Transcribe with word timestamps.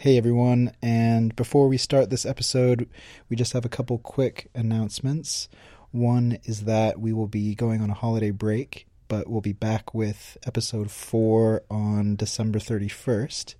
Hey 0.00 0.16
everyone, 0.16 0.72
and 0.80 1.36
before 1.36 1.68
we 1.68 1.76
start 1.76 2.08
this 2.08 2.24
episode, 2.24 2.88
we 3.28 3.36
just 3.36 3.52
have 3.52 3.66
a 3.66 3.68
couple 3.68 3.98
quick 3.98 4.48
announcements. 4.54 5.46
One 5.90 6.38
is 6.44 6.64
that 6.64 6.98
we 6.98 7.12
will 7.12 7.26
be 7.26 7.54
going 7.54 7.82
on 7.82 7.90
a 7.90 7.94
holiday 7.94 8.30
break, 8.30 8.86
but 9.08 9.28
we'll 9.28 9.42
be 9.42 9.52
back 9.52 9.92
with 9.92 10.38
episode 10.46 10.90
4 10.90 11.64
on 11.70 12.16
December 12.16 12.58
31st. 12.58 13.56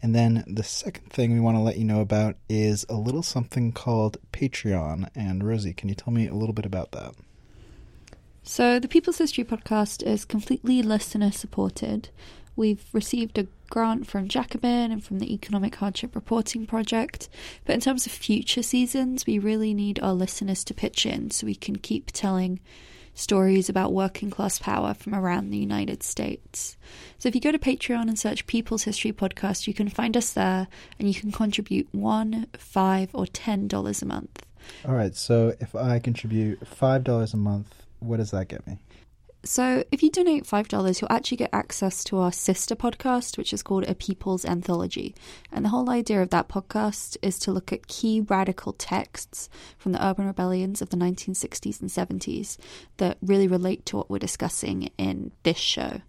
And 0.00 0.14
then 0.14 0.44
the 0.46 0.62
second 0.62 1.10
thing 1.10 1.32
we 1.32 1.40
want 1.40 1.56
to 1.56 1.62
let 1.62 1.78
you 1.78 1.84
know 1.84 2.00
about 2.00 2.36
is 2.48 2.86
a 2.88 2.94
little 2.94 3.24
something 3.24 3.72
called 3.72 4.18
Patreon. 4.32 5.08
And 5.16 5.42
Rosie, 5.42 5.72
can 5.72 5.88
you 5.88 5.96
tell 5.96 6.12
me 6.12 6.28
a 6.28 6.34
little 6.34 6.54
bit 6.54 6.64
about 6.64 6.92
that? 6.92 7.16
So, 8.44 8.78
the 8.78 8.88
People's 8.88 9.18
History 9.18 9.44
podcast 9.44 10.04
is 10.04 10.24
completely 10.24 10.82
listener 10.82 11.32
supported. 11.32 12.10
We've 12.56 12.84
received 12.92 13.38
a 13.38 13.46
grant 13.70 14.06
from 14.06 14.28
Jacobin 14.28 14.92
and 14.92 15.02
from 15.02 15.18
the 15.18 15.32
Economic 15.32 15.74
Hardship 15.76 16.14
Reporting 16.14 16.66
Project. 16.66 17.28
But 17.64 17.74
in 17.74 17.80
terms 17.80 18.06
of 18.06 18.12
future 18.12 18.62
seasons, 18.62 19.26
we 19.26 19.38
really 19.38 19.72
need 19.72 20.00
our 20.00 20.12
listeners 20.12 20.62
to 20.64 20.74
pitch 20.74 21.06
in 21.06 21.30
so 21.30 21.46
we 21.46 21.54
can 21.54 21.76
keep 21.76 22.10
telling 22.12 22.60
stories 23.14 23.68
about 23.68 23.92
working 23.92 24.30
class 24.30 24.58
power 24.58 24.94
from 24.94 25.14
around 25.14 25.50
the 25.50 25.58
United 25.58 26.02
States. 26.02 26.76
So 27.18 27.28
if 27.28 27.34
you 27.34 27.40
go 27.40 27.52
to 27.52 27.58
Patreon 27.58 28.02
and 28.02 28.18
search 28.18 28.46
People's 28.46 28.84
History 28.84 29.12
Podcast, 29.12 29.66
you 29.66 29.74
can 29.74 29.88
find 29.88 30.16
us 30.16 30.32
there 30.32 30.68
and 30.98 31.08
you 31.08 31.14
can 31.14 31.30
contribute 31.32 31.88
one, 31.92 32.46
five, 32.56 33.10
or 33.12 33.26
ten 33.26 33.68
dollars 33.68 34.02
a 34.02 34.06
month. 34.06 34.44
All 34.86 34.94
right, 34.94 35.14
so 35.14 35.54
if 35.60 35.74
I 35.74 35.98
contribute 35.98 36.66
five 36.66 37.04
dollars 37.04 37.34
a 37.34 37.36
month, 37.36 37.82
what 38.00 38.16
does 38.18 38.30
that 38.30 38.48
get 38.48 38.66
me? 38.66 38.78
So, 39.44 39.82
if 39.90 40.04
you 40.04 40.10
donate 40.10 40.44
$5, 40.44 41.00
you'll 41.00 41.12
actually 41.12 41.38
get 41.38 41.50
access 41.52 42.04
to 42.04 42.18
our 42.18 42.30
sister 42.30 42.76
podcast, 42.76 43.36
which 43.36 43.52
is 43.52 43.64
called 43.64 43.82
A 43.88 43.94
People's 43.94 44.44
Anthology. 44.44 45.16
And 45.50 45.64
the 45.64 45.70
whole 45.70 45.90
idea 45.90 46.22
of 46.22 46.30
that 46.30 46.48
podcast 46.48 47.16
is 47.22 47.40
to 47.40 47.50
look 47.50 47.72
at 47.72 47.88
key 47.88 48.20
radical 48.20 48.72
texts 48.72 49.50
from 49.76 49.90
the 49.90 50.06
urban 50.06 50.26
rebellions 50.26 50.80
of 50.80 50.90
the 50.90 50.96
1960s 50.96 51.80
and 51.80 51.90
70s 51.90 52.56
that 52.98 53.18
really 53.20 53.48
relate 53.48 53.84
to 53.86 53.96
what 53.96 54.08
we're 54.08 54.20
discussing 54.20 54.90
in 54.96 55.32
this 55.42 55.58
show. 55.58 56.02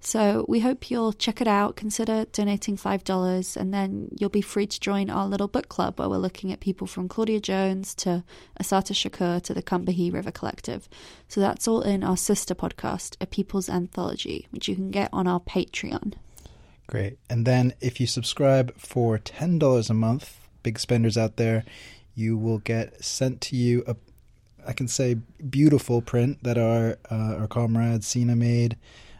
So 0.00 0.44
we 0.48 0.60
hope 0.60 0.90
you'll 0.90 1.12
check 1.12 1.40
it 1.40 1.48
out, 1.48 1.76
consider 1.76 2.24
donating 2.26 2.76
$5, 2.76 3.56
and 3.56 3.74
then 3.74 4.08
you'll 4.16 4.30
be 4.30 4.40
free 4.40 4.66
to 4.66 4.80
join 4.80 5.10
our 5.10 5.26
little 5.26 5.48
book 5.48 5.68
club 5.68 5.98
where 5.98 6.08
we're 6.08 6.18
looking 6.18 6.52
at 6.52 6.60
people 6.60 6.86
from 6.86 7.08
Claudia 7.08 7.40
Jones 7.40 7.94
to 7.96 8.22
Assata 8.56 8.94
Shakur 8.94 9.42
to 9.42 9.54
the 9.54 9.62
Combahee 9.62 10.12
River 10.12 10.30
Collective. 10.30 10.88
So 11.26 11.40
that's 11.40 11.66
all 11.66 11.82
in 11.82 12.04
our 12.04 12.16
sister 12.16 12.54
podcast, 12.54 13.16
A 13.20 13.26
People's 13.26 13.68
Anthology, 13.68 14.46
which 14.50 14.68
you 14.68 14.76
can 14.76 14.90
get 14.90 15.10
on 15.12 15.26
our 15.26 15.40
Patreon. 15.40 16.14
Great. 16.86 17.18
And 17.28 17.46
then 17.46 17.74
if 17.80 18.00
you 18.00 18.06
subscribe 18.06 18.74
for 18.78 19.18
$10 19.18 19.90
a 19.90 19.94
month, 19.94 20.38
big 20.62 20.78
spenders 20.78 21.18
out 21.18 21.36
there, 21.36 21.64
you 22.14 22.36
will 22.36 22.58
get 22.58 23.04
sent 23.04 23.40
to 23.42 23.56
you 23.56 23.84
a 23.86 23.96
I 24.66 24.74
can 24.74 24.88
say 24.88 25.14
beautiful 25.48 26.02
print 26.02 26.42
that 26.42 26.58
our 26.58 26.98
uh, 27.10 27.40
our 27.40 27.46
comrade 27.46 28.04
Sina 28.04 28.36
made 28.36 28.76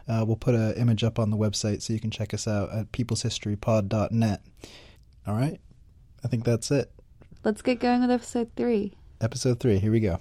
uh, 0.09 0.25
we'll 0.25 0.35
put 0.35 0.55
an 0.55 0.73
image 0.73 1.03
up 1.03 1.19
on 1.19 1.29
the 1.29 1.37
website 1.37 1.81
so 1.81 1.93
you 1.93 1.99
can 1.99 2.11
check 2.11 2.33
us 2.33 2.47
out 2.47 2.71
at 2.71 2.91
peopleshistorypod.net. 2.91 4.41
All 5.27 5.35
right. 5.35 5.59
I 6.23 6.27
think 6.27 6.43
that's 6.43 6.71
it. 6.71 6.91
Let's 7.43 7.61
get 7.61 7.79
going 7.79 8.01
with 8.01 8.11
episode 8.11 8.51
three. 8.55 8.95
Episode 9.21 9.59
three. 9.59 9.77
Here 9.77 9.91
we 9.91 9.99
go. 9.99 10.19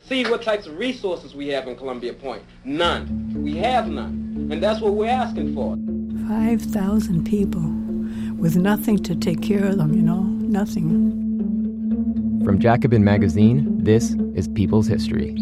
See 0.00 0.24
what 0.24 0.42
types 0.42 0.66
of 0.66 0.78
resources 0.78 1.34
we 1.34 1.48
have 1.48 1.66
in 1.66 1.76
Columbia 1.76 2.12
Point. 2.12 2.42
None. 2.64 3.32
We 3.34 3.56
have 3.56 3.88
none. 3.88 4.48
And 4.52 4.62
that's 4.62 4.80
what 4.80 4.94
we're 4.94 5.08
asking 5.08 5.54
for. 5.54 5.76
5,000 6.28 7.24
people 7.24 7.62
with 8.36 8.56
nothing 8.56 8.98
to 8.98 9.16
take 9.16 9.42
care 9.42 9.64
of 9.64 9.78
them, 9.78 9.94
you 9.94 10.02
know, 10.02 10.22
nothing. 10.22 11.14
From 12.44 12.60
Jacobin 12.60 13.02
Magazine, 13.02 13.82
this 13.82 14.14
is 14.34 14.46
People's 14.48 14.86
History. 14.86 15.32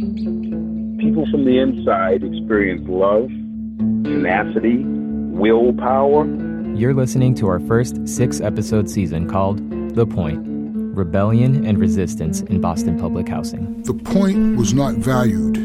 People 0.98 1.26
from 1.30 1.44
the 1.44 1.58
inside 1.58 2.24
experience 2.24 2.88
love, 2.88 3.30
tenacity, 3.78 4.82
willpower. 4.84 6.26
You're 6.74 6.94
listening 6.94 7.34
to 7.36 7.48
our 7.48 7.60
first 7.60 8.06
six 8.08 8.40
episode 8.40 8.90
season 8.90 9.28
called 9.28 9.58
The 9.94 10.06
Point 10.06 10.42
Rebellion 10.96 11.66
and 11.66 11.78
Resistance 11.78 12.40
in 12.42 12.60
Boston 12.60 12.98
Public 12.98 13.28
Housing. 13.28 13.82
The 13.82 13.94
point 13.94 14.56
was 14.56 14.72
not 14.72 14.94
valued 14.94 15.58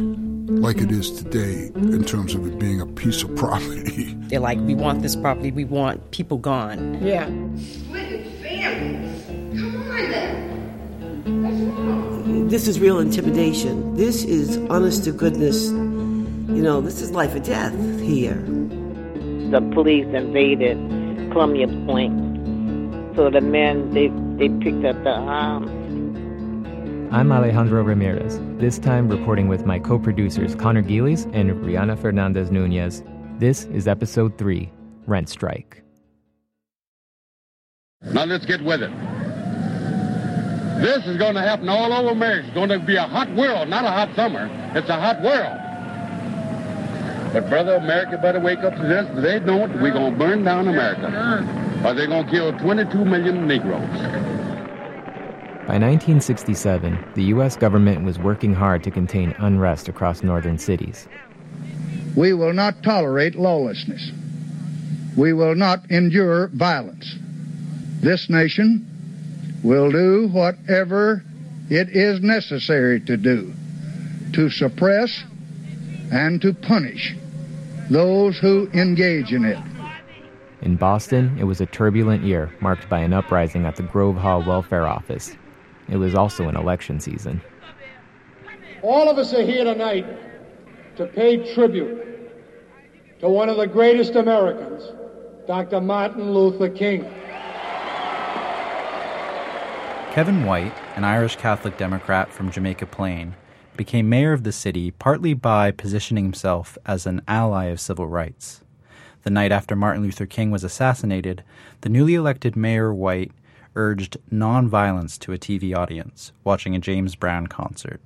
like 0.50 0.78
it 0.78 0.92
is 0.92 1.12
today 1.12 1.72
in 1.76 2.04
terms 2.04 2.36
of 2.36 2.46
it 2.46 2.60
being 2.60 2.82
a 2.82 2.86
piece 2.86 3.24
of 3.24 3.36
property. 3.36 4.14
They're 4.28 4.40
like, 4.40 4.60
we 4.60 4.76
want 4.76 5.02
this 5.02 5.16
property, 5.16 5.52
we 5.52 5.66
want 5.66 6.12
people 6.12 6.38
gone. 6.38 7.02
Yeah. 7.02 7.26
Splitting 7.26 8.30
families. 8.42 9.26
Come 9.60 9.76
on 9.90 10.12
then. 10.12 11.44
What's 11.44 11.62
wrong? 11.78 12.48
This 12.50 12.68
is 12.68 12.80
real 12.80 13.00
intimidation. 13.00 13.96
This 13.96 14.24
is 14.24 14.58
honest 14.70 15.06
to 15.06 15.12
goodness. 15.12 15.70
You 16.48 16.62
know, 16.62 16.82
this 16.82 17.02
is 17.02 17.12
life 17.12 17.34
or 17.36 17.40
death 17.40 17.74
here. 18.02 18.36
The 19.52 19.62
police 19.74 20.08
invaded 20.14 20.78
Columbia 21.32 21.68
Point. 21.86 23.16
So 23.16 23.30
the 23.30 23.42
men, 23.42 23.92
they, 23.92 24.08
they 24.38 24.50
picked 24.62 24.84
up 24.84 25.02
the 25.04 25.12
arms. 25.12 25.70
I'm 27.14 27.32
Alejandro 27.32 27.84
Ramirez, 27.84 28.40
this 28.58 28.80
time 28.80 29.08
reporting 29.08 29.48
with 29.48 29.66
my 29.66 29.80
co 29.80 30.00
producers 30.00 30.56
Connor 30.56 30.82
Gillies 30.82 31.26
and 31.32 31.52
Rihanna 31.52 31.98
Fernandez 32.00 32.52
Nunez. 32.52 33.04
This 33.38 33.66
is 33.66 33.88
episode 33.88 34.38
3 34.38 34.72
Rent 35.06 35.30
Strike. 35.30 35.84
Now 38.02 38.26
let's 38.26 38.46
get 38.46 38.64
with 38.64 38.82
it. 38.82 38.92
This 40.82 41.06
is 41.06 41.18
going 41.18 41.36
to 41.36 41.42
happen 41.42 41.70
all 41.70 41.94
over 41.94 42.10
America. 42.10 42.48
It's 42.48 42.56
going 42.56 42.70
to 42.70 42.80
be 42.80 42.96
a 42.96 43.04
hot 43.04 43.30
world, 43.36 43.70
not 43.70 43.86
a 43.86 43.90
hot 43.90 44.16
summer. 44.16 44.50
It's 44.76 44.90
a 44.90 45.00
hot 45.00 45.22
world. 45.22 45.71
But, 47.34 47.50
brother, 47.50 47.76
America 47.76 48.18
better 48.18 48.42
wake 48.42 48.60
up 48.60 48.76
to 48.76 48.82
this. 48.82 49.08
If 49.10 49.24
they 49.24 49.40
don't, 49.40 49.82
we're 49.82 49.94
going 49.94 50.14
to 50.14 50.20
burn 50.20 50.44
down 50.44 50.68
America. 50.68 51.08
Uh-huh. 51.08 51.88
Or 51.88 51.94
they're 51.94 52.08
going 52.08 52.26
to 52.26 52.32
kill 52.32 52.58
22 52.60 53.06
million 53.06 53.48
Negroes. 53.48 53.88
By 55.68 55.78
1967, 55.78 57.14
the 57.16 57.24
U.S. 57.36 57.56
government 57.56 58.04
was 58.04 58.20
working 58.20 58.54
hard 58.54 58.84
to 58.84 58.92
contain 58.92 59.34
unrest 59.40 59.88
across 59.88 60.24
northern 60.24 60.58
cities. 60.58 61.08
We 62.18 62.34
will 62.34 62.52
not 62.52 62.84
tolerate 62.84 63.36
lawlessness. 63.36 64.12
We 65.16 65.32
will 65.32 65.56
not 65.56 65.90
endure 65.90 66.50
violence. 66.50 67.16
This 68.02 68.30
nation 68.30 68.86
will 69.64 69.90
do 69.92 70.28
whatever 70.28 71.24
it 71.70 71.90
is 71.90 72.22
necessary 72.22 73.00
to 73.02 73.16
do 73.16 73.54
to 74.34 74.50
suppress 74.50 75.24
and 76.12 76.42
to 76.42 76.54
punish 76.54 77.16
those 77.90 78.38
who 78.38 78.70
engage 78.74 79.34
in 79.34 79.46
it. 79.46 79.58
In 80.62 80.76
Boston, 80.76 81.36
it 81.40 81.46
was 81.46 81.60
a 81.60 81.66
turbulent 81.66 82.24
year 82.24 82.54
marked 82.60 82.88
by 82.88 83.00
an 83.00 83.14
uprising 83.14 83.66
at 83.66 83.76
the 83.76 83.84
Grove 83.84 84.16
Hall 84.16 84.44
Welfare 84.44 84.88
Office. 84.88 85.36
It 85.90 85.98
was 85.98 86.14
also 86.14 86.48
an 86.48 86.56
election 86.56 87.00
season. 87.00 87.42
All 88.84 89.10
of 89.10 89.18
us 89.18 89.34
are 89.34 89.42
here 89.42 89.64
tonight 89.64 90.06
to 90.98 91.06
pay 91.08 91.54
tribute 91.54 93.20
to 93.20 93.30
one 93.30 93.50
of 93.50 93.58
the 93.58 93.68
greatest 93.68 94.16
Americans, 94.16 94.84
Dr. 95.48 95.82
Martin 95.82 96.32
Luther 96.32 96.70
King. 96.70 97.04
Kevin 100.12 100.46
White, 100.46 100.74
an 100.96 101.04
Irish 101.04 101.38
Catholic 101.38 101.78
Democrat 101.78 102.32
from 102.32 102.52
Jamaica 102.52 102.86
Plain, 102.88 103.34
became 103.82 104.08
mayor 104.08 104.32
of 104.32 104.44
the 104.44 104.52
city 104.52 104.92
partly 104.92 105.34
by 105.34 105.72
positioning 105.72 106.24
himself 106.24 106.78
as 106.86 107.08
an 107.08 107.20
ally 107.28 107.66
of 107.66 107.80
civil 107.80 108.06
rights. 108.06 108.62
The 109.24 109.32
night 109.32 109.52
after 109.52 109.76
Martin 109.76 110.04
Luther 110.04 110.28
King 110.28 110.52
was 110.52 110.64
assassinated, 110.64 111.44
the 111.82 111.90
newly 111.90 112.14
elected 112.14 112.56
Mayor 112.56 112.94
White 112.94 113.32
urged 113.76 114.18
nonviolence 114.32 115.18
to 115.22 115.34
a 115.34 115.40
TV 115.40 115.76
audience 115.76 116.32
watching 116.44 116.76
a 116.76 116.80
James 116.80 117.16
Brown 117.16 117.48
concert. 117.48 118.00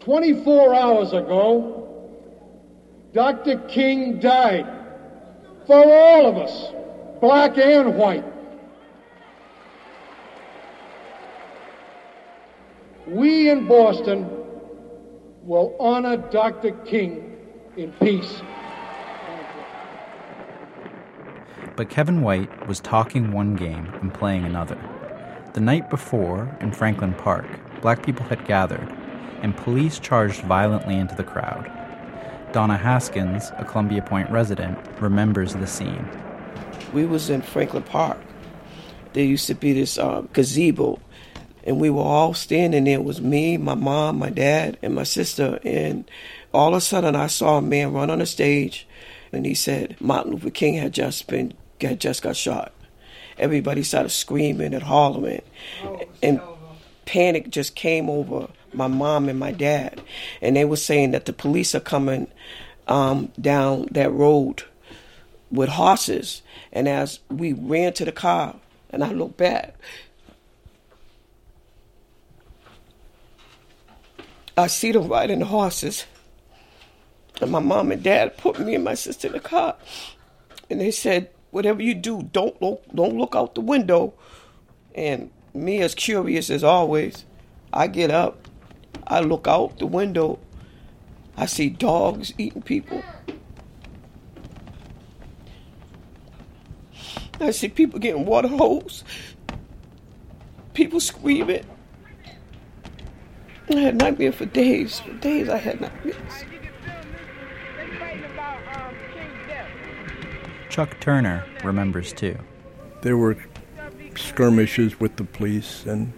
24 0.00 0.74
hours 0.74 1.12
ago, 1.12 1.88
Dr. 3.12 3.58
King 3.68 4.18
died 4.18 4.66
for 5.68 5.84
all 5.84 6.26
of 6.26 6.36
us, 6.36 6.72
black 7.20 7.56
and 7.58 7.94
white. 7.96 8.24
We 13.06 13.50
in 13.50 13.68
Boston 13.68 14.43
will 15.46 15.76
honor 15.78 16.16
Dr. 16.16 16.72
King 16.86 17.36
in 17.76 17.92
peace. 17.92 18.40
But 21.76 21.90
Kevin 21.90 22.22
White 22.22 22.66
was 22.66 22.80
talking 22.80 23.32
one 23.32 23.56
game 23.56 23.92
and 24.00 24.14
playing 24.14 24.44
another. 24.44 24.78
The 25.52 25.60
night 25.60 25.90
before, 25.90 26.56
in 26.60 26.72
Franklin 26.72 27.14
Park, 27.14 27.46
black 27.80 28.04
people 28.04 28.24
had 28.26 28.46
gathered, 28.46 28.88
and 29.42 29.56
police 29.56 29.98
charged 29.98 30.40
violently 30.42 30.96
into 30.96 31.14
the 31.14 31.24
crowd. 31.24 31.70
Donna 32.52 32.76
Haskins, 32.76 33.50
a 33.58 33.64
Columbia 33.64 34.02
Point 34.02 34.30
resident, 34.30 34.78
remembers 35.00 35.54
the 35.54 35.66
scene. 35.66 36.08
We 36.92 37.04
was 37.04 37.28
in 37.28 37.42
Franklin 37.42 37.82
Park, 37.82 38.18
there 39.14 39.24
used 39.24 39.46
to 39.46 39.54
be 39.54 39.72
this 39.72 39.96
uh, 39.96 40.22
gazebo, 40.32 40.98
and 41.64 41.80
we 41.80 41.90
were 41.90 42.02
all 42.02 42.34
standing 42.34 42.84
there. 42.84 42.98
It 42.98 43.04
was 43.04 43.20
me, 43.20 43.56
my 43.56 43.74
mom, 43.74 44.18
my 44.18 44.30
dad, 44.30 44.76
and 44.82 44.94
my 44.94 45.02
sister. 45.02 45.58
And 45.64 46.08
all 46.52 46.74
of 46.74 46.78
a 46.78 46.80
sudden, 46.80 47.16
I 47.16 47.26
saw 47.26 47.58
a 47.58 47.62
man 47.62 47.92
run 47.92 48.10
on 48.10 48.18
the 48.20 48.26
stage, 48.26 48.86
and 49.32 49.44
he 49.44 49.54
said 49.54 49.96
Martin 50.00 50.32
Luther 50.32 50.50
King 50.50 50.74
had 50.74 50.92
just 50.92 51.26
been 51.26 51.54
had 51.80 52.00
just 52.00 52.22
got 52.22 52.36
shot. 52.36 52.72
Everybody 53.36 53.82
started 53.82 54.10
screaming 54.10 54.74
and 54.74 54.82
hollering, 54.82 55.42
and 56.22 56.40
panic 57.04 57.50
just 57.50 57.74
came 57.74 58.08
over 58.08 58.48
my 58.72 58.86
mom 58.86 59.28
and 59.28 59.38
my 59.38 59.52
dad, 59.52 60.02
and 60.40 60.56
they 60.56 60.64
were 60.64 60.76
saying 60.76 61.12
that 61.12 61.24
the 61.24 61.32
police 61.32 61.74
are 61.74 61.80
coming 61.80 62.28
um, 62.86 63.32
down 63.40 63.88
that 63.90 64.12
road 64.12 64.62
with 65.50 65.70
horses. 65.70 66.42
And 66.72 66.88
as 66.88 67.20
we 67.30 67.52
ran 67.52 67.92
to 67.94 68.04
the 68.04 68.12
car, 68.12 68.56
and 68.90 69.02
I 69.02 69.12
looked 69.12 69.36
back, 69.36 69.74
I 74.56 74.68
see 74.68 74.92
them 74.92 75.08
riding 75.08 75.40
the 75.40 75.46
horses. 75.46 76.06
And 77.40 77.50
my 77.50 77.58
mom 77.58 77.90
and 77.90 78.02
dad 78.02 78.36
put 78.36 78.60
me 78.60 78.74
and 78.74 78.84
my 78.84 78.94
sister 78.94 79.26
in 79.26 79.32
the 79.32 79.40
car. 79.40 79.76
And 80.70 80.80
they 80.80 80.92
said, 80.92 81.30
whatever 81.50 81.82
you 81.82 81.94
do, 81.94 82.22
don't 82.32 82.60
look, 82.62 82.84
don't 82.94 83.16
look 83.16 83.34
out 83.34 83.54
the 83.54 83.60
window. 83.60 84.14
And 84.94 85.30
me, 85.52 85.80
as 85.80 85.94
curious 85.94 86.50
as 86.50 86.62
always, 86.62 87.24
I 87.72 87.88
get 87.88 88.10
up, 88.10 88.48
I 89.06 89.20
look 89.20 89.48
out 89.48 89.78
the 89.78 89.86
window, 89.86 90.38
I 91.36 91.46
see 91.46 91.68
dogs 91.70 92.32
eating 92.38 92.62
people. 92.62 93.02
I 97.40 97.50
see 97.50 97.68
people 97.68 97.98
getting 97.98 98.24
water 98.24 98.48
hose, 98.48 99.02
people 100.72 101.00
screaming. 101.00 101.66
I 103.70 103.76
had 103.76 103.96
nightmares 103.96 104.34
for 104.34 104.46
days. 104.46 105.00
For 105.00 105.12
days, 105.14 105.48
I 105.48 105.56
had 105.56 105.80
nightmares. 105.80 106.44
Chuck 110.68 110.98
Turner 111.00 111.44
remembers 111.62 112.12
too. 112.12 112.36
There 113.02 113.16
were 113.16 113.36
skirmishes 114.16 114.98
with 114.98 115.16
the 115.16 115.24
police, 115.24 115.86
and 115.86 116.12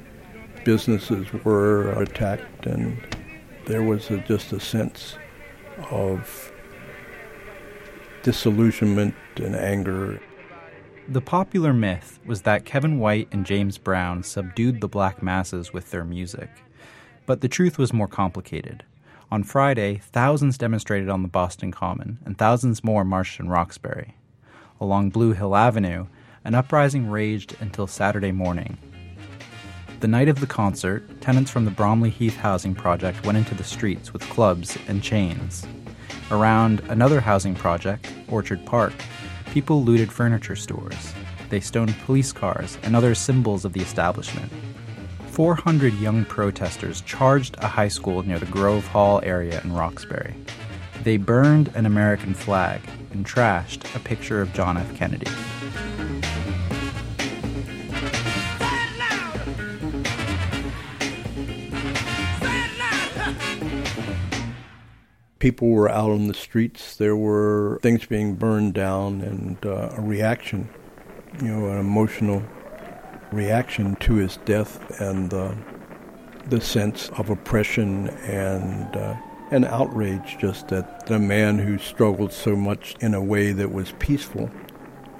businesses 0.64 1.32
were 1.44 1.90
attacked, 2.00 2.66
and 2.66 2.98
there 3.66 3.82
was 3.82 4.10
a, 4.10 4.18
just 4.18 4.52
a 4.52 4.60
sense 4.60 5.16
of 5.90 6.52
disillusionment 8.22 9.14
and 9.36 9.54
anger. 9.54 10.20
The 11.08 11.20
popular 11.20 11.72
myth 11.72 12.18
was 12.24 12.42
that 12.42 12.64
Kevin 12.64 12.98
White 12.98 13.28
and 13.30 13.46
James 13.46 13.78
Brown 13.78 14.22
subdued 14.22 14.80
the 14.80 14.88
black 14.88 15.22
masses 15.22 15.72
with 15.72 15.90
their 15.90 16.04
music. 16.04 16.50
But 17.26 17.40
the 17.40 17.48
truth 17.48 17.76
was 17.76 17.92
more 17.92 18.08
complicated. 18.08 18.84
On 19.30 19.42
Friday, 19.42 19.96
thousands 19.96 20.56
demonstrated 20.56 21.08
on 21.08 21.22
the 21.22 21.28
Boston 21.28 21.72
Common, 21.72 22.18
and 22.24 22.38
thousands 22.38 22.84
more 22.84 23.04
marched 23.04 23.40
in 23.40 23.48
Roxbury. 23.48 24.14
Along 24.80 25.10
Blue 25.10 25.32
Hill 25.32 25.56
Avenue, 25.56 26.06
an 26.44 26.54
uprising 26.54 27.10
raged 27.10 27.56
until 27.60 27.88
Saturday 27.88 28.30
morning. 28.30 28.78
The 29.98 30.06
night 30.06 30.28
of 30.28 30.38
the 30.38 30.46
concert, 30.46 31.20
tenants 31.20 31.50
from 31.50 31.64
the 31.64 31.70
Bromley 31.72 32.10
Heath 32.10 32.36
housing 32.36 32.74
project 32.74 33.26
went 33.26 33.38
into 33.38 33.54
the 33.54 33.64
streets 33.64 34.12
with 34.12 34.22
clubs 34.28 34.78
and 34.86 35.02
chains. 35.02 35.66
Around 36.30 36.80
another 36.88 37.20
housing 37.20 37.54
project, 37.56 38.12
Orchard 38.28 38.64
Park, 38.64 38.92
people 39.52 39.82
looted 39.82 40.12
furniture 40.12 40.54
stores. 40.54 41.14
They 41.48 41.60
stoned 41.60 41.96
police 42.04 42.30
cars 42.30 42.78
and 42.82 42.94
other 42.94 43.14
symbols 43.14 43.64
of 43.64 43.72
the 43.72 43.80
establishment. 43.80 44.52
400 45.36 45.92
young 46.00 46.24
protesters 46.24 47.02
charged 47.02 47.56
a 47.58 47.66
high 47.66 47.88
school 47.88 48.22
near 48.22 48.38
the 48.38 48.46
Grove 48.46 48.86
Hall 48.86 49.20
area 49.22 49.60
in 49.62 49.74
Roxbury. 49.74 50.34
They 51.02 51.18
burned 51.18 51.70
an 51.74 51.84
American 51.84 52.32
flag 52.32 52.80
and 53.12 53.26
trashed 53.26 53.94
a 53.94 53.98
picture 53.98 54.40
of 54.40 54.54
John 54.54 54.78
F. 54.78 54.96
Kennedy. 54.96 55.30
people 65.38 65.68
were 65.68 65.90
out 65.90 66.10
on 66.10 66.28
the 66.28 66.34
streets. 66.34 66.96
There 66.96 67.14
were 67.14 67.78
things 67.82 68.06
being 68.06 68.36
burned 68.36 68.72
down 68.72 69.20
and 69.20 69.58
uh, 69.66 69.90
a 69.98 70.00
reaction, 70.00 70.70
you 71.42 71.48
know, 71.48 71.68
an 71.68 71.78
emotional 71.78 72.42
reaction 73.32 73.96
to 73.96 74.14
his 74.14 74.38
death 74.38 75.00
and 75.00 75.32
uh, 75.32 75.54
the 76.46 76.60
sense 76.60 77.08
of 77.10 77.30
oppression 77.30 78.08
and 78.08 78.96
uh, 78.96 79.16
an 79.50 79.64
outrage 79.64 80.36
just 80.38 80.68
that 80.68 81.06
the 81.06 81.18
man 81.18 81.58
who 81.58 81.78
struggled 81.78 82.32
so 82.32 82.56
much 82.56 82.94
in 83.00 83.14
a 83.14 83.22
way 83.22 83.52
that 83.52 83.72
was 83.72 83.92
peaceful 83.98 84.50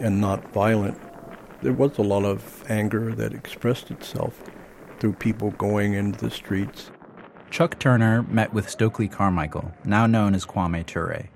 and 0.00 0.20
not 0.20 0.52
violent. 0.52 0.98
There 1.62 1.72
was 1.72 1.98
a 1.98 2.02
lot 2.02 2.24
of 2.24 2.64
anger 2.68 3.14
that 3.14 3.32
expressed 3.32 3.90
itself 3.90 4.42
through 4.98 5.14
people 5.14 5.52
going 5.52 5.94
into 5.94 6.18
the 6.18 6.30
streets. 6.30 6.90
Chuck 7.50 7.78
Turner 7.78 8.22
met 8.24 8.52
with 8.52 8.68
Stokely 8.68 9.08
Carmichael, 9.08 9.72
now 9.84 10.06
known 10.06 10.34
as 10.34 10.44
Kwame 10.44 10.84
Ture. 10.84 11.28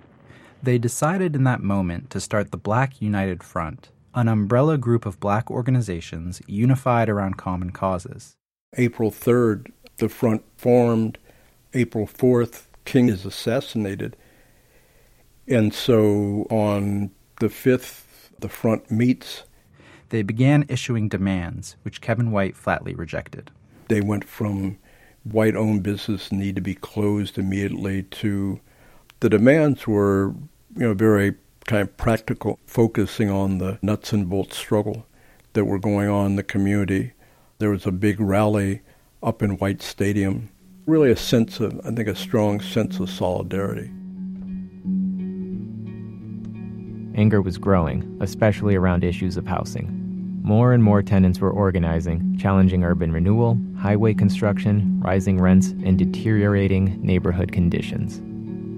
They 0.63 0.77
decided 0.77 1.35
in 1.35 1.45
that 1.45 1.63
moment 1.63 2.11
to 2.11 2.21
start 2.21 2.51
the 2.51 2.59
Black 2.59 3.01
United 3.01 3.43
Front, 3.43 3.91
an 4.15 4.29
umbrella 4.29 4.77
group 4.79 5.07
of 5.07 5.21
black 5.21 5.51
organizations 5.51 6.41
unified 6.47 7.09
around 7.09 7.37
common 7.37 7.71
causes. 7.71 8.37
April 8.77 9.11
3rd, 9.11 9.71
the 9.99 10.09
front 10.09 10.43
formed. 10.57 11.19
April 11.75 12.07
4th, 12.07 12.65
King 12.85 13.09
is 13.09 13.25
assassinated. 13.25 14.17
And 15.47 15.73
so 15.73 16.47
on 16.51 17.11
the 17.41 17.49
5th, 17.49 18.05
the 18.39 18.49
front 18.49 18.91
meets. 18.91 19.45
They 20.09 20.23
began 20.23 20.65
issuing 20.69 21.09
demands, 21.09 21.77
which 21.83 22.01
Kevin 22.01 22.31
White 22.33 22.57
flatly 22.57 22.95
rejected. 22.95 23.51
They 23.89 24.01
went 24.01 24.25
from 24.25 24.79
white 25.25 25.57
owned 25.57 25.83
business 25.83 26.33
need 26.33 26.57
to 26.57 26.62
be 26.62 26.75
closed 26.75 27.39
immediately 27.39 28.05
to 28.05 28.61
the 29.21 29.29
demands 29.29 29.87
were 29.87 30.35
you 30.77 30.87
know 30.87 30.95
very 30.95 31.35
kind 31.71 31.83
of 31.83 31.97
practical 31.97 32.59
focusing 32.67 33.31
on 33.31 33.59
the 33.59 33.79
nuts 33.81 34.13
and 34.13 34.29
bolts 34.29 34.57
struggle 34.57 35.07
that 35.53 35.65
were 35.65 35.79
going 35.79 36.09
on 36.09 36.27
in 36.27 36.35
the 36.35 36.43
community. 36.43 37.13
There 37.59 37.71
was 37.71 37.87
a 37.87 37.93
big 37.93 38.19
rally 38.19 38.81
up 39.23 39.41
in 39.41 39.57
white 39.59 39.81
stadium. 39.81 40.49
Really 40.87 41.12
a 41.12 41.17
sense 41.17 41.61
of 41.61 41.81
i 41.87 41.93
think 41.93 42.09
a 42.09 42.17
strong 42.17 42.59
sense 42.59 42.99
of 42.99 43.09
solidarity. 43.09 43.89
Anger 47.15 47.41
was 47.41 47.57
growing 47.57 48.19
especially 48.21 48.75
around 48.75 49.05
issues 49.05 49.37
of 49.37 49.47
housing. 49.47 49.97
More 50.43 50.73
and 50.73 50.83
more 50.83 51.05
tenants 51.05 51.39
were 51.39 51.53
organizing, 51.53 52.37
challenging 52.37 52.83
urban 52.83 53.12
renewal, 53.12 53.57
highway 53.79 54.12
construction, 54.12 55.00
rising 55.05 55.41
rents, 55.41 55.69
and 55.85 55.97
deteriorating 55.97 56.99
neighborhood 57.00 57.53
conditions. 57.53 58.21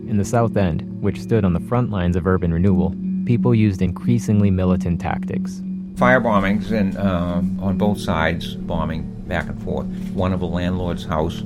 In 0.08 0.16
the 0.18 0.24
South 0.24 0.56
End, 0.56 0.82
which 1.02 1.20
stood 1.20 1.44
on 1.44 1.52
the 1.52 1.60
front 1.60 1.90
lines 1.90 2.16
of 2.16 2.26
urban 2.26 2.52
renewal, 2.52 2.94
people 3.24 3.54
used 3.54 3.82
increasingly 3.82 4.50
militant 4.50 5.00
tactics. 5.00 5.62
Fire 5.96 6.20
bombings 6.20 6.70
and 6.72 6.96
uh, 6.96 7.42
on 7.64 7.78
both 7.78 8.00
sides, 8.00 8.54
bombing 8.54 9.04
back 9.26 9.48
and 9.48 9.62
forth. 9.62 9.86
One 10.14 10.32
of 10.32 10.42
a 10.42 10.46
landlord's 10.46 11.04
house 11.04 11.42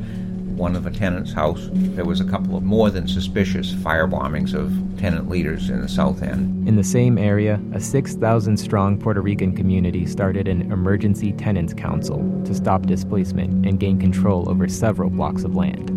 one 0.57 0.75
of 0.75 0.87
a 0.87 0.91
tenant's 0.91 1.33
house. 1.33 1.69
There 1.73 2.05
was 2.05 2.21
a 2.21 2.25
couple 2.25 2.57
of 2.57 2.63
more 2.63 2.91
than 2.91 3.07
suspicious 3.07 3.75
fire 3.75 4.09
bombings 4.09 4.55
of 4.55 4.73
tenant 4.99 5.29
leaders 5.29 5.69
in 5.69 5.83
the 5.83 5.89
South 5.89 6.23
End. 6.23 6.67
In 6.67 6.77
the 6.77 6.85
same 6.85 7.19
area, 7.19 7.61
a 7.75 7.81
6,000 7.81 8.57
strong 8.57 8.99
Puerto 8.99 9.21
Rican 9.21 9.55
community 9.55 10.07
started 10.07 10.49
an 10.49 10.73
emergency 10.73 11.33
tenants 11.33 11.75
council 11.75 12.19
to 12.45 12.55
stop 12.55 12.87
displacement 12.87 13.67
and 13.67 13.79
gain 13.79 14.01
control 14.01 14.49
over 14.49 14.67
several 14.67 15.11
blocks 15.11 15.45
of 15.45 15.55
land. 15.55 15.91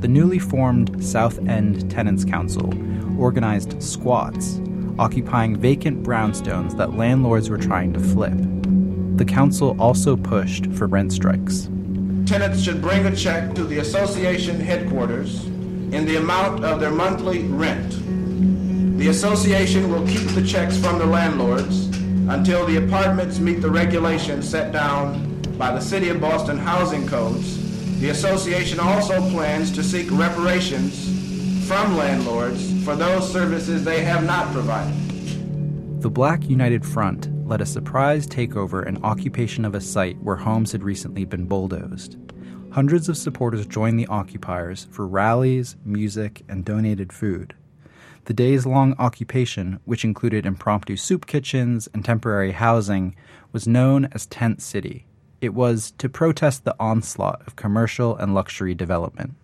The 0.00 0.08
newly 0.08 0.38
formed 0.38 1.04
South 1.04 1.38
End 1.46 1.90
Tenants 1.90 2.24
Council 2.24 2.72
organized 3.20 3.82
squats 3.82 4.60
occupying 4.98 5.56
vacant 5.56 6.02
brownstones 6.02 6.74
that 6.78 6.94
landlords 6.94 7.50
were 7.50 7.58
trying 7.58 7.92
to 7.92 8.00
flip. 8.00 8.38
The 9.18 9.26
council 9.26 9.76
also 9.78 10.16
pushed 10.16 10.72
for 10.72 10.86
rent 10.86 11.12
strikes. 11.12 11.68
Tenants 12.24 12.62
should 12.62 12.80
bring 12.80 13.04
a 13.04 13.14
check 13.14 13.54
to 13.54 13.64
the 13.64 13.80
association 13.80 14.58
headquarters 14.58 15.44
in 15.44 16.06
the 16.06 16.16
amount 16.16 16.64
of 16.64 16.80
their 16.80 16.90
monthly 16.90 17.42
rent. 17.42 17.92
The 18.96 19.08
association 19.08 19.90
will 19.90 20.06
keep 20.06 20.26
the 20.28 20.42
checks 20.42 20.78
from 20.78 20.98
the 20.98 21.04
landlords 21.04 21.86
until 22.28 22.64
the 22.64 22.76
apartments 22.76 23.38
meet 23.38 23.60
the 23.60 23.70
regulations 23.70 24.48
set 24.48 24.72
down 24.72 25.42
by 25.58 25.72
the 25.72 25.80
City 25.80 26.08
of 26.08 26.18
Boston 26.18 26.56
housing 26.56 27.06
codes 27.06 28.00
The 28.00 28.08
association 28.08 28.80
also 28.80 29.20
plans 29.30 29.70
to 29.72 29.82
seek 29.82 30.10
reparations 30.10 31.68
from 31.68 31.96
landlords 31.98 32.84
for 32.84 32.96
those 32.96 33.30
services 33.30 33.84
they 33.84 34.02
have 34.02 34.24
not 34.24 34.50
provided. 34.52 34.94
The 36.00 36.10
Black 36.10 36.48
United 36.48 36.84
Front 36.84 37.28
led 37.46 37.60
a 37.60 37.66
surprise 37.66 38.26
takeover 38.26 38.86
and 38.86 39.04
occupation 39.04 39.66
of 39.66 39.74
a 39.74 39.80
site 39.80 40.16
where 40.22 40.36
homes 40.36 40.72
had 40.72 40.82
recently 40.82 41.26
been 41.26 41.44
bulldozed. 41.44 42.16
Hundreds 42.70 43.10
of 43.10 43.18
supporters 43.18 43.66
joined 43.66 43.98
the 43.98 44.06
occupiers 44.06 44.88
for 44.90 45.06
rallies, 45.06 45.76
music, 45.84 46.42
and 46.48 46.64
donated 46.64 47.12
food. 47.12 47.54
The 48.26 48.34
days 48.34 48.66
long 48.66 48.96
occupation, 48.98 49.78
which 49.84 50.04
included 50.04 50.46
impromptu 50.46 50.96
soup 50.96 51.26
kitchens 51.26 51.88
and 51.94 52.04
temporary 52.04 52.50
housing, 52.50 53.14
was 53.52 53.68
known 53.68 54.06
as 54.06 54.26
Tent 54.26 54.60
City. 54.60 55.06
It 55.40 55.54
was 55.54 55.92
to 55.98 56.08
protest 56.08 56.64
the 56.64 56.74
onslaught 56.80 57.46
of 57.46 57.54
commercial 57.54 58.16
and 58.16 58.34
luxury 58.34 58.74
development. 58.74 59.34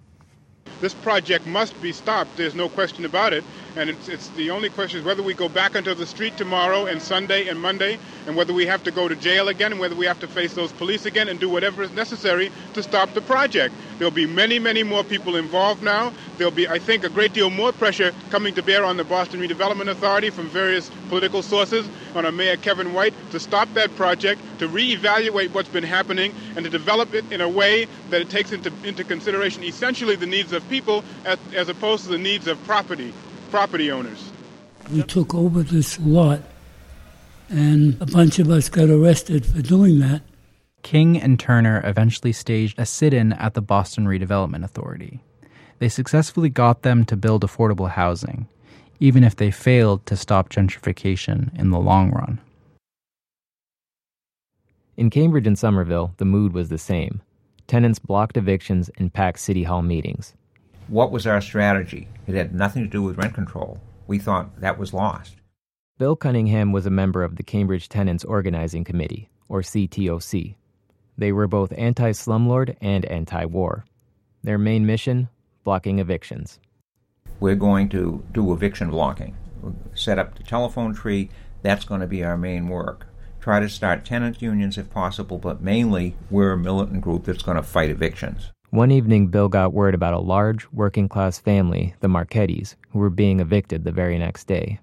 This 0.80 0.94
project 0.94 1.46
must 1.46 1.80
be 1.80 1.92
stopped. 1.92 2.36
There's 2.36 2.54
no 2.54 2.68
question 2.68 3.04
about 3.04 3.32
it. 3.32 3.44
And 3.76 3.88
it's, 3.88 4.08
it's, 4.08 4.28
the 4.30 4.50
only 4.50 4.68
question 4.68 5.00
is 5.00 5.04
whether 5.06 5.22
we 5.22 5.34
go 5.34 5.48
back 5.48 5.76
onto 5.76 5.94
the 5.94 6.06
street 6.06 6.36
tomorrow 6.36 6.86
and 6.86 7.00
Sunday 7.00 7.48
and 7.48 7.60
Monday, 7.60 7.98
and 8.26 8.36
whether 8.36 8.52
we 8.52 8.66
have 8.66 8.82
to 8.84 8.90
go 8.90 9.08
to 9.08 9.16
jail 9.16 9.48
again, 9.48 9.72
and 9.72 9.80
whether 9.80 9.94
we 9.94 10.06
have 10.06 10.20
to 10.20 10.28
face 10.28 10.54
those 10.54 10.72
police 10.72 11.06
again 11.06 11.28
and 11.28 11.40
do 11.40 11.48
whatever 11.48 11.82
is 11.82 11.90
necessary 11.92 12.50
to 12.74 12.82
stop 12.82 13.12
the 13.14 13.22
project. 13.22 13.74
There'll 13.98 14.10
be 14.10 14.26
many, 14.26 14.58
many 14.58 14.82
more 14.82 15.04
people 15.04 15.36
involved 15.36 15.82
now. 15.82 16.12
There'll 16.36 16.50
be, 16.52 16.68
I 16.68 16.78
think, 16.78 17.04
a 17.04 17.08
great 17.08 17.32
deal 17.32 17.50
more 17.50 17.72
pressure 17.72 18.12
coming 18.30 18.54
to 18.54 18.62
bear 18.62 18.84
on 18.84 18.96
the 18.96 19.04
Boston 19.04 19.40
Redevelopment 19.40 19.88
Authority 19.88 20.30
from 20.30 20.48
various 20.48 20.90
political 21.08 21.42
sources, 21.42 21.88
on 22.14 22.26
our 22.26 22.32
Mayor 22.32 22.56
Kevin 22.56 22.92
White, 22.92 23.14
to 23.30 23.40
stop 23.40 23.72
that 23.74 23.94
project, 23.96 24.40
to 24.58 24.68
reevaluate 24.68 25.52
what's 25.52 25.68
been 25.68 25.84
happening, 25.84 26.32
and 26.56 26.64
to 26.64 26.70
develop 26.70 27.14
it 27.14 27.30
in 27.32 27.40
a 27.40 27.48
way 27.48 27.86
that 28.12 28.20
it 28.20 28.30
takes 28.30 28.52
into, 28.52 28.70
into 28.84 29.02
consideration 29.02 29.64
essentially 29.64 30.16
the 30.16 30.26
needs 30.26 30.52
of 30.52 30.68
people 30.68 31.02
as, 31.24 31.38
as 31.54 31.68
opposed 31.68 32.04
to 32.04 32.10
the 32.10 32.18
needs 32.18 32.46
of 32.46 32.62
property 32.64 33.12
property 33.50 33.90
owners. 33.90 34.30
We 34.92 35.02
took 35.02 35.34
over 35.34 35.62
this 35.62 35.98
lot, 36.00 36.40
and 37.48 38.00
a 38.00 38.06
bunch 38.06 38.38
of 38.38 38.50
us 38.50 38.68
got 38.68 38.88
arrested 38.88 39.44
for 39.44 39.62
doing 39.62 39.98
that. 40.00 40.22
King 40.82 41.20
and 41.20 41.38
Turner 41.38 41.80
eventually 41.84 42.32
staged 42.32 42.78
a 42.78 42.86
sit 42.86 43.14
in 43.14 43.32
at 43.34 43.54
the 43.54 43.62
Boston 43.62 44.06
Redevelopment 44.06 44.64
Authority. 44.64 45.20
They 45.78 45.88
successfully 45.88 46.48
got 46.48 46.82
them 46.82 47.04
to 47.06 47.16
build 47.16 47.44
affordable 47.44 47.90
housing, 47.90 48.46
even 49.00 49.24
if 49.24 49.36
they 49.36 49.50
failed 49.50 50.04
to 50.06 50.16
stop 50.16 50.48
gentrification 50.48 51.56
in 51.58 51.70
the 51.70 51.78
long 51.78 52.10
run. 52.10 52.40
In 54.96 55.08
Cambridge 55.08 55.46
and 55.46 55.58
Somerville, 55.58 56.14
the 56.18 56.24
mood 56.24 56.52
was 56.52 56.68
the 56.68 56.78
same. 56.78 57.22
Tenants 57.72 57.98
blocked 57.98 58.36
evictions 58.36 58.90
and 58.98 59.10
packed 59.10 59.38
City 59.38 59.62
Hall 59.62 59.80
meetings. 59.80 60.34
What 60.88 61.10
was 61.10 61.26
our 61.26 61.40
strategy? 61.40 62.06
It 62.26 62.34
had 62.34 62.54
nothing 62.54 62.82
to 62.82 62.88
do 62.90 63.02
with 63.02 63.16
rent 63.16 63.32
control. 63.32 63.80
We 64.06 64.18
thought 64.18 64.60
that 64.60 64.76
was 64.76 64.92
lost. 64.92 65.36
Bill 65.96 66.14
Cunningham 66.14 66.72
was 66.72 66.84
a 66.84 66.90
member 66.90 67.24
of 67.24 67.36
the 67.36 67.42
Cambridge 67.42 67.88
Tenants 67.88 68.24
Organizing 68.24 68.84
Committee, 68.84 69.30
or 69.48 69.62
CTOC. 69.62 70.54
They 71.16 71.32
were 71.32 71.46
both 71.46 71.72
anti 71.78 72.10
slumlord 72.10 72.76
and 72.82 73.06
anti 73.06 73.46
war. 73.46 73.86
Their 74.42 74.58
main 74.58 74.84
mission 74.84 75.30
blocking 75.64 75.98
evictions. 75.98 76.58
We're 77.40 77.54
going 77.54 77.88
to 77.88 78.22
do 78.32 78.52
eviction 78.52 78.90
blocking. 78.90 79.34
We'll 79.62 79.76
set 79.94 80.18
up 80.18 80.34
the 80.34 80.42
telephone 80.42 80.92
tree. 80.92 81.30
That's 81.62 81.86
going 81.86 82.02
to 82.02 82.06
be 82.06 82.22
our 82.22 82.36
main 82.36 82.68
work. 82.68 83.06
Try 83.42 83.58
to 83.58 83.68
start 83.68 84.04
tenant 84.04 84.40
unions 84.40 84.78
if 84.78 84.88
possible, 84.88 85.36
but 85.36 85.60
mainly 85.60 86.14
we're 86.30 86.52
a 86.52 86.56
militant 86.56 87.00
group 87.00 87.24
that's 87.24 87.42
going 87.42 87.56
to 87.56 87.62
fight 87.64 87.90
evictions. 87.90 88.52
One 88.70 88.92
evening, 88.92 89.26
Bill 89.26 89.48
got 89.48 89.72
word 89.72 89.96
about 89.96 90.14
a 90.14 90.20
large, 90.20 90.70
working 90.70 91.08
class 91.08 91.40
family, 91.40 91.96
the 91.98 92.06
Marchettis, 92.06 92.76
who 92.90 93.00
were 93.00 93.10
being 93.10 93.40
evicted 93.40 93.82
the 93.82 93.90
very 93.90 94.16
next 94.16 94.46
day. 94.46 94.78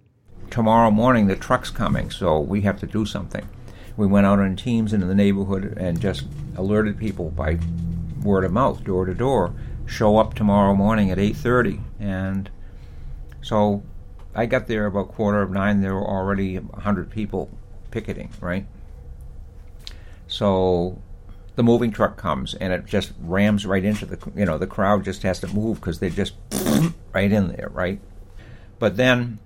Tomorrow 0.49 0.91
morning, 0.91 1.27
the 1.27 1.37
truck's 1.37 1.69
coming, 1.69 2.11
so 2.11 2.37
we 2.37 2.59
have 2.63 2.77
to 2.81 2.85
do 2.85 3.05
something. 3.05 3.47
We 3.95 4.07
went 4.07 4.25
out 4.25 4.39
on 4.39 4.57
teams 4.57 4.91
into 4.91 5.05
the 5.05 5.15
neighborhood 5.15 5.77
and 5.77 6.01
just 6.01 6.25
alerted 6.57 6.97
people 6.97 7.29
by 7.29 7.59
word 8.23 8.43
of 8.43 8.51
mouth, 8.51 8.83
door 8.83 9.05
to 9.05 9.13
door, 9.13 9.53
show 9.85 10.17
up 10.17 10.33
tomorrow 10.33 10.75
morning 10.75 11.11
at 11.11 11.17
8.30. 11.17 11.79
And 11.97 12.49
so 13.41 13.83
I 14.35 14.47
got 14.47 14.67
there 14.67 14.85
about 14.85 15.13
quarter 15.13 15.41
of 15.41 15.49
nine. 15.49 15.79
There 15.79 15.95
were 15.95 16.05
already 16.05 16.59
100 16.59 17.09
people 17.09 17.49
picketing, 17.91 18.29
right? 18.41 18.65
So 20.27 21.01
the 21.55 21.63
moving 21.63 21.91
truck 21.91 22.15
comes 22.15 22.53
and 22.53 22.71
it 22.71 22.85
just 22.85 23.11
rams 23.19 23.65
right 23.65 23.83
into 23.83 24.05
the 24.05 24.17
you 24.33 24.45
know 24.45 24.57
the 24.57 24.67
crowd 24.67 25.03
just 25.03 25.23
has 25.23 25.41
to 25.41 25.47
move 25.47 25.81
because 25.81 25.99
they're 25.99 26.09
just 26.09 26.33
right 27.13 27.31
in 27.31 27.49
there 27.49 27.69
right? 27.73 27.99
But 28.77 28.95
then 28.95 29.39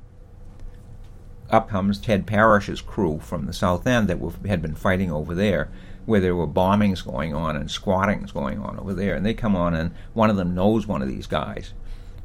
up 1.49 1.69
comes 1.69 1.99
ted 1.99 2.27
parrish's 2.27 2.81
crew 2.81 3.19
from 3.19 3.45
the 3.45 3.53
south 3.53 3.87
end 3.87 4.07
that 4.09 4.19
were, 4.19 4.33
had 4.45 4.61
been 4.61 4.75
fighting 4.75 5.11
over 5.11 5.33
there 5.33 5.69
where 6.05 6.19
there 6.19 6.35
were 6.35 6.47
bombings 6.47 7.03
going 7.03 7.33
on 7.33 7.55
and 7.55 7.69
squattings 7.69 8.31
going 8.31 8.59
on 8.59 8.77
over 8.77 8.93
there. 8.93 9.15
And 9.15 9.25
they 9.25 9.33
come 9.33 9.55
on 9.55 9.73
and 9.73 9.91
one 10.13 10.29
of 10.29 10.35
them 10.35 10.53
knows 10.53 10.85
one 10.85 11.01
of 11.01 11.07
these 11.07 11.27
guys. 11.27 11.73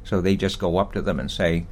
So 0.03 0.21
they 0.21 0.35
just 0.35 0.59
go 0.59 0.77
up 0.77 0.93
to 0.93 1.01
them 1.01 1.19
and 1.19 1.31
say 1.31 1.65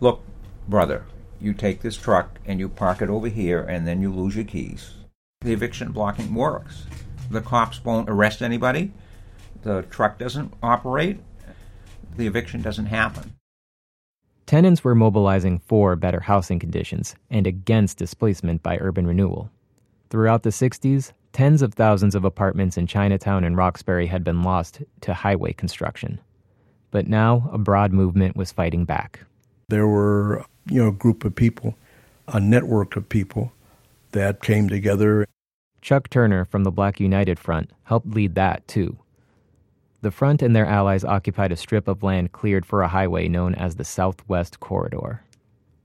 look 0.00 0.22
brother 0.68 1.04
you 1.40 1.52
take 1.52 1.80
this 1.80 1.96
truck 1.96 2.38
and 2.46 2.58
you 2.60 2.68
park 2.68 3.02
it 3.02 3.08
over 3.08 3.28
here 3.28 3.62
and 3.62 3.86
then 3.86 4.00
you 4.02 4.12
lose 4.12 4.34
your 4.34 4.44
keys 4.44 4.94
the 5.40 5.52
eviction 5.52 5.92
blocking 5.92 6.34
works 6.34 6.86
the 7.30 7.40
cops 7.42 7.84
won't 7.84 8.08
arrest 8.08 8.42
anybody, 8.42 8.92
the 9.62 9.82
truck 9.82 10.18
doesn't 10.18 10.54
operate, 10.62 11.20
the 12.16 12.26
eviction 12.26 12.62
doesn't 12.62 12.86
happen. 12.86 13.34
Tenants 14.46 14.82
were 14.82 14.94
mobilizing 14.94 15.58
for 15.58 15.94
better 15.94 16.20
housing 16.20 16.58
conditions 16.58 17.14
and 17.28 17.46
against 17.46 17.98
displacement 17.98 18.62
by 18.62 18.78
urban 18.78 19.06
renewal. 19.06 19.50
Throughout 20.08 20.42
the 20.42 20.50
60s, 20.50 21.12
tens 21.34 21.60
of 21.60 21.74
thousands 21.74 22.14
of 22.14 22.24
apartments 22.24 22.78
in 22.78 22.86
Chinatown 22.86 23.44
and 23.44 23.58
Roxbury 23.58 24.06
had 24.06 24.24
been 24.24 24.42
lost 24.42 24.80
to 25.02 25.12
highway 25.12 25.52
construction. 25.52 26.18
But 26.90 27.06
now 27.06 27.50
a 27.52 27.58
broad 27.58 27.92
movement 27.92 28.36
was 28.36 28.50
fighting 28.50 28.86
back. 28.86 29.20
There 29.68 29.86
were, 29.86 30.46
you 30.70 30.82
know, 30.82 30.88
a 30.88 30.92
group 30.92 31.24
of 31.24 31.34
people, 31.34 31.74
a 32.28 32.40
network 32.40 32.96
of 32.96 33.08
people 33.08 33.52
that 34.12 34.42
came 34.42 34.68
together 34.68 35.26
Chuck 35.80 36.10
Turner 36.10 36.44
from 36.44 36.64
the 36.64 36.70
Black 36.70 37.00
United 37.00 37.38
Front 37.38 37.70
helped 37.84 38.08
lead 38.08 38.34
that, 38.34 38.66
too. 38.68 38.98
The 40.00 40.10
front 40.10 40.42
and 40.42 40.54
their 40.54 40.66
allies 40.66 41.04
occupied 41.04 41.52
a 41.52 41.56
strip 41.56 41.88
of 41.88 42.02
land 42.02 42.32
cleared 42.32 42.66
for 42.66 42.82
a 42.82 42.88
highway 42.88 43.28
known 43.28 43.54
as 43.54 43.76
the 43.76 43.84
Southwest 43.84 44.60
Corridor. 44.60 45.22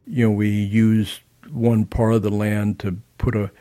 You 0.06 0.26
know, 0.26 0.32
we 0.36 0.50
used 0.50 1.22
one 1.52 1.86
part 1.86 2.14
of 2.14 2.22
the 2.22 2.30
land 2.30 2.80
to 2.80 2.98
put 3.18 3.36
a, 3.36 3.52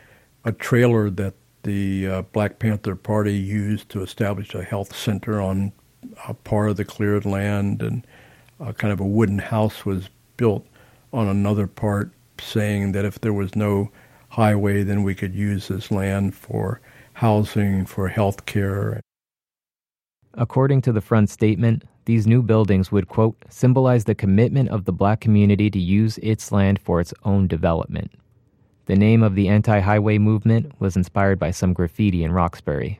a 0.43 0.51
trailer 0.51 1.09
that 1.11 1.33
the 1.63 2.07
uh, 2.07 2.21
Black 2.33 2.59
Panther 2.59 2.95
Party 2.95 3.35
used 3.35 3.89
to 3.89 4.01
establish 4.01 4.53
a 4.53 4.63
health 4.63 4.95
center 4.95 5.39
on 5.41 5.71
a 6.27 6.33
part 6.33 6.69
of 6.69 6.75
the 6.75 6.85
cleared 6.85 7.25
land, 7.25 7.81
and 7.81 8.05
a 8.59 8.73
kind 8.73 8.91
of 8.91 8.99
a 8.99 9.05
wooden 9.05 9.39
house 9.39 9.85
was 9.85 10.09
built 10.35 10.67
on 11.13 11.27
another 11.27 11.67
part, 11.67 12.11
saying 12.41 12.91
that 12.93 13.05
if 13.05 13.21
there 13.21 13.33
was 13.33 13.55
no 13.55 13.91
highway, 14.29 14.83
then 14.83 15.03
we 15.03 15.13
could 15.13 15.33
use 15.33 15.67
this 15.67 15.91
land 15.91 16.35
for 16.35 16.81
housing, 17.13 17.85
for 17.85 18.07
health 18.07 18.45
care. 18.45 18.99
According 20.33 20.81
to 20.81 20.91
the 20.91 21.01
front 21.01 21.29
statement, 21.29 21.83
these 22.05 22.25
new 22.25 22.41
buildings 22.41 22.91
would, 22.91 23.07
quote, 23.07 23.37
symbolize 23.49 24.05
the 24.05 24.15
commitment 24.15 24.69
of 24.69 24.85
the 24.85 24.91
black 24.91 25.21
community 25.21 25.69
to 25.69 25.79
use 25.79 26.17
its 26.17 26.51
land 26.51 26.79
for 26.79 26.99
its 26.99 27.13
own 27.23 27.47
development. 27.47 28.11
The 28.87 28.95
name 28.95 29.23
of 29.23 29.35
the 29.35 29.47
anti 29.47 29.79
highway 29.79 30.17
movement 30.17 30.73
was 30.79 30.97
inspired 30.97 31.39
by 31.39 31.51
some 31.51 31.71
graffiti 31.71 32.23
in 32.23 32.31
Roxbury. 32.31 32.99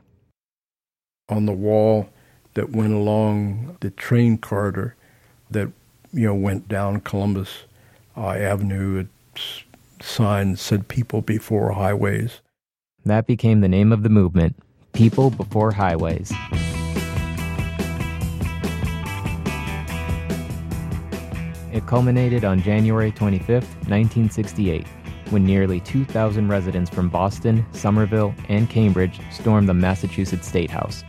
On 1.29 1.45
the 1.45 1.51
wall 1.51 2.09
that 2.53 2.69
went 2.69 2.93
along 2.93 3.77
the 3.81 3.89
train 3.89 4.37
corridor 4.37 4.95
that 5.49 5.69
you 6.13 6.27
know 6.27 6.35
went 6.35 6.67
down 6.67 7.01
Columbus 7.01 7.63
uh, 8.15 8.29
Avenue, 8.29 9.05
it's 9.35 9.63
signs 10.01 10.61
said 10.61 10.87
people 10.87 11.21
before 11.21 11.71
highways. 11.71 12.41
That 13.05 13.27
became 13.27 13.61
the 13.61 13.67
name 13.67 13.91
of 13.91 14.03
the 14.03 14.09
movement 14.09 14.55
People 14.93 15.29
Before 15.29 15.71
Highways. 15.71 16.31
It 21.73 21.87
culminated 21.87 22.45
on 22.45 22.61
January 22.61 23.11
25, 23.11 23.49
1968, 23.49 24.85
when 25.31 25.43
nearly 25.43 25.79
2,000 25.79 26.47
residents 26.47 26.91
from 26.91 27.09
Boston, 27.09 27.65
Somerville, 27.71 28.35
and 28.47 28.69
Cambridge 28.69 29.19
stormed 29.31 29.67
the 29.67 29.73
Massachusetts 29.73 30.47
State 30.47 30.69
House. 30.69 31.03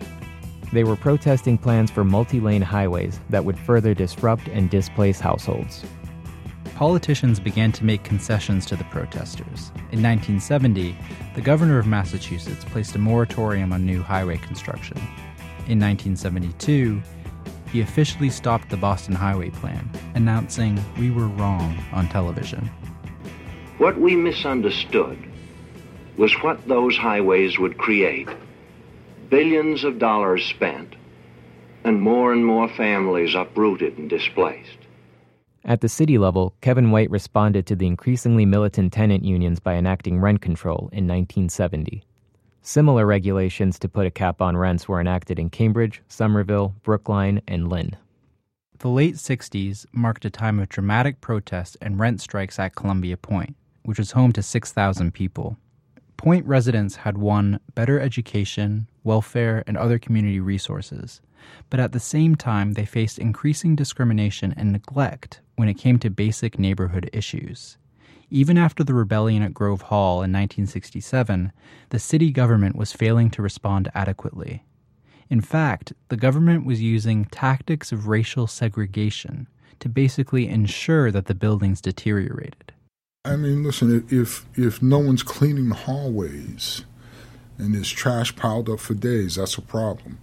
They 0.72 0.84
were 0.84 0.96
protesting 0.96 1.58
plans 1.58 1.90
for 1.90 2.02
multi 2.02 2.40
lane 2.40 2.62
highways 2.62 3.20
that 3.28 3.44
would 3.44 3.58
further 3.58 3.92
disrupt 3.92 4.48
and 4.48 4.70
displace 4.70 5.20
households 5.20 5.84
politicians 6.74 7.38
began 7.38 7.70
to 7.72 7.84
make 7.84 8.02
concessions 8.02 8.66
to 8.66 8.76
the 8.76 8.84
protesters. 8.84 9.70
In 9.92 10.02
1970, 10.02 10.96
the 11.34 11.40
governor 11.40 11.78
of 11.78 11.86
Massachusetts 11.86 12.64
placed 12.64 12.94
a 12.96 12.98
moratorium 12.98 13.72
on 13.72 13.86
new 13.86 14.02
highway 14.02 14.38
construction. 14.38 14.96
In 15.66 15.80
1972, 15.80 17.00
he 17.70 17.80
officially 17.80 18.30
stopped 18.30 18.70
the 18.70 18.76
Boston 18.76 19.14
Highway 19.14 19.50
Plan, 19.50 19.88
announcing 20.14 20.82
we 20.98 21.10
were 21.10 21.28
wrong 21.28 21.78
on 21.92 22.08
television. 22.08 22.70
What 23.78 23.98
we 24.00 24.14
misunderstood 24.14 25.18
was 26.16 26.32
what 26.42 26.66
those 26.68 26.96
highways 26.96 27.58
would 27.58 27.78
create 27.78 28.28
billions 29.30 29.84
of 29.84 29.98
dollars 29.98 30.44
spent, 30.44 30.94
and 31.82 32.00
more 32.00 32.32
and 32.32 32.44
more 32.44 32.68
families 32.68 33.34
uprooted 33.34 33.98
and 33.98 34.08
displaced. 34.08 34.83
At 35.66 35.80
the 35.80 35.88
city 35.88 36.18
level, 36.18 36.54
Kevin 36.60 36.90
White 36.90 37.10
responded 37.10 37.64
to 37.66 37.76
the 37.76 37.86
increasingly 37.86 38.44
militant 38.44 38.92
tenant 38.92 39.24
unions 39.24 39.60
by 39.60 39.76
enacting 39.76 40.20
rent 40.20 40.42
control 40.42 40.90
in 40.92 41.08
1970. 41.08 42.04
Similar 42.60 43.06
regulations 43.06 43.78
to 43.78 43.88
put 43.88 44.06
a 44.06 44.10
cap 44.10 44.42
on 44.42 44.58
rents 44.58 44.86
were 44.88 45.00
enacted 45.00 45.38
in 45.38 45.48
Cambridge, 45.48 46.02
Somerville, 46.06 46.74
Brookline, 46.82 47.40
and 47.48 47.70
Lynn. 47.70 47.96
The 48.80 48.88
late 48.88 49.14
60s 49.14 49.86
marked 49.90 50.26
a 50.26 50.30
time 50.30 50.58
of 50.58 50.68
dramatic 50.68 51.22
protest 51.22 51.78
and 51.80 51.98
rent 51.98 52.20
strikes 52.20 52.58
at 52.58 52.74
Columbia 52.74 53.16
Point, 53.16 53.56
which 53.84 53.98
was 53.98 54.10
home 54.10 54.32
to 54.32 54.42
6,000 54.42 55.14
people. 55.14 55.56
Point 56.18 56.44
residents 56.44 56.96
had 56.96 57.16
won 57.16 57.58
better 57.74 57.98
education, 57.98 58.86
welfare, 59.02 59.64
and 59.66 59.78
other 59.78 59.98
community 59.98 60.40
resources, 60.40 61.22
but 61.70 61.80
at 61.80 61.92
the 61.92 62.00
same 62.00 62.34
time 62.34 62.72
they 62.72 62.84
faced 62.84 63.18
increasing 63.18 63.74
discrimination 63.74 64.54
and 64.56 64.72
neglect 64.72 65.40
when 65.56 65.68
it 65.68 65.74
came 65.74 65.98
to 65.98 66.10
basic 66.10 66.58
neighborhood 66.58 67.08
issues. 67.12 67.78
Even 68.30 68.58
after 68.58 68.82
the 68.82 68.94
rebellion 68.94 69.42
at 69.42 69.54
Grove 69.54 69.82
Hall 69.82 70.14
in 70.16 70.32
1967, 70.32 71.52
the 71.90 71.98
city 71.98 72.30
government 72.30 72.76
was 72.76 72.92
failing 72.92 73.30
to 73.30 73.42
respond 73.42 73.90
adequately. 73.94 74.64
In 75.30 75.40
fact, 75.40 75.92
the 76.08 76.16
government 76.16 76.66
was 76.66 76.82
using 76.82 77.26
tactics 77.26 77.92
of 77.92 78.08
racial 78.08 78.46
segregation 78.46 79.46
to 79.80 79.88
basically 79.88 80.48
ensure 80.48 81.10
that 81.10 81.26
the 81.26 81.34
buildings 81.34 81.80
deteriorated. 81.80 82.72
I 83.24 83.36
mean, 83.36 83.62
listen, 83.64 84.06
if 84.10 84.46
if 84.54 84.82
no 84.82 84.98
one's 84.98 85.22
cleaning 85.22 85.70
the 85.70 85.74
hallways 85.74 86.84
and 87.56 87.74
there's 87.74 87.90
trash 87.90 88.34
piled 88.36 88.68
up 88.68 88.80
for 88.80 88.94
days, 88.94 89.36
that's 89.36 89.56
a 89.56 89.62
problem. 89.62 90.18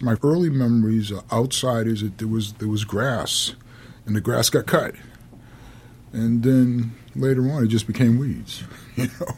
My 0.00 0.16
early 0.22 0.50
memories 0.50 1.12
outside 1.30 1.86
is 1.86 2.02
that 2.02 2.18
there 2.18 2.28
was 2.28 2.52
there 2.54 2.68
was 2.68 2.84
grass, 2.84 3.54
and 4.04 4.14
the 4.14 4.20
grass 4.20 4.50
got 4.50 4.66
cut, 4.66 4.94
and 6.12 6.42
then 6.42 6.94
later 7.14 7.50
on 7.50 7.64
it 7.64 7.68
just 7.68 7.86
became 7.86 8.18
weeds. 8.18 8.62
You 8.96 9.08
know. 9.20 9.36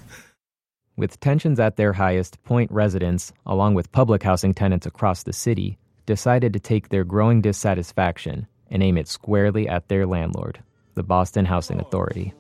With 0.97 1.19
tensions 1.19 1.59
at 1.59 1.77
their 1.77 1.93
highest, 1.93 2.43
Point 2.45 2.71
residents, 2.71 3.33
along 3.45 3.75
with 3.75 3.91
public 3.91 4.23
housing 4.23 4.55
tenants 4.55 4.87
across 4.87 5.25
the 5.25 5.33
city, 5.33 5.79
decided 6.07 6.53
to 6.53 6.61
take 6.61 6.89
their 6.89 7.03
growing 7.03 7.41
dissatisfaction 7.41 8.47
and 8.71 8.83
aim 8.83 8.97
it 8.97 9.09
squarely 9.09 9.69
at 9.69 9.89
their 9.89 10.07
landlord, 10.07 10.61
the 10.95 11.03
Boston 11.03 11.45
Housing 11.45 11.81
Authority. 11.81 12.33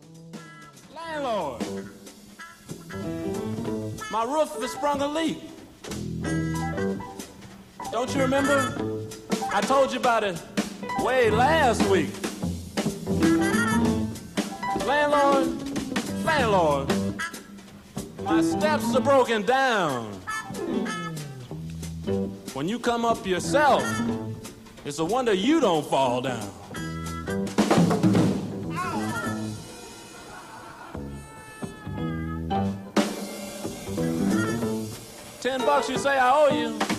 Landlord, 0.95 1.89
my 4.13 4.25
roof 4.25 4.53
has 4.61 4.71
sprung 4.73 5.03
a 5.03 5.09
leak. 5.09 5.39
Don't 7.91 8.15
you 8.15 8.21
remember? 8.21 8.75
I 9.53 9.63
told 9.63 9.93
you 9.93 9.99
about 9.99 10.23
it 10.23 10.41
way 11.01 11.31
last 11.31 11.83
week. 11.89 12.11
Landlord, 14.85 15.49
landlord, 16.25 16.93
my 18.23 18.43
steps 18.43 18.95
are 18.95 19.01
broken 19.01 19.43
down. 19.43 20.13
When 22.53 22.69
you 22.69 22.79
come 22.79 23.05
up 23.05 23.27
yourself, 23.27 23.83
it's 24.85 24.99
a 24.99 25.05
wonder 25.05 25.33
you 25.33 25.61
don't 25.61 25.87
fall 25.87 26.21
down. 26.21 26.51
Ten 35.41 35.61
bucks 35.61 35.89
you 35.89 35.97
say 35.97 36.19
I 36.19 36.31
owe 36.35 36.55
you. 36.55 36.98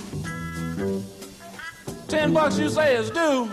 Ten 2.08 2.34
bucks 2.34 2.58
you 2.58 2.70
say 2.70 2.96
is 2.96 3.10
due. 3.12 3.50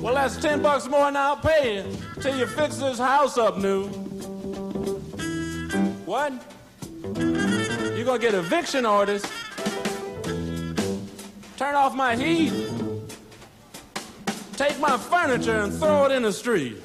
Well, 0.00 0.14
that's 0.14 0.36
ten 0.36 0.62
bucks 0.62 0.86
more 0.86 1.06
than 1.06 1.16
I'll 1.16 1.36
pay 1.36 1.76
you 1.76 1.96
till 2.20 2.36
you 2.38 2.46
fix 2.46 2.76
this 2.76 2.98
house 2.98 3.36
up 3.36 3.58
new. 3.58 3.88
What? 6.06 6.32
You 7.16 8.04
gonna 8.04 8.18
get 8.18 8.34
eviction 8.34 8.86
orders? 8.86 9.22
Turn 11.56 11.74
off 11.74 11.94
my 11.94 12.16
heat. 12.16 12.52
Take 14.54 14.78
my 14.80 14.96
furniture 14.96 15.60
and 15.60 15.72
throw 15.72 16.06
it 16.06 16.12
in 16.12 16.22
the 16.22 16.32
street. 16.32 16.76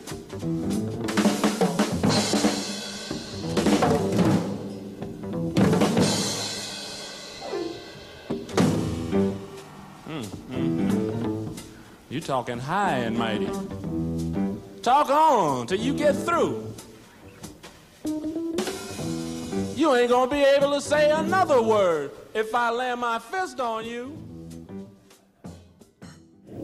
Talking 12.24 12.60
high 12.60 13.00
and 13.00 13.18
mighty. 13.18 13.50
Talk 14.82 15.10
on 15.10 15.68
till 15.68 15.80
you 15.80 15.94
get 15.94 16.16
through. 16.16 16.74
You 19.76 19.94
ain't 19.96 20.10
gonna 20.10 20.32
be 20.32 20.42
able 20.42 20.72
to 20.72 20.80
say 20.80 21.12
another 21.12 21.62
word 21.62 22.12
if 22.34 22.56
I 22.56 22.70
land 22.70 23.02
my 23.02 23.20
fist 23.20 23.60
on 23.60 23.86
you. 23.86 24.18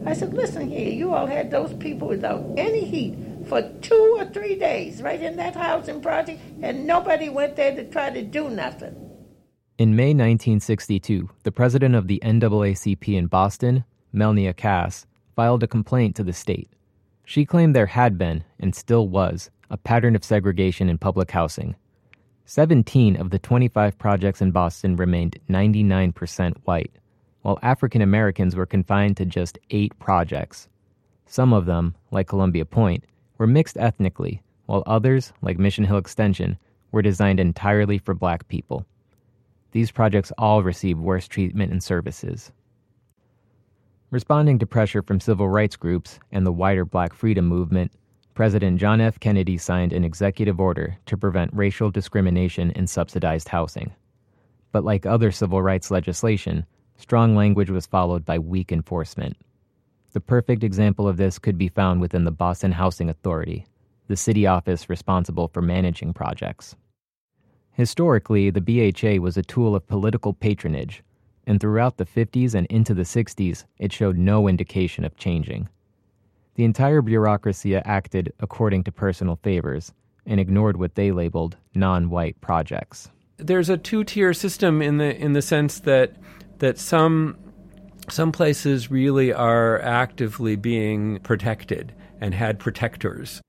I 0.06 0.14
said, 0.14 0.34
listen 0.34 0.70
here, 0.70 0.94
you 0.94 1.14
all 1.14 1.28
had 1.28 1.52
those 1.52 1.74
people 1.74 2.08
without 2.08 2.46
any 2.56 2.86
heat 2.86 3.18
for 3.48 3.62
two 3.82 4.16
or 4.18 4.26
three 4.26 4.56
days 4.56 5.02
right 5.02 5.22
in 5.22 5.36
that 5.36 5.56
housing 5.56 6.02
project, 6.02 6.40
and 6.62 6.88
nobody 6.88 7.28
went 7.28 7.58
there 7.58 7.76
to 7.76 7.84
try 7.90 8.10
to 8.10 8.22
do 8.22 8.50
nothing. 8.50 8.96
In 9.78 9.96
May 9.96 10.14
1962, 10.14 11.30
the 11.44 11.52
president 11.52 11.96
of 11.96 12.08
the 12.08 12.22
NAACP 12.24 13.18
in 13.18 13.28
Boston, 13.28 13.84
Melnea 14.14 14.56
Cass, 14.56 15.06
filed 15.40 15.64
a 15.64 15.68
complaint 15.68 16.18
to 16.18 16.24
the 16.26 16.34
state. 16.34 16.70
She 17.24 17.46
claimed 17.46 17.74
there 17.74 17.86
had 17.86 18.18
been, 18.18 18.44
and 18.60 18.76
still 18.76 19.08
was, 19.08 19.50
a 19.70 19.78
pattern 19.78 20.14
of 20.14 20.22
segregation 20.22 20.90
in 20.90 20.98
public 20.98 21.32
housing. 21.32 21.78
17 22.44 23.16
of 23.16 23.30
the 23.30 23.40
25 23.40 23.98
projects 23.98 24.42
in 24.42 24.52
Boston 24.52 24.98
remained 24.98 25.40
99% 25.50 26.58
white, 26.66 26.92
while 27.42 27.58
African 27.62 28.02
Americans 28.02 28.54
were 28.54 28.66
confined 28.66 29.16
to 29.16 29.26
just 29.26 29.58
eight 29.70 29.98
projects. 29.98 30.68
Some 31.26 31.54
of 31.54 31.66
them, 31.66 31.96
like 32.12 32.28
Columbia 32.28 32.66
Point, 32.66 33.06
were 33.38 33.48
mixed 33.48 33.78
ethnically, 33.78 34.42
while 34.66 34.84
others, 34.86 35.32
like 35.42 35.58
Mission 35.58 35.86
Hill 35.86 36.00
Extension, 36.00 36.58
were 36.92 37.02
designed 37.02 37.40
entirely 37.40 37.98
for 37.98 38.14
black 38.14 38.46
people. 38.50 38.86
These 39.72 39.90
projects 39.90 40.34
all 40.38 40.64
received 40.64 41.00
worse 41.00 41.30
treatment 41.30 41.72
and 41.72 41.82
services. 41.82 42.52
Responding 44.12 44.58
to 44.58 44.66
pressure 44.66 45.04
from 45.04 45.20
civil 45.20 45.48
rights 45.48 45.76
groups 45.76 46.20
and 46.32 46.44
the 46.44 46.52
wider 46.52 46.84
black 46.84 47.14
freedom 47.14 47.46
movement, 47.46 47.92
President 48.34 48.80
John 48.80 49.00
F. 49.02 49.20
Kennedy 49.20 49.56
signed 49.56 49.94
an 49.94 50.04
executive 50.04 50.60
order 50.60 50.98
to 51.06 51.16
prevent 51.16 51.54
racial 51.54 51.92
discrimination 51.92 52.72
in 52.72 52.88
subsidized 52.88 53.50
housing. 53.50 53.94
But 54.72 54.84
like 54.84 55.06
other 55.06 55.30
civil 55.30 55.62
rights 55.62 55.92
legislation, 55.92 56.66
strong 56.98 57.36
language 57.36 57.70
was 57.70 57.86
followed 57.86 58.26
by 58.26 58.40
weak 58.40 58.72
enforcement. 58.72 59.38
The 60.14 60.22
perfect 60.22 60.64
example 60.64 61.08
of 61.08 61.18
this 61.18 61.38
could 61.38 61.60
be 61.60 61.68
found 61.68 62.02
within 62.02 62.24
the 62.24 62.32
Boston 62.32 62.72
Housing 62.72 63.12
Authority, 63.12 63.68
the 64.08 64.18
city 64.18 64.48
office 64.48 64.90
responsible 64.90 65.50
for 65.50 65.62
managing 65.62 66.14
projects. 66.14 66.76
Historically, 67.74 68.50
the 68.50 68.60
BHA 68.60 69.22
was 69.22 69.38
a 69.38 69.44
tool 69.44 69.76
of 69.76 69.86
political 69.86 70.34
patronage, 70.34 71.04
and 71.50 71.60
throughout 71.60 71.98
the 71.98 72.06
50s 72.06 72.54
and 72.54 72.68
into 72.68 72.94
the 72.94 73.02
60s, 73.02 73.66
it 73.80 73.92
showed 73.92 74.20
no 74.20 74.48
indication 74.48 75.04
of 75.04 75.18
changing. 75.18 75.68
The 76.54 76.64
entire 76.64 77.02
bureaucracy 77.02 77.76
acted 77.76 78.32
according 78.40 78.84
to 78.84 78.92
personal 78.92 79.40
favors 79.42 79.92
and 80.28 80.40
ignored 80.40 80.78
what 80.78 80.94
they 80.94 81.12
labeled 81.12 81.58
non 81.74 82.12
white 82.12 82.40
projects. 82.40 83.10
There's 83.38 83.68
a 83.68 83.78
two 83.78 84.04
tier 84.04 84.32
system 84.32 84.80
in 84.80 84.98
the, 84.98 85.16
in 85.16 85.34
the 85.34 85.42
sense 85.42 85.80
that, 85.80 86.18
that 86.60 86.78
some, 86.78 87.36
some 88.10 88.32
places 88.32 88.92
really 88.92 89.34
are 89.34 89.82
actively 89.82 90.56
being 90.56 91.20
protected 91.22 91.94
and 92.22 92.36
had 92.36 92.60
protectors. 92.60 93.42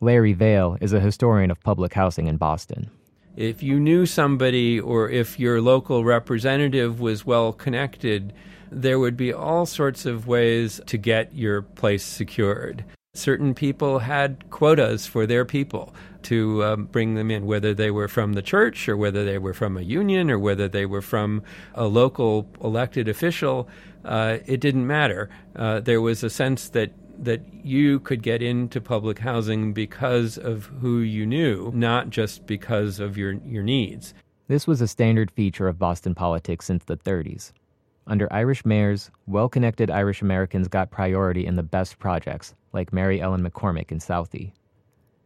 Larry 0.00 0.32
Vale 0.32 0.76
is 0.80 0.92
a 0.92 0.98
historian 0.98 1.52
of 1.52 1.60
public 1.60 1.94
housing 1.94 2.26
in 2.26 2.36
Boston. 2.36 2.90
If 3.36 3.62
you 3.62 3.80
knew 3.80 4.06
somebody 4.06 4.78
or 4.78 5.10
if 5.10 5.40
your 5.40 5.60
local 5.60 6.04
representative 6.04 7.00
was 7.00 7.26
well 7.26 7.52
connected, 7.52 8.32
there 8.70 8.98
would 8.98 9.16
be 9.16 9.32
all 9.32 9.66
sorts 9.66 10.06
of 10.06 10.26
ways 10.28 10.80
to 10.86 10.96
get 10.96 11.34
your 11.34 11.62
place 11.62 12.04
secured. 12.04 12.84
Certain 13.14 13.54
people 13.54 14.00
had 14.00 14.50
quotas 14.50 15.06
for 15.06 15.26
their 15.26 15.44
people 15.44 15.94
to 16.22 16.64
um, 16.64 16.84
bring 16.86 17.14
them 17.14 17.30
in, 17.30 17.46
whether 17.46 17.74
they 17.74 17.90
were 17.90 18.08
from 18.08 18.32
the 18.32 18.42
church 18.42 18.88
or 18.88 18.96
whether 18.96 19.24
they 19.24 19.38
were 19.38 19.54
from 19.54 19.76
a 19.76 19.82
union 19.82 20.30
or 20.30 20.38
whether 20.38 20.68
they 20.68 20.86
were 20.86 21.02
from 21.02 21.42
a 21.74 21.86
local 21.86 22.48
elected 22.62 23.08
official. 23.08 23.68
Uh, 24.04 24.38
it 24.46 24.60
didn't 24.60 24.86
matter. 24.86 25.28
Uh, 25.54 25.80
there 25.80 26.00
was 26.00 26.22
a 26.24 26.30
sense 26.30 26.68
that 26.70 26.92
that 27.18 27.40
you 27.62 28.00
could 28.00 28.22
get 28.22 28.42
into 28.42 28.80
public 28.80 29.18
housing 29.18 29.72
because 29.72 30.38
of 30.38 30.66
who 30.80 30.98
you 30.98 31.26
knew, 31.26 31.70
not 31.74 32.10
just 32.10 32.46
because 32.46 33.00
of 33.00 33.16
your, 33.16 33.32
your 33.44 33.62
needs. 33.62 34.14
This 34.48 34.66
was 34.66 34.80
a 34.80 34.88
standard 34.88 35.30
feature 35.30 35.68
of 35.68 35.78
Boston 35.78 36.14
politics 36.14 36.66
since 36.66 36.84
the 36.84 36.96
30s. 36.96 37.52
Under 38.06 38.30
Irish 38.30 38.66
mayors, 38.66 39.10
well 39.26 39.48
connected 39.48 39.90
Irish 39.90 40.20
Americans 40.20 40.68
got 40.68 40.90
priority 40.90 41.46
in 41.46 41.56
the 41.56 41.62
best 41.62 41.98
projects, 41.98 42.54
like 42.72 42.92
Mary 42.92 43.20
Ellen 43.20 43.42
McCormick 43.42 43.90
in 43.90 43.98
Southie. 43.98 44.52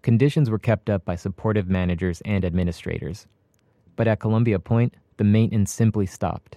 Conditions 0.03 0.49
were 0.49 0.61
kept 0.61 0.89
up 0.89 1.05
by 1.05 1.17
supportive 1.17 1.69
managers 1.69 2.21
and 2.25 2.45
administrators. 2.45 3.27
But 3.97 4.07
at 4.07 4.21
Columbia 4.21 4.61
Point, 4.61 4.95
the 5.17 5.25
maintenance 5.25 5.73
simply 5.73 6.07
stopped. 6.07 6.57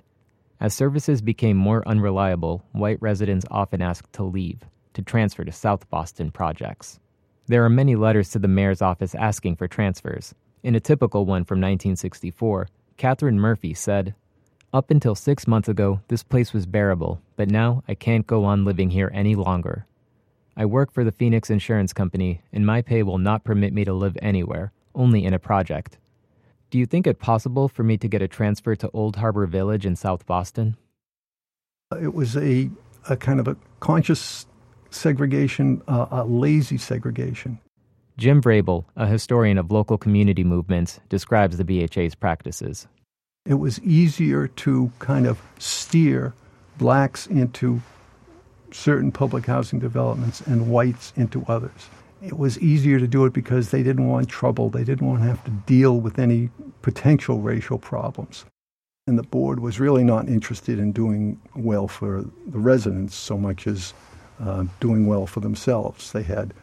As 0.60 0.76
services 0.76 1.24
became 1.24 1.58
more 1.58 1.88
unreliable, 1.88 2.64
white 2.72 3.02
residents 3.02 3.48
often 3.50 3.82
asked 3.82 4.14
to 4.14 4.24
leave, 4.24 4.60
to 4.94 5.02
transfer 5.02 5.44
to 5.44 5.52
South 5.52 5.90
Boston 5.90 6.32
projects. 6.32 7.00
There 7.48 7.66
are 7.66 7.70
many 7.70 7.96
letters 7.96 8.30
to 8.30 8.40
the 8.40 8.48
mayor's 8.48 8.82
office 8.82 9.16
asking 9.16 9.56
for 9.56 9.68
transfers. 9.68 10.34
In 10.64 10.76
a 10.76 10.80
typical 10.80 11.26
one 11.26 11.44
from 11.44 11.60
1964, 11.60 12.68
Catherine 12.98 13.40
Murphy 13.40 13.74
said, 13.74 14.16
up 14.74 14.90
until 14.90 15.16
six 15.16 15.48
months 15.48 15.68
ago, 15.68 16.00
this 16.08 16.24
place 16.24 16.54
was 16.54 16.66
bearable, 16.66 17.22
but 17.36 17.50
now 17.50 17.84
I 17.90 17.94
can't 17.94 18.26
go 18.26 18.46
on 18.46 18.64
living 18.64 18.90
here 18.90 19.12
any 19.14 19.36
longer. 19.36 19.86
I 20.56 20.66
work 20.66 20.94
for 20.94 21.04
the 21.04 21.12
Phoenix 21.12 21.50
Insurance 21.50 21.92
Company, 21.92 22.42
and 22.54 22.66
my 22.66 22.82
pay 22.82 23.04
will 23.04 23.18
not 23.18 23.44
permit 23.44 23.74
me 23.74 23.84
to 23.84 23.94
live 23.94 24.18
anywhere, 24.22 24.72
only 24.96 25.26
in 25.26 25.34
a 25.34 25.40
project. 25.40 25.98
Do 26.70 26.78
you 26.78 26.86
think 26.86 27.06
it 27.06 27.20
possible 27.20 27.68
for 27.68 27.84
me 27.84 27.98
to 27.98 28.08
get 28.08 28.22
a 28.22 28.30
transfer 28.30 28.78
to 28.78 28.90
Old 28.94 29.18
Harbor 29.18 29.46
Village 29.46 29.86
in 29.86 29.98
South 29.98 30.26
Boston? 30.26 30.78
It 32.02 32.14
was 32.14 32.38
a, 32.38 32.70
a 33.10 33.18
kind 33.18 33.42
of 33.42 33.50
a 33.50 33.58
conscious 33.82 34.46
segregation, 34.92 35.82
uh, 35.88 36.08
a 36.12 36.24
lazy 36.24 36.78
segregation. 36.78 37.60
Jim 38.18 38.42
Vrabel, 38.42 38.86
a 38.96 39.08
historian 39.08 39.58
of 39.58 39.72
local 39.72 39.98
community 39.98 40.44
movements, 40.44 41.00
describes 41.10 41.58
the 41.58 41.64
BHA's 41.64 42.14
practices. 42.14 42.88
It 43.46 43.56
was 43.56 43.82
easier 43.82 44.48
to 44.48 44.92
kind 45.00 45.26
of 45.26 45.42
steer 45.58 46.34
blacks 46.78 47.26
into 47.26 47.82
certain 48.72 49.12
public 49.12 49.46
housing 49.46 49.80
developments 49.80 50.42
and 50.42 50.70
whites 50.70 51.14
into 51.16 51.44
others. 51.48 51.90
It 52.22 52.38
was 52.38 52.60
easier 52.60 53.00
to 53.00 53.08
do 53.08 53.26
it 53.26 53.34
because 53.34 53.72
they 53.72 53.82
didn't 53.82 54.08
want 54.08 54.30
trouble. 54.30 54.70
They 54.70 54.84
didn't 54.84 55.08
want 55.08 55.22
to 55.22 55.28
have 55.28 55.44
to 55.46 55.52
deal 55.52 56.00
with 56.00 56.20
any 56.20 56.50
potential 56.84 57.40
racial 57.40 57.80
problems. 57.80 58.46
And 59.08 59.18
the 59.18 59.24
board 59.24 59.60
was 59.60 59.80
really 59.80 60.04
not 60.04 60.28
interested 60.28 60.78
in 60.78 60.92
doing 60.92 61.42
well 61.56 61.88
for 61.88 62.22
the 62.22 62.60
residents 62.60 63.16
so 63.16 63.38
much 63.38 63.66
as 63.66 63.94
uh, 64.42 64.66
doing 64.80 65.08
well 65.08 65.28
for 65.28 65.40
themselves. 65.40 66.12
They 66.12 66.24
had 66.24 66.54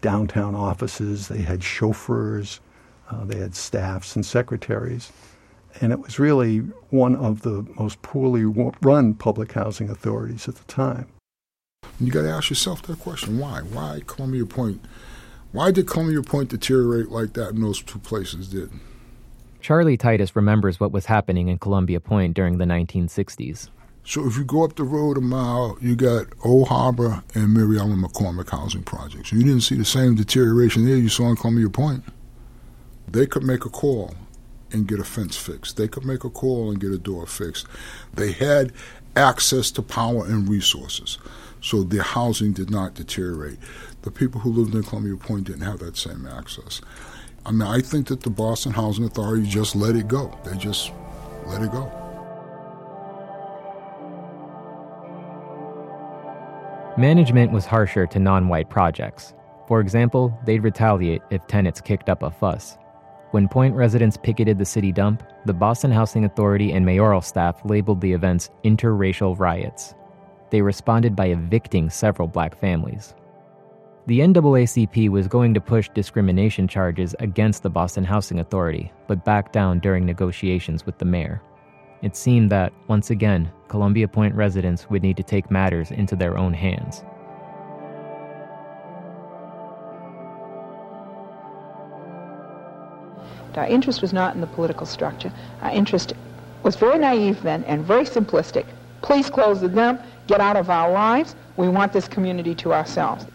downtown 0.00 0.54
offices, 0.54 1.28
they 1.28 1.42
had 1.42 1.62
chauffeurs, 1.62 2.60
uh, 3.10 3.24
they 3.24 3.38
had 3.38 3.54
staffs 3.54 4.14
and 4.16 4.24
secretaries 4.24 5.10
and 5.80 5.92
it 5.92 6.00
was 6.00 6.18
really 6.18 6.58
one 6.90 7.16
of 7.16 7.42
the 7.42 7.66
most 7.78 8.00
poorly 8.02 8.44
run 8.44 9.14
public 9.14 9.52
housing 9.52 9.90
authorities 9.90 10.48
at 10.48 10.56
the 10.56 10.64
time. 10.64 11.06
You 12.00 12.10
got 12.10 12.22
to 12.22 12.30
ask 12.30 12.50
yourself 12.50 12.82
that 12.82 13.00
question: 13.00 13.38
Why? 13.38 13.60
Why 13.60 14.02
Columbia 14.06 14.46
Point? 14.46 14.84
Why 15.52 15.70
did 15.70 15.86
Columbia 15.86 16.22
Point 16.22 16.50
deteriorate 16.50 17.10
like 17.10 17.34
that, 17.34 17.50
and 17.50 17.62
those 17.62 17.82
two 17.82 17.98
places 17.98 18.48
did? 18.48 18.70
Charlie 19.60 19.96
Titus 19.96 20.36
remembers 20.36 20.78
what 20.78 20.92
was 20.92 21.06
happening 21.06 21.48
in 21.48 21.58
Columbia 21.58 22.00
Point 22.00 22.34
during 22.34 22.58
the 22.58 22.64
1960s. 22.64 23.68
So 24.06 24.26
if 24.26 24.36
you 24.36 24.44
go 24.44 24.64
up 24.64 24.76
the 24.76 24.84
road 24.84 25.16
a 25.16 25.22
mile, 25.22 25.78
you 25.80 25.96
got 25.96 26.26
Old 26.44 26.68
Harbor 26.68 27.22
and 27.34 27.54
Mary 27.54 27.78
Ellen 27.78 28.02
McCormick 28.02 28.50
housing 28.50 28.82
projects. 28.82 29.32
You 29.32 29.42
didn't 29.42 29.62
see 29.62 29.76
the 29.76 29.84
same 29.84 30.14
deterioration 30.14 30.84
there 30.84 30.96
you 30.96 31.08
saw 31.08 31.30
in 31.30 31.36
Columbia 31.36 31.70
Point. 31.70 32.04
They 33.08 33.26
could 33.26 33.44
make 33.44 33.64
a 33.64 33.70
call 33.70 34.14
and 34.72 34.86
get 34.86 35.00
a 35.00 35.04
fence 35.04 35.36
fixed. 35.36 35.78
They 35.78 35.88
could 35.88 36.04
make 36.04 36.22
a 36.24 36.30
call 36.30 36.70
and 36.70 36.78
get 36.78 36.92
a 36.92 36.98
door 36.98 37.26
fixed. 37.26 37.66
They 38.12 38.32
had 38.32 38.72
access 39.16 39.70
to 39.70 39.82
power 39.82 40.26
and 40.26 40.48
resources, 40.48 41.18
so 41.62 41.82
their 41.82 42.02
housing 42.02 42.52
did 42.52 42.70
not 42.70 42.94
deteriorate. 42.94 43.58
The 44.02 44.10
people 44.10 44.40
who 44.42 44.52
lived 44.52 44.74
in 44.74 44.82
Columbia 44.82 45.16
Point 45.16 45.44
didn't 45.44 45.62
have 45.62 45.78
that 45.78 45.96
same 45.96 46.26
access. 46.26 46.82
I 47.46 47.52
mean, 47.52 47.62
I 47.62 47.80
think 47.80 48.08
that 48.08 48.22
the 48.22 48.30
Boston 48.30 48.72
Housing 48.72 49.04
Authority 49.04 49.46
just 49.46 49.74
let 49.76 49.96
it 49.96 50.08
go. 50.08 50.36
They 50.44 50.56
just 50.58 50.92
let 51.46 51.62
it 51.62 51.70
go. 51.70 52.03
Management 56.96 57.50
was 57.50 57.66
harsher 57.66 58.06
to 58.06 58.20
non 58.20 58.46
white 58.46 58.70
projects. 58.70 59.34
For 59.66 59.80
example, 59.80 60.32
they'd 60.44 60.62
retaliate 60.62 61.22
if 61.30 61.44
tenants 61.48 61.80
kicked 61.80 62.08
up 62.08 62.22
a 62.22 62.30
fuss. 62.30 62.78
When 63.32 63.48
Point 63.48 63.74
residents 63.74 64.16
picketed 64.16 64.58
the 64.58 64.64
city 64.64 64.92
dump, 64.92 65.24
the 65.44 65.52
Boston 65.52 65.90
Housing 65.90 66.24
Authority 66.24 66.72
and 66.72 66.86
mayoral 66.86 67.20
staff 67.20 67.60
labeled 67.64 68.00
the 68.00 68.12
events 68.12 68.48
interracial 68.62 69.36
riots. 69.36 69.96
They 70.50 70.62
responded 70.62 71.16
by 71.16 71.26
evicting 71.26 71.90
several 71.90 72.28
black 72.28 72.56
families. 72.56 73.16
The 74.06 74.20
NAACP 74.20 75.08
was 75.08 75.26
going 75.26 75.52
to 75.54 75.60
push 75.60 75.88
discrimination 75.88 76.68
charges 76.68 77.16
against 77.18 77.64
the 77.64 77.70
Boston 77.70 78.04
Housing 78.04 78.38
Authority, 78.38 78.92
but 79.08 79.24
backed 79.24 79.52
down 79.52 79.80
during 79.80 80.06
negotiations 80.06 80.86
with 80.86 80.98
the 80.98 81.06
mayor. 81.06 81.42
It 82.02 82.16
seemed 82.16 82.50
that, 82.50 82.72
once 82.88 83.10
again, 83.10 83.50
Columbia 83.68 84.08
Point 84.08 84.34
residents 84.34 84.88
would 84.90 85.02
need 85.02 85.16
to 85.16 85.22
take 85.22 85.50
matters 85.50 85.90
into 85.90 86.16
their 86.16 86.36
own 86.36 86.52
hands. 86.52 87.02
Our 93.56 93.66
interest 93.66 94.02
was 94.02 94.12
not 94.12 94.34
in 94.34 94.40
the 94.40 94.46
political 94.48 94.84
structure. 94.84 95.32
Our 95.62 95.70
interest 95.70 96.12
was 96.62 96.76
very 96.76 96.98
naive 96.98 97.42
then 97.42 97.62
and 97.64 97.84
very 97.84 98.04
simplistic. 98.04 98.66
Please 99.02 99.30
close 99.30 99.60
the 99.60 99.68
dump, 99.68 100.02
get 100.26 100.40
out 100.40 100.56
of 100.56 100.70
our 100.70 100.90
lives. 100.90 101.36
We 101.56 101.68
want 101.68 101.92
this 101.92 102.08
community 102.08 102.54
to 102.56 102.72
ourselves. 102.72 103.26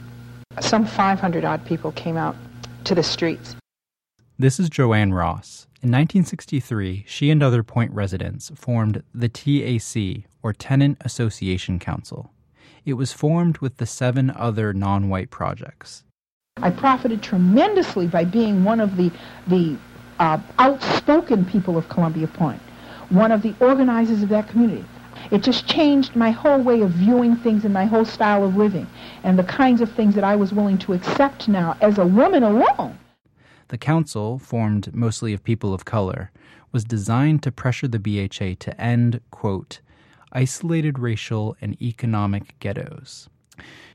Some 0.60 0.86
500 0.86 1.46
odd 1.46 1.64
people 1.66 1.92
came 1.94 2.18
out 2.18 2.36
to 2.84 2.96
the 2.96 3.04
streets. 3.04 3.56
This 4.38 4.60
is 4.60 4.70
Joanne 4.70 5.14
Ross. 5.14 5.68
In 5.82 5.92
1963, 5.92 7.06
she 7.08 7.30
and 7.30 7.42
other 7.42 7.64
Point 7.64 7.94
residents 7.94 8.52
formed 8.54 9.02
the 9.16 9.30
TAC, 9.30 10.26
or 10.44 10.52
Tenant 10.52 10.98
Association 11.00 11.80
Council. 11.80 12.34
It 12.84 12.96
was 12.96 13.14
formed 13.14 13.60
with 13.60 13.78
the 13.78 13.86
seven 13.86 14.30
other 14.30 14.74
non 14.74 15.08
white 15.08 15.30
projects. 15.30 16.04
I 16.58 16.70
profited 16.70 17.24
tremendously 17.24 18.08
by 18.08 18.26
being 18.26 18.66
one 18.66 18.82
of 18.82 18.98
the, 18.98 19.10
the 19.48 19.78
uh, 20.20 20.40
outspoken 20.58 21.46
people 21.46 21.78
of 21.78 21.88
Columbia 21.88 22.28
Point, 22.28 22.62
one 23.08 23.32
of 23.32 23.42
the 23.42 23.56
organizers 23.62 24.22
of 24.22 24.28
that 24.28 24.50
community. 24.50 24.84
It 25.32 25.44
just 25.44 25.66
changed 25.66 26.14
my 26.14 26.32
whole 26.32 26.60
way 26.62 26.82
of 26.82 26.90
viewing 26.90 27.38
things 27.38 27.64
and 27.64 27.74
my 27.74 27.86
whole 27.86 28.04
style 28.04 28.44
of 28.44 28.58
living 28.58 28.88
and 29.24 29.40
the 29.40 29.46
kinds 29.46 29.80
of 29.80 29.90
things 29.94 30.14
that 30.16 30.26
I 30.26 30.36
was 30.36 30.52
willing 30.52 30.78
to 30.80 30.92
accept 30.92 31.48
now 31.48 31.78
as 31.80 31.98
a 32.00 32.06
woman 32.06 32.44
alone. 32.44 32.98
The 33.70 33.78
council, 33.78 34.40
formed 34.40 34.94
mostly 34.94 35.34
of 35.34 35.44
people 35.44 35.74
of 35.74 35.86
color, 35.86 36.32
was 36.72 36.84
designed 36.84 37.42
to 37.44 37.52
pressure 37.52 37.88
the 37.88 38.00
BHA 38.00 38.56
to 38.60 38.80
end, 38.80 39.22
quote, 39.32 39.80
isolated 40.32 41.00
racial 41.00 41.56
and 41.62 41.82
economic 41.82 42.58
ghettos. 42.60 43.30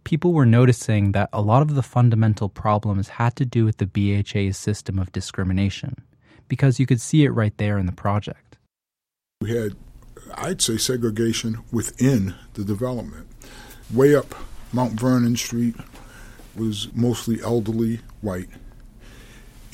People 0.04 0.32
were 0.32 0.46
noticing 0.46 1.12
that 1.12 1.28
a 1.32 1.40
lot 1.40 1.62
of 1.62 1.74
the 1.74 1.82
fundamental 1.82 2.48
problems 2.48 3.08
had 3.08 3.36
to 3.36 3.44
do 3.44 3.64
with 3.64 3.78
the 3.78 3.86
BHA's 3.86 4.56
system 4.56 4.98
of 4.98 5.12
discrimination 5.12 5.96
because 6.48 6.78
you 6.78 6.86
could 6.86 7.00
see 7.00 7.24
it 7.24 7.30
right 7.30 7.56
there 7.56 7.78
in 7.78 7.86
the 7.86 7.92
project. 7.92 8.58
We 9.40 9.56
had, 9.56 9.76
I'd 10.34 10.60
say, 10.60 10.76
segregation 10.76 11.58
within 11.72 12.34
the 12.54 12.64
development. 12.64 13.26
Way 13.92 14.14
up 14.14 14.34
Mount 14.72 15.00
Vernon 15.00 15.36
Street 15.36 15.76
was 16.54 16.88
mostly 16.94 17.42
elderly 17.42 18.00
white. 18.20 18.48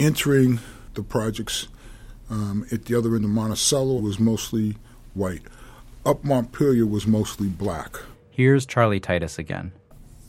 Entering 0.01 0.61
the 0.95 1.03
projects 1.03 1.69
um, 2.31 2.67
at 2.73 2.87
the 2.87 2.97
other 2.97 3.15
end 3.15 3.25
of 3.25 3.31
Monticello 3.31 4.01
was 4.01 4.19
mostly 4.19 4.79
white. 5.13 5.43
Up 6.07 6.25
Montpelier 6.25 6.87
was 6.87 7.07
mostly 7.07 7.49
black. 7.49 7.97
Here's 8.31 8.65
Charlie 8.65 8.99
Titus 8.99 9.39
again. 9.39 9.73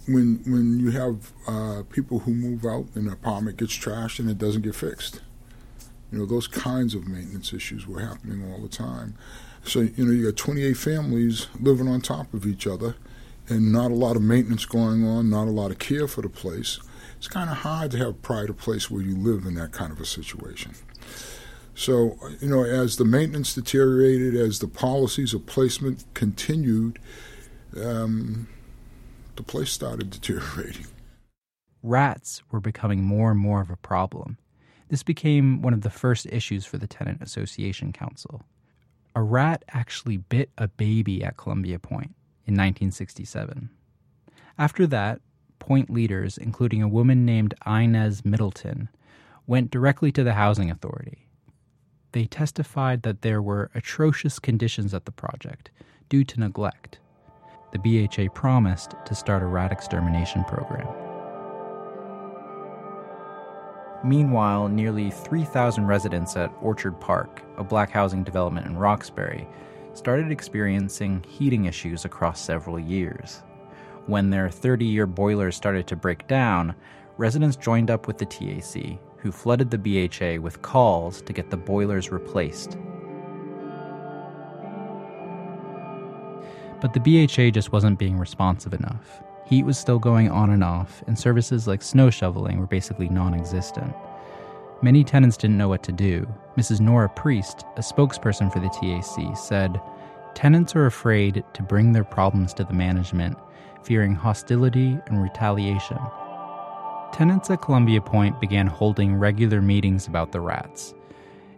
When 0.10 0.41
when 0.45 0.77
you 0.77 0.91
have 0.91 1.31
uh, 1.47 1.84
people 1.89 2.19
who 2.19 2.34
move 2.34 2.65
out 2.65 2.88
and 2.95 3.07
the 3.07 3.13
apartment 3.13 3.55
gets 3.55 3.71
trashed 3.71 4.19
and 4.19 4.29
it 4.29 4.38
doesn't 4.38 4.63
get 4.63 4.75
fixed, 4.75 5.21
you 6.12 6.17
know, 6.17 6.25
those 6.25 6.47
kinds 6.47 6.93
of 6.93 7.07
maintenance 7.07 7.53
issues 7.53 7.88
were 7.88 8.01
happening 8.01 8.43
all 8.51 8.60
the 8.60 8.67
time. 8.67 9.15
So, 9.63 9.79
you 9.79 10.05
know, 10.05 10.12
you 10.12 10.25
got 10.25 10.36
28 10.36 10.73
families 10.73 11.47
living 11.62 11.88
on 11.88 12.01
top 12.01 12.34
of 12.34 12.45
each 12.45 12.67
other 12.67 12.95
and 13.47 13.71
not 13.71 13.91
a 13.91 13.95
lot 13.95 14.17
of 14.17 14.21
maintenance 14.21 14.65
going 14.65 15.07
on, 15.07 15.29
not 15.29 15.47
a 15.47 15.51
lot 15.51 15.71
of 15.71 15.79
care 15.79 16.10
for 16.10 16.21
the 16.21 16.29
place, 16.29 16.79
it's 17.21 17.27
kind 17.27 17.51
of 17.51 17.57
hard 17.57 17.91
to 17.91 17.99
have 17.99 18.23
pride 18.23 18.49
of 18.49 18.57
place 18.57 18.89
where 18.89 19.03
you 19.03 19.15
live 19.15 19.45
in 19.45 19.53
that 19.53 19.71
kind 19.71 19.91
of 19.91 19.99
a 19.99 20.05
situation. 20.05 20.73
So, 21.75 22.17
you 22.39 22.47
know, 22.47 22.63
as 22.63 22.97
the 22.97 23.05
maintenance 23.05 23.53
deteriorated, 23.53 24.34
as 24.34 24.57
the 24.57 24.67
policies 24.67 25.31
of 25.36 25.45
placement 25.45 26.03
continued, 26.15 26.97
um, 27.79 28.47
the 29.36 29.43
place 29.43 29.69
started 29.69 30.10
deteriorating. 30.10 30.88
Rats 31.84 32.41
were 32.49 32.60
becoming 32.60 33.03
more 33.03 33.29
and 33.29 33.39
more 33.39 33.62
of 33.62 33.69
a 33.69 33.75
problem. 33.75 34.39
This 34.89 35.03
became 35.03 35.62
one 35.62 35.75
of 35.75 35.81
the 35.81 35.91
first 35.91 36.25
issues 36.25 36.65
for 36.65 36.79
the 36.79 36.88
Tenant 36.88 37.21
Association 37.21 37.93
Council. 37.93 38.41
A 39.15 39.21
rat 39.21 39.63
actually 39.69 40.17
bit 40.17 40.49
a 40.57 40.67
baby 40.67 41.23
at 41.23 41.38
Columbia 41.38 41.77
Point 41.77 42.15
in 42.47 42.55
1967. 42.55 43.69
After 44.57 44.88
that, 44.88 45.21
Point 45.62 45.91
leaders, 45.91 46.39
including 46.39 46.82
a 46.82 46.88
woman 46.88 47.24
named 47.24 47.54
Inez 47.67 48.26
Middleton, 48.26 48.89
went 49.45 49.69
directly 49.69 50.12
to 50.12 50.24
the 50.24 50.34
Housing 50.34 50.71
Authority. 50.71 51.28
They 52.13 52.26
testified 52.26 53.04
that 53.04 53.21
there 53.21 53.43
were 53.43 53.69
atrocious 53.76 54.39
conditions 54.39 54.91
at 54.95 55.06
the 55.06 55.12
project 55.12 55.69
due 56.10 56.24
to 56.24 56.39
neglect. 56.39 56.97
The 57.74 57.78
BHA 57.78 58.34
promised 58.34 58.95
to 59.06 59.13
start 59.13 59.43
a 59.43 59.45
rat 59.45 59.71
extermination 59.71 60.43
program. 60.45 60.88
Meanwhile, 64.04 64.69
nearly 64.69 65.12
3,000 65.12 65.86
residents 65.86 66.36
at 66.36 66.52
Orchard 66.60 67.00
Park, 67.00 67.43
a 67.58 67.63
black 67.63 67.91
housing 67.91 68.24
development 68.24 68.65
in 68.65 68.78
Roxbury, 68.78 69.47
started 69.93 70.32
experiencing 70.32 71.24
heating 71.30 71.65
issues 71.65 72.04
across 72.04 72.41
several 72.41 72.80
years. 72.80 73.43
When 74.12 74.30
their 74.30 74.50
30 74.50 74.84
year 74.84 75.08
boilers 75.08 75.56
started 75.56 75.88
to 75.88 75.95
break 75.95 76.28
down, 76.28 76.76
residents 77.15 77.56
joined 77.56 77.89
up 77.89 78.08
with 78.08 78.17
the 78.17 78.26
TAC, 78.26 79.00
who 79.15 79.32
flooded 79.32 79.71
the 79.71 79.78
BHA 79.78 80.41
with 80.41 80.62
calls 80.62 81.21
to 81.21 81.32
get 81.32 81.50
the 81.50 81.56
boilers 81.56 82.12
replaced. 82.12 82.71
But 86.82 86.93
the 86.93 87.00
BHA 87.00 87.52
just 87.52 87.71
wasn't 87.71 88.00
being 88.00 88.17
responsive 88.17 88.74
enough. 88.74 89.24
Heat 89.45 89.63
was 89.63 89.78
still 89.78 89.97
going 89.97 90.30
on 90.30 90.50
and 90.50 90.62
off, 90.62 91.02
and 91.08 91.17
services 91.17 91.65
like 91.65 91.82
snow 91.82 92.10
shoveling 92.10 92.60
were 92.60 92.67
basically 92.67 93.08
non 93.08 93.34
existent. 93.34 93.95
Many 94.82 95.06
tenants 95.06 95.38
didn't 95.38 95.58
know 95.58 95.69
what 95.69 95.84
to 95.84 95.93
do. 95.93 96.28
Mrs. 96.58 96.82
Nora 96.82 97.08
Priest, 97.08 97.63
a 97.78 97.80
spokesperson 97.80 98.52
for 98.52 98.60
the 98.60 98.67
TAC, 98.67 99.38
said 99.38 99.80
tenants 100.34 100.76
are 100.76 100.86
afraid 100.86 101.45
to 101.54 101.63
bring 101.63 101.93
their 101.93 102.04
problems 102.04 102.54
to 102.56 102.65
the 102.65 102.74
management, 102.74 103.38
fearing 103.83 104.15
hostility 104.15 104.97
and 105.07 105.21
retaliation. 105.21 105.99
Tenants 107.13 107.49
at 107.49 107.61
Columbia 107.61 108.01
Point 108.01 108.39
began 108.39 108.67
holding 108.67 109.15
regular 109.15 109.61
meetings 109.61 110.07
about 110.07 110.31
the 110.31 110.39
rats, 110.39 110.93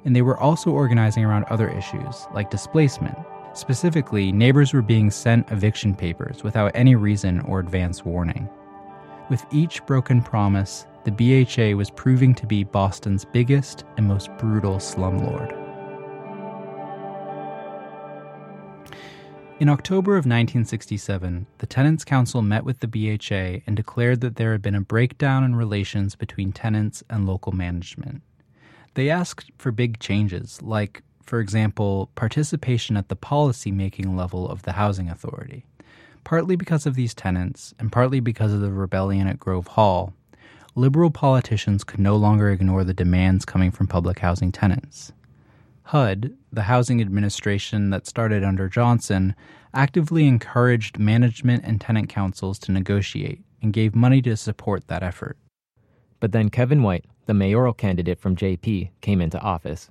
and 0.06 0.16
they 0.16 0.22
were 0.22 0.40
also 0.40 0.72
organizing 0.72 1.24
around 1.24 1.46
other 1.46 1.70
issues 1.70 2.28
like 2.34 2.50
displacement 2.50 3.18
Specifically, 3.54 4.32
neighbors 4.32 4.74
were 4.74 4.82
being 4.82 5.12
sent 5.12 5.52
eviction 5.52 5.94
papers 5.94 6.44
without 6.44 6.72
any 6.74 6.96
reason 6.96 7.40
or 7.42 7.60
advance 7.60 8.04
warning. 8.04 8.50
With 9.30 9.46
each 9.52 9.86
broken 9.86 10.22
promise, 10.24 10.88
the 11.04 11.12
BHA 11.12 11.78
was 11.78 11.92
proving 11.92 12.34
to 12.36 12.48
be 12.48 12.64
Boston's 12.64 13.26
biggest 13.26 13.86
and 13.98 14.08
most 14.08 14.36
brutal 14.38 14.78
slumlord. 14.78 15.63
In 19.60 19.70
October 19.70 20.14
of 20.14 20.26
1967, 20.26 21.46
the 21.60 21.68
Tenants 21.68 22.04
Council 22.04 22.42
met 22.42 22.66
with 22.66 22.80
the 22.80 22.88
BHA 22.88 23.62
and 23.68 23.76
declared 23.76 24.20
that 24.22 24.36
there 24.36 24.52
had 24.52 24.64
been 24.64 24.76
a 24.76 24.82
breakdown 24.82 25.44
in 25.44 25.56
relations 25.56 26.16
between 26.16 26.52
tenants 26.52 27.04
and 27.10 27.28
local 27.28 27.52
management. 27.52 28.24
They 28.96 29.10
asked 29.10 29.52
for 29.60 29.72
big 29.72 30.00
changes, 30.00 30.62
like 30.62 31.04
for 31.24 31.40
example, 31.40 32.10
participation 32.16 32.98
at 32.98 33.10
the 33.10 33.16
policy 33.16 33.72
making 33.72 34.18
level 34.18 34.50
of 34.50 34.64
the 34.64 34.74
housing 34.74 35.08
authority. 35.08 35.66
Partly 36.24 36.56
because 36.56 36.86
of 36.86 36.96
these 36.96 37.14
tenants, 37.14 37.74
and 37.80 37.92
partly 37.92 38.20
because 38.20 38.54
of 38.54 38.60
the 38.60 38.72
rebellion 38.72 39.28
at 39.28 39.40
Grove 39.40 39.68
Hall, 39.68 40.14
liberal 40.76 41.12
politicians 41.12 41.84
could 41.84 42.00
no 42.00 42.16
longer 42.16 42.50
ignore 42.50 42.84
the 42.84 42.94
demands 42.94 43.46
coming 43.46 43.72
from 43.72 43.88
public 43.88 44.20
housing 44.20 44.52
tenants. 44.52 45.14
HUD, 45.84 46.36
the 46.52 46.64
housing 46.64 47.02
administration 47.02 47.90
that 47.90 48.08
started 48.08 48.44
under 48.44 48.70
Johnson, 48.70 49.36
actively 49.74 50.28
encouraged 50.28 51.00
management 51.00 51.64
and 51.66 51.80
tenant 51.80 52.10
councils 52.10 52.60
to 52.60 52.72
negotiate 52.72 53.42
and 53.62 53.74
gave 53.74 53.96
money 53.96 54.22
to 54.22 54.38
support 54.38 54.88
that 54.88 55.04
effort. 55.04 55.38
But 56.20 56.32
then 56.32 56.50
Kevin 56.50 56.84
White, 56.84 57.06
the 57.26 57.34
mayoral 57.34 57.74
candidate 57.74 58.20
from 58.20 58.36
JP, 58.36 58.92
came 59.02 59.22
into 59.22 59.40
office 59.40 59.90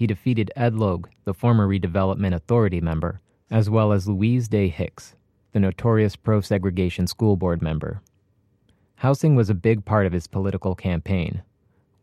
he 0.00 0.06
defeated 0.06 0.50
Ed 0.56 0.76
Logue, 0.76 1.08
the 1.26 1.34
former 1.34 1.68
Redevelopment 1.68 2.34
Authority 2.34 2.80
member, 2.80 3.20
as 3.50 3.68
well 3.68 3.92
as 3.92 4.08
Louise 4.08 4.48
Day 4.48 4.68
Hicks, 4.68 5.14
the 5.52 5.60
notorious 5.60 6.16
pro 6.16 6.40
segregation 6.40 7.06
school 7.06 7.36
board 7.36 7.60
member. 7.60 8.00
Housing 8.94 9.36
was 9.36 9.50
a 9.50 9.54
big 9.54 9.84
part 9.84 10.06
of 10.06 10.14
his 10.14 10.26
political 10.26 10.74
campaign. 10.74 11.42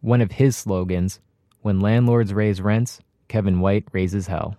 One 0.01 0.21
of 0.21 0.33
his 0.33 0.55
slogans 0.55 1.19
when 1.61 1.79
landlords 1.79 2.35
raise 2.35 2.61
rents, 2.61 2.99
Kevin 3.27 3.59
White 3.59 3.85
raises 3.91 4.27
hell. 4.27 4.57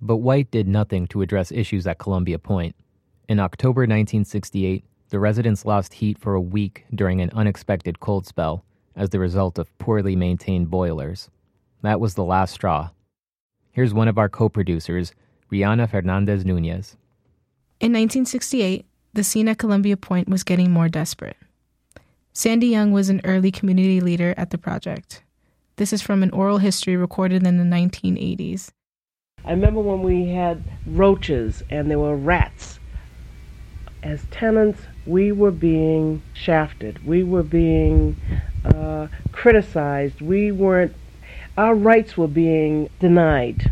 But 0.00 0.16
White 0.18 0.50
did 0.50 0.68
nothing 0.68 1.06
to 1.08 1.22
address 1.22 1.52
issues 1.52 1.86
at 1.86 1.98
Columbia 1.98 2.38
Point. 2.38 2.74
In 3.28 3.40
October 3.40 3.82
1968, 3.82 4.84
the 5.10 5.18
residents 5.18 5.64
lost 5.64 5.94
heat 5.94 6.18
for 6.18 6.34
a 6.34 6.40
week 6.40 6.84
during 6.94 7.20
an 7.20 7.30
unexpected 7.34 8.00
cold 8.00 8.26
spell 8.26 8.64
as 8.94 9.10
the 9.10 9.18
result 9.18 9.58
of 9.58 9.76
poorly 9.78 10.16
maintained 10.16 10.70
boilers. 10.70 11.30
That 11.82 12.00
was 12.00 12.14
the 12.14 12.24
last 12.24 12.54
straw. 12.54 12.90
Here's 13.70 13.94
one 13.94 14.08
of 14.08 14.18
our 14.18 14.28
co 14.28 14.48
producers, 14.48 15.12
Rihanna 15.52 15.90
Fernandez 15.90 16.44
Nunez. 16.44 16.96
In 17.80 17.92
1968, 17.92 18.84
the 19.12 19.24
scene 19.24 19.48
at 19.48 19.58
Columbia 19.58 19.96
Point 19.96 20.28
was 20.28 20.42
getting 20.42 20.70
more 20.70 20.88
desperate. 20.88 21.36
Sandy 22.32 22.68
Young 22.68 22.92
was 22.92 23.08
an 23.08 23.20
early 23.24 23.50
community 23.50 24.00
leader 24.00 24.34
at 24.36 24.50
the 24.50 24.58
project. 24.58 25.22
This 25.78 25.92
is 25.92 26.02
from 26.02 26.24
an 26.24 26.30
oral 26.32 26.58
history 26.58 26.96
recorded 26.96 27.46
in 27.46 27.56
the 27.56 27.76
1980s. 27.76 28.72
I 29.44 29.52
remember 29.52 29.80
when 29.80 30.02
we 30.02 30.26
had 30.26 30.60
roaches 30.84 31.62
and 31.70 31.88
there 31.88 32.00
were 32.00 32.16
rats. 32.16 32.80
As 34.02 34.24
tenants, 34.32 34.80
we 35.06 35.30
were 35.30 35.52
being 35.52 36.20
shafted. 36.34 37.06
We 37.06 37.22
were 37.22 37.44
being 37.44 38.16
uh, 38.64 39.06
criticized. 39.30 40.20
We 40.20 40.50
weren't 40.50 40.96
our 41.56 41.76
rights 41.76 42.16
were 42.16 42.26
being 42.26 42.90
denied. 42.98 43.70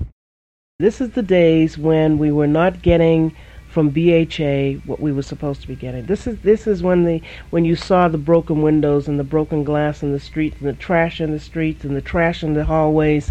This 0.79 1.01
is 1.01 1.11
the 1.11 1.23
days 1.23 1.77
when 1.77 2.19
we 2.19 2.31
were 2.31 2.47
not 2.47 2.83
getting 2.83 3.35
from 3.77 3.91
BHA 3.91 4.81
what 4.87 5.01
we 5.01 5.13
were 5.13 5.21
supposed 5.21 5.61
to 5.61 5.69
be 5.69 5.77
getting. 5.77 6.07
This 6.07 6.27
is 6.27 6.39
this 6.39 6.67
is 6.67 6.83
when 6.83 7.05
the 7.05 7.21
when 7.51 7.67
you 7.67 7.77
saw 7.77 8.09
the 8.09 8.17
broken 8.17 8.63
windows 8.63 9.07
and 9.07 9.19
the 9.21 9.31
broken 9.37 9.65
glass 9.65 10.03
in 10.03 10.13
the 10.13 10.19
streets 10.19 10.57
and 10.61 10.67
the 10.67 10.73
trash 10.73 11.21
in 11.21 11.31
the 11.31 11.39
streets 11.39 11.85
and 11.85 11.95
the 11.95 12.01
trash 12.01 12.43
in 12.43 12.55
the 12.55 12.65
hallways, 12.65 13.31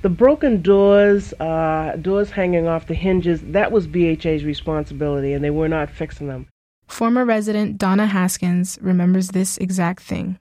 the 0.00 0.08
broken 0.08 0.62
doors, 0.62 1.34
uh, 1.40 1.94
doors 2.00 2.30
hanging 2.30 2.66
off 2.66 2.86
the 2.86 2.94
hinges. 2.94 3.42
That 3.42 3.70
was 3.70 3.86
BHA's 3.86 4.44
responsibility, 4.44 5.34
and 5.34 5.44
they 5.44 5.50
were 5.50 5.68
not 5.68 5.90
fixing 5.90 6.26
them. 6.26 6.46
Former 6.86 7.26
resident 7.26 7.76
Donna 7.76 8.06
Haskins 8.06 8.78
remembers 8.80 9.28
this 9.28 9.58
exact 9.58 10.02
thing 10.02 10.38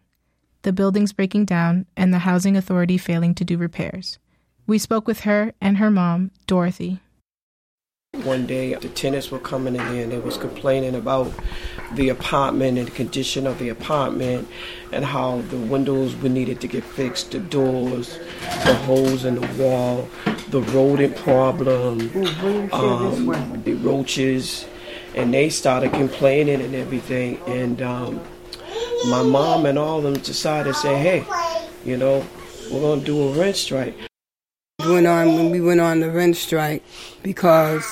the 0.62 0.72
buildings 0.72 1.12
breaking 1.12 1.44
down, 1.44 1.88
and 1.98 2.14
the 2.14 2.20
housing 2.20 2.56
authority 2.56 2.98
failing 2.98 3.36
to 3.36 3.44
do 3.44 3.58
repairs. 3.58 4.18
We 4.66 4.78
spoke 4.78 5.08
with 5.08 5.22
her 5.22 5.52
and 5.60 5.76
her 5.76 5.92
mom, 5.92 6.32
Dorothy. 6.48 7.02
One 8.26 8.46
day, 8.46 8.74
the 8.74 8.90
tenants 8.90 9.32
were 9.32 9.40
coming 9.40 9.74
in 9.74 9.82
and 9.82 10.12
they 10.12 10.20
was 10.20 10.36
complaining 10.36 10.96
about 10.96 11.32
the 11.94 12.10
apartment 12.10 12.78
and 12.78 12.86
the 12.86 12.92
condition 12.92 13.48
of 13.48 13.58
the 13.58 13.70
apartment 13.70 14.50
and 14.92 15.06
how 15.06 15.40
the 15.44 15.56
windows 15.56 16.14
were 16.18 16.28
needed 16.28 16.60
to 16.60 16.68
get 16.68 16.84
fixed, 16.84 17.32
the 17.32 17.40
doors, 17.40 18.20
the 18.66 18.76
holes 18.86 19.24
in 19.24 19.36
the 19.36 19.48
wall, 19.64 20.10
the 20.50 20.62
rodent 20.62 21.16
problem, 21.16 22.02
um, 22.74 23.64
the 23.64 23.76
roaches, 23.76 24.66
and 25.16 25.34
they 25.34 25.50
started 25.50 25.94
complaining 25.94 26.62
and 26.62 26.76
everything. 26.76 27.40
And 27.48 27.82
um, 27.82 28.22
my 29.08 29.24
mom 29.24 29.66
and 29.66 29.80
all 29.80 30.00
of 30.00 30.04
them 30.04 30.16
decided 30.16 30.74
to 30.74 30.80
say, 30.80 30.98
hey, 30.98 31.26
you 31.86 31.96
know, 31.96 32.28
we're 32.70 32.82
going 32.82 33.00
to 33.00 33.06
do 33.06 33.30
a 33.30 33.32
rent 33.32 33.56
strike. 33.56 34.11
We 34.86 34.94
went 34.94 35.08
on 35.08 35.36
when 35.36 35.52
we 35.52 35.62
went 35.62 35.80
on 35.80 36.00
the 36.00 36.10
rent 36.10 36.36
strike 36.36 36.84
because 37.22 37.86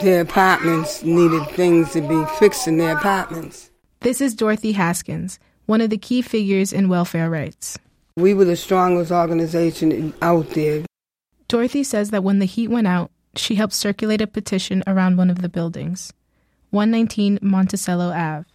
their 0.00 0.22
apartments 0.22 1.04
needed 1.04 1.46
things 1.50 1.92
to 1.92 2.00
be 2.00 2.24
fixed 2.38 2.66
in 2.66 2.78
their 2.78 2.96
apartments. 2.96 3.70
This 4.00 4.20
is 4.20 4.34
Dorothy 4.34 4.72
Haskins, 4.72 5.38
one 5.66 5.80
of 5.80 5.90
the 5.90 5.98
key 5.98 6.20
figures 6.20 6.72
in 6.72 6.88
welfare 6.88 7.30
rights. 7.30 7.78
We 8.16 8.34
were 8.34 8.44
the 8.44 8.56
strongest 8.56 9.12
organization 9.12 10.12
out 10.20 10.50
there. 10.50 10.84
Dorothy 11.48 11.84
says 11.84 12.10
that 12.10 12.24
when 12.24 12.38
the 12.40 12.46
heat 12.46 12.68
went 12.68 12.86
out, 12.86 13.10
she 13.36 13.54
helped 13.54 13.74
circulate 13.74 14.20
a 14.20 14.26
petition 14.26 14.82
around 14.86 15.16
one 15.16 15.30
of 15.30 15.42
the 15.42 15.48
buildings. 15.48 16.12
119 16.70 17.38
Monticello 17.40 18.10
Ave. 18.10 18.46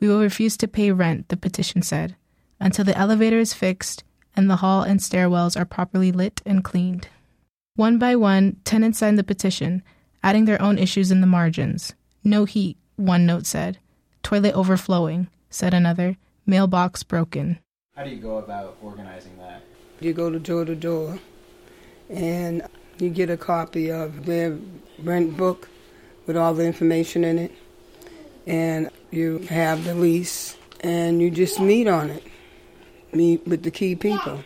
We 0.00 0.08
will 0.08 0.20
refuse 0.20 0.56
to 0.58 0.68
pay 0.68 0.90
rent, 0.90 1.28
the 1.28 1.36
petition 1.36 1.82
said, 1.82 2.16
until 2.58 2.84
the 2.84 2.96
elevator 2.98 3.38
is 3.38 3.54
fixed 3.54 4.02
and 4.36 4.50
the 4.50 4.56
hall 4.56 4.82
and 4.82 5.00
stairwells 5.00 5.58
are 5.58 5.64
properly 5.64 6.12
lit 6.12 6.42
and 6.44 6.62
cleaned. 6.62 7.08
One 7.74 7.98
by 7.98 8.16
one, 8.16 8.56
tenants 8.64 8.98
signed 8.98 9.18
the 9.18 9.24
petition, 9.24 9.82
adding 10.22 10.44
their 10.44 10.60
own 10.60 10.78
issues 10.78 11.10
in 11.10 11.20
the 11.20 11.26
margins. 11.26 11.94
No 12.24 12.44
heat, 12.44 12.76
one 12.96 13.26
note 13.26 13.46
said. 13.46 13.78
Toilet 14.22 14.54
overflowing, 14.54 15.28
said 15.50 15.74
another. 15.74 16.16
Mailbox 16.46 17.02
broken. 17.02 17.58
How 17.94 18.04
do 18.04 18.10
you 18.10 18.16
go 18.16 18.38
about 18.38 18.76
organizing 18.82 19.36
that? 19.38 19.62
You 20.00 20.12
go 20.12 20.30
to 20.30 20.38
door 20.38 20.64
to 20.64 20.74
door 20.74 21.18
and 22.10 22.62
you 22.98 23.10
get 23.10 23.30
a 23.30 23.36
copy 23.36 23.90
of 23.90 24.26
their 24.26 24.58
rent 24.98 25.36
book 25.36 25.68
with 26.26 26.36
all 26.36 26.54
the 26.54 26.64
information 26.64 27.24
in 27.24 27.38
it. 27.38 27.52
And 28.46 28.90
you 29.10 29.38
have 29.48 29.84
the 29.84 29.94
lease 29.94 30.56
and 30.80 31.20
you 31.20 31.30
just 31.30 31.58
meet 31.58 31.88
on 31.88 32.10
it. 32.10 32.22
Meet 33.12 33.46
with 33.46 33.62
the 33.62 33.70
key 33.70 33.94
people. 33.94 34.40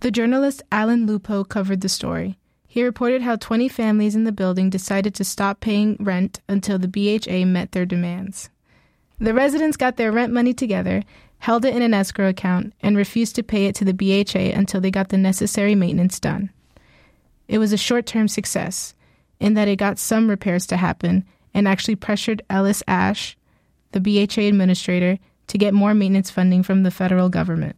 The 0.00 0.10
journalist 0.10 0.62
Alan 0.72 1.06
Lupo 1.06 1.44
covered 1.44 1.80
the 1.80 1.88
story. 1.88 2.38
He 2.66 2.84
reported 2.84 3.22
how 3.22 3.36
20 3.36 3.68
families 3.68 4.14
in 4.14 4.24
the 4.24 4.32
building 4.32 4.70
decided 4.70 5.14
to 5.16 5.24
stop 5.24 5.60
paying 5.60 5.96
rent 5.98 6.40
until 6.48 6.78
the 6.78 6.88
BHA 6.88 7.44
met 7.46 7.72
their 7.72 7.84
demands. 7.84 8.48
The 9.18 9.34
residents 9.34 9.76
got 9.76 9.96
their 9.96 10.12
rent 10.12 10.32
money 10.32 10.54
together, 10.54 11.02
held 11.38 11.64
it 11.64 11.74
in 11.74 11.82
an 11.82 11.92
escrow 11.92 12.28
account, 12.28 12.72
and 12.80 12.96
refused 12.96 13.34
to 13.36 13.42
pay 13.42 13.66
it 13.66 13.74
to 13.74 13.84
the 13.84 13.92
BHA 13.92 14.56
until 14.56 14.80
they 14.80 14.90
got 14.90 15.08
the 15.08 15.18
necessary 15.18 15.74
maintenance 15.74 16.20
done. 16.20 16.50
It 17.48 17.58
was 17.58 17.72
a 17.72 17.76
short 17.76 18.06
term 18.06 18.28
success, 18.28 18.94
in 19.40 19.54
that 19.54 19.68
it 19.68 19.76
got 19.76 19.98
some 19.98 20.30
repairs 20.30 20.66
to 20.68 20.76
happen 20.76 21.24
and 21.52 21.66
actually 21.66 21.96
pressured 21.96 22.42
Ellis 22.48 22.82
Ash, 22.86 23.36
the 23.92 24.00
BHA 24.00 24.42
administrator, 24.42 25.18
to 25.48 25.58
get 25.58 25.74
more 25.74 25.94
maintenance 25.94 26.30
funding 26.30 26.62
from 26.62 26.84
the 26.84 26.90
federal 26.90 27.28
government. 27.28 27.76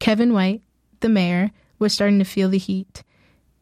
Kevin 0.00 0.32
White, 0.32 0.62
the 1.00 1.08
mayor, 1.08 1.50
was 1.78 1.92
starting 1.92 2.18
to 2.18 2.24
feel 2.24 2.48
the 2.48 2.58
heat. 2.58 3.02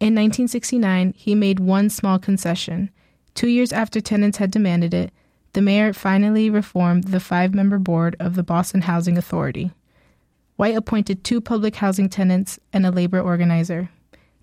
In 0.00 0.14
1969, 0.14 1.14
he 1.16 1.34
made 1.34 1.60
one 1.60 1.88
small 1.88 2.18
concession. 2.18 2.90
Two 3.34 3.48
years 3.48 3.72
after 3.72 4.00
tenants 4.00 4.38
had 4.38 4.50
demanded 4.50 4.92
it, 4.92 5.12
the 5.52 5.62
mayor 5.62 5.92
finally 5.92 6.50
reformed 6.50 7.04
the 7.04 7.20
five 7.20 7.54
member 7.54 7.78
board 7.78 8.16
of 8.18 8.34
the 8.34 8.42
Boston 8.42 8.82
Housing 8.82 9.16
Authority. 9.16 9.70
White 10.56 10.76
appointed 10.76 11.24
two 11.24 11.40
public 11.40 11.76
housing 11.76 12.08
tenants 12.08 12.58
and 12.72 12.86
a 12.86 12.90
labor 12.90 13.20
organizer. 13.20 13.90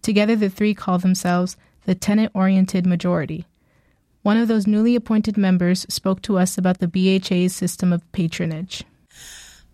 Together, 0.02 0.36
the 0.36 0.49
three 0.49 0.73
call 0.73 0.97
themselves 0.97 1.58
the 1.86 1.95
Tenant 1.95 2.32
Oriented 2.34 2.86
Majority. 2.86 3.45
One 4.21 4.38
of 4.38 4.47
those 4.47 4.67
newly 4.67 4.95
appointed 4.95 5.38
members 5.38 5.86
spoke 5.89 6.21
to 6.23 6.38
us 6.38 6.58
about 6.58 6.80
the 6.80 6.88
BHA's 6.88 7.56
system 7.56 7.91
of 7.91 8.10
patronage. 8.12 8.84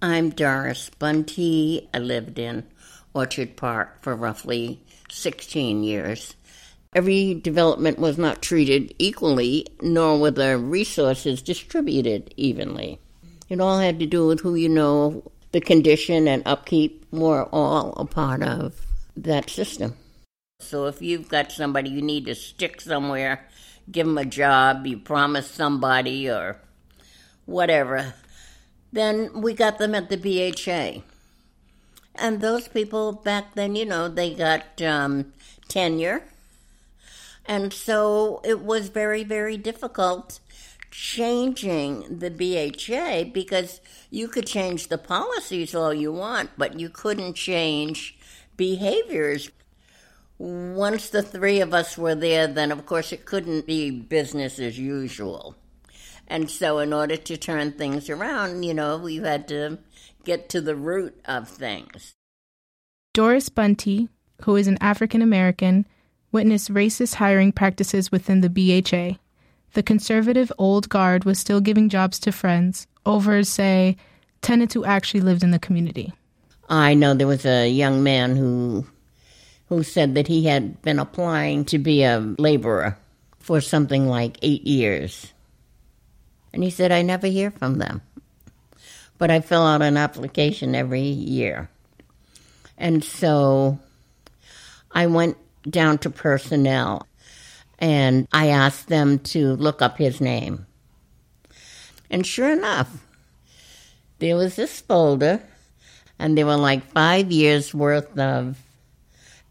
I'm 0.05 0.29
Doris 0.29 0.91
Bunte. 0.99 1.87
I 1.91 1.97
lived 1.97 2.37
in 2.37 2.63
Orchard 3.15 3.57
Park 3.57 4.03
for 4.03 4.15
roughly 4.15 4.79
16 5.09 5.83
years. 5.83 6.35
Every 6.93 7.33
development 7.33 7.97
was 7.97 8.15
not 8.15 8.43
treated 8.43 8.93
equally, 8.99 9.65
nor 9.81 10.19
were 10.19 10.29
the 10.29 10.59
resources 10.59 11.41
distributed 11.41 12.35
evenly. 12.37 12.99
It 13.49 13.59
all 13.59 13.79
had 13.79 13.97
to 13.97 14.05
do 14.05 14.27
with 14.27 14.41
who 14.41 14.53
you 14.53 14.69
know, 14.69 15.23
the 15.53 15.59
condition 15.59 16.27
and 16.27 16.43
upkeep 16.45 17.07
were 17.11 17.45
all 17.45 17.93
a 17.93 18.05
part 18.05 18.43
of 18.43 18.79
that 19.17 19.49
system. 19.49 19.95
So 20.59 20.85
if 20.85 21.01
you've 21.01 21.29
got 21.29 21.51
somebody 21.51 21.89
you 21.89 22.03
need 22.03 22.27
to 22.27 22.35
stick 22.35 22.79
somewhere, 22.79 23.47
give 23.91 24.05
them 24.05 24.19
a 24.19 24.25
job, 24.25 24.85
you 24.85 24.99
promise 24.99 25.49
somebody 25.49 26.29
or 26.29 26.61
whatever, 27.47 28.13
then 28.95 29.41
we 29.41 29.53
got 29.53 29.77
them 29.77 29.93
at 29.93 30.09
the 30.09 30.17
BHA. 30.17 31.03
And 32.15 32.39
those 32.39 32.67
people 32.69 33.11
back 33.11 33.53
then, 33.53 33.75
you 33.75 33.85
know, 33.85 34.07
they 34.07 34.33
got 34.33 34.81
um, 34.81 35.33
tenure. 35.67 36.23
And 37.45 37.73
so 37.73 38.41
it 38.43 38.61
was 38.61 38.87
very, 38.87 39.23
very 39.23 39.57
difficult 39.57 40.39
changing 40.91 42.19
the 42.19 42.31
BHA 42.31 43.31
because 43.33 43.81
you 44.09 44.29
could 44.29 44.47
change 44.47 44.87
the 44.87 44.97
policies 44.97 45.75
all 45.75 45.93
you 45.93 46.13
want, 46.13 46.51
but 46.57 46.79
you 46.79 46.87
couldn't 46.87 47.33
change 47.33 48.17
behaviors. 48.55 49.51
Once 50.37 51.09
the 51.09 51.21
three 51.21 51.59
of 51.59 51.73
us 51.73 51.97
were 51.97 52.15
there, 52.15 52.47
then 52.47 52.71
of 52.71 52.85
course 52.85 53.11
it 53.11 53.25
couldn't 53.25 53.67
be 53.67 53.91
business 53.91 54.57
as 54.57 54.79
usual. 54.79 55.55
And 56.27 56.49
so, 56.49 56.79
in 56.79 56.91
order 56.93 57.17
to 57.17 57.37
turn 57.37 57.71
things 57.71 58.09
around, 58.09 58.63
you 58.63 58.73
know, 58.73 58.97
we've 58.97 59.23
had 59.23 59.47
to 59.49 59.77
get 60.23 60.49
to 60.49 60.61
the 60.61 60.75
root 60.75 61.19
of 61.25 61.47
things. 61.47 62.13
Doris 63.13 63.49
Bunte, 63.49 64.09
who 64.43 64.55
is 64.55 64.67
an 64.67 64.77
African 64.81 65.21
American, 65.21 65.85
witnessed 66.31 66.73
racist 66.73 67.15
hiring 67.15 67.51
practices 67.51 68.11
within 68.11 68.41
the 68.41 68.49
BHA. 68.49 69.17
The 69.73 69.83
conservative 69.83 70.51
old 70.57 70.89
guard 70.89 71.25
was 71.25 71.39
still 71.39 71.61
giving 71.61 71.89
jobs 71.89 72.19
to 72.19 72.31
friends 72.31 72.87
over, 73.05 73.43
say, 73.43 73.95
tenants 74.41 74.73
who 74.73 74.83
actually 74.83 75.21
lived 75.21 75.43
in 75.43 75.51
the 75.51 75.59
community. 75.59 76.13
I 76.67 76.93
know 76.93 77.13
there 77.13 77.27
was 77.27 77.45
a 77.45 77.69
young 77.69 78.03
man 78.03 78.35
who 78.35 78.85
who 79.67 79.83
said 79.83 80.15
that 80.15 80.27
he 80.27 80.45
had 80.45 80.81
been 80.81 80.99
applying 80.99 81.65
to 81.65 81.79
be 81.79 82.03
a 82.03 82.19
laborer 82.37 82.97
for 83.39 83.61
something 83.61 84.07
like 84.07 84.37
8 84.41 84.65
years. 84.65 85.33
And 86.55 86.63
he 86.63 86.69
said 86.69 86.91
I 86.91 87.01
never 87.01 87.27
hear 87.27 87.51
from 87.51 87.79
them. 87.79 88.01
But 89.17 89.29
I 89.29 89.41
fill 89.41 89.63
out 89.63 89.81
an 89.81 89.97
application 89.97 90.73
every 90.73 91.01
year. 91.01 91.69
And 92.77 93.03
so 93.03 93.77
I 94.89 95.07
went 95.07 95.37
down 95.69 95.97
to 95.99 96.09
personnel 96.09 97.07
and 97.77 98.27
I 98.31 98.47
asked 98.47 98.87
them 98.87 99.19
to 99.19 99.57
look 99.57 99.81
up 99.81 99.97
his 99.97 100.21
name. 100.21 100.65
And 102.09 102.25
sure 102.25 102.51
enough, 102.51 103.03
there 104.19 104.37
was 104.37 104.55
this 104.55 104.79
folder, 104.79 105.43
and 106.17 106.37
there 106.37 106.45
were 106.45 106.55
like 106.55 106.89
five 106.91 107.31
years 107.33 107.73
worth 107.73 108.17
of 108.17 108.57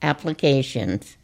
applications. 0.01 1.19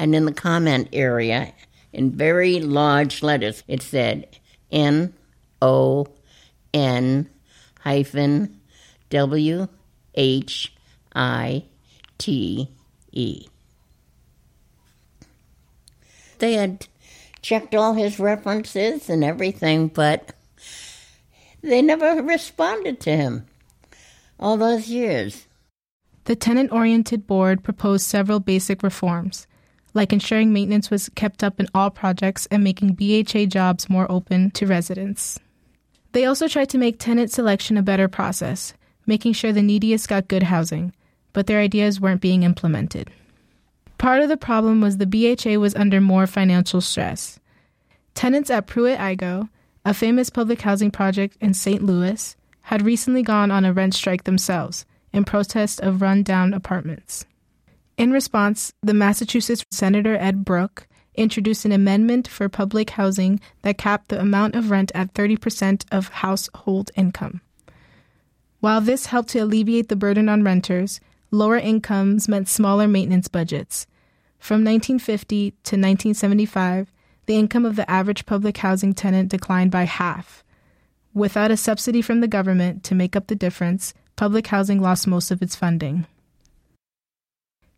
And 0.00 0.16
in 0.16 0.24
the 0.24 0.32
comment 0.32 0.88
area, 0.92 1.52
in 1.92 2.10
very 2.10 2.58
large 2.58 3.22
letters, 3.22 3.62
it 3.68 3.82
said 3.82 4.26
N 4.72 5.12
O 5.60 6.06
N 6.74 7.28
hyphen 7.80 8.60
W 9.10 9.68
H 10.14 10.72
I 11.14 11.64
T 12.18 12.68
E. 13.12 13.46
They 16.38 16.54
had 16.54 16.86
checked 17.42 17.74
all 17.74 17.94
his 17.94 18.18
references 18.18 19.08
and 19.08 19.22
everything, 19.22 19.88
but 19.88 20.34
they 21.62 21.82
never 21.82 22.22
responded 22.22 23.00
to 23.00 23.16
him 23.16 23.46
all 24.40 24.56
those 24.56 24.88
years. 24.88 25.46
The 26.24 26.36
tenant 26.36 26.72
oriented 26.72 27.26
board 27.26 27.62
proposed 27.62 28.06
several 28.06 28.40
basic 28.40 28.82
reforms, 28.82 29.46
like 29.94 30.12
ensuring 30.12 30.52
maintenance 30.52 30.90
was 30.90 31.10
kept 31.10 31.44
up 31.44 31.60
in 31.60 31.68
all 31.74 31.90
projects 31.90 32.46
and 32.50 32.64
making 32.64 32.94
BHA 32.94 33.46
jobs 33.46 33.90
more 33.90 34.10
open 34.10 34.50
to 34.52 34.66
residents. 34.66 35.38
They 36.12 36.24
also 36.24 36.48
tried 36.48 36.68
to 36.70 36.78
make 36.78 36.98
tenant 36.98 37.30
selection 37.30 37.76
a 37.76 37.82
better 37.82 38.08
process, 38.08 38.74
making 39.06 39.32
sure 39.32 39.52
the 39.52 39.62
neediest 39.62 40.08
got 40.08 40.28
good 40.28 40.44
housing, 40.44 40.92
but 41.32 41.46
their 41.46 41.60
ideas 41.60 42.00
weren't 42.00 42.20
being 42.20 42.42
implemented. 42.42 43.10
Part 43.98 44.22
of 44.22 44.28
the 44.28 44.36
problem 44.36 44.80
was 44.80 44.96
the 44.96 45.06
BHA 45.06 45.58
was 45.58 45.74
under 45.74 46.00
more 46.00 46.26
financial 46.26 46.80
stress. 46.80 47.38
Tenants 48.14 48.50
at 48.50 48.66
Pruitt-Igoe, 48.66 49.48
a 49.84 49.94
famous 49.94 50.28
public 50.28 50.60
housing 50.60 50.90
project 50.90 51.36
in 51.40 51.54
St. 51.54 51.82
Louis, 51.82 52.36
had 52.62 52.82
recently 52.84 53.22
gone 53.22 53.50
on 53.50 53.64
a 53.64 53.72
rent 53.72 53.94
strike 53.94 54.24
themselves 54.24 54.84
in 55.12 55.24
protest 55.24 55.80
of 55.80 56.02
run 56.02 56.22
down 56.22 56.54
apartments. 56.54 57.24
In 57.96 58.10
response, 58.10 58.72
the 58.82 58.94
Massachusetts 58.94 59.64
Senator 59.70 60.16
Ed 60.16 60.44
Brooke 60.44 60.86
introduced 61.14 61.64
an 61.64 61.72
amendment 61.72 62.26
for 62.26 62.48
public 62.48 62.90
housing 62.90 63.40
that 63.62 63.78
capped 63.78 64.08
the 64.08 64.20
amount 64.20 64.54
of 64.54 64.70
rent 64.70 64.90
at 64.94 65.12
30% 65.14 65.84
of 65.92 66.08
household 66.08 66.90
income. 66.96 67.42
While 68.60 68.80
this 68.80 69.06
helped 69.06 69.30
to 69.30 69.40
alleviate 69.40 69.88
the 69.88 69.96
burden 69.96 70.28
on 70.28 70.44
renters, 70.44 71.00
lower 71.30 71.56
incomes 71.56 72.28
meant 72.28 72.48
smaller 72.48 72.88
maintenance 72.88 73.28
budgets. 73.28 73.86
From 74.38 74.64
1950 74.64 75.50
to 75.50 75.76
1975, 75.76 76.92
the 77.26 77.36
income 77.36 77.64
of 77.66 77.76
the 77.76 77.88
average 77.90 78.24
public 78.26 78.56
housing 78.58 78.94
tenant 78.94 79.30
declined 79.30 79.70
by 79.70 79.84
half. 79.84 80.42
Without 81.14 81.50
a 81.50 81.56
subsidy 81.56 82.00
from 82.00 82.20
the 82.20 82.28
government 82.28 82.82
to 82.84 82.94
make 82.94 83.14
up 83.14 83.26
the 83.26 83.36
difference, 83.36 83.92
public 84.16 84.46
housing 84.46 84.80
lost 84.80 85.06
most 85.06 85.30
of 85.30 85.42
its 85.42 85.54
funding. 85.54 86.06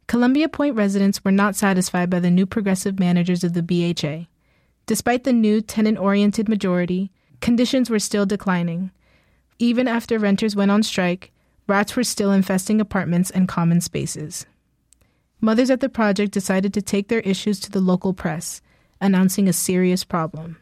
Columbia 0.06 0.48
Point 0.48 0.76
residents 0.76 1.24
were 1.24 1.32
not 1.32 1.56
satisfied 1.56 2.10
by 2.10 2.20
the 2.20 2.30
new 2.30 2.46
progressive 2.46 2.98
managers 2.98 3.42
of 3.42 3.54
the 3.54 3.62
BHA. 3.62 4.26
Despite 4.86 5.24
the 5.24 5.32
new 5.32 5.60
tenant 5.60 5.98
oriented 5.98 6.48
majority, 6.48 7.10
conditions 7.40 7.88
were 7.88 7.98
still 7.98 8.26
declining. 8.26 8.90
Even 9.58 9.88
after 9.88 10.18
renters 10.18 10.54
went 10.54 10.70
on 10.70 10.82
strike, 10.82 11.32
rats 11.66 11.96
were 11.96 12.04
still 12.04 12.32
infesting 12.32 12.80
apartments 12.80 13.30
and 13.30 13.48
common 13.48 13.80
spaces. 13.80 14.46
Mothers 15.40 15.70
at 15.70 15.80
the 15.80 15.88
project 15.88 16.32
decided 16.32 16.74
to 16.74 16.82
take 16.82 17.08
their 17.08 17.20
issues 17.20 17.58
to 17.60 17.70
the 17.70 17.80
local 17.80 18.12
press, 18.12 18.60
announcing 19.00 19.48
a 19.48 19.52
serious 19.52 20.04
problem. 20.04 20.58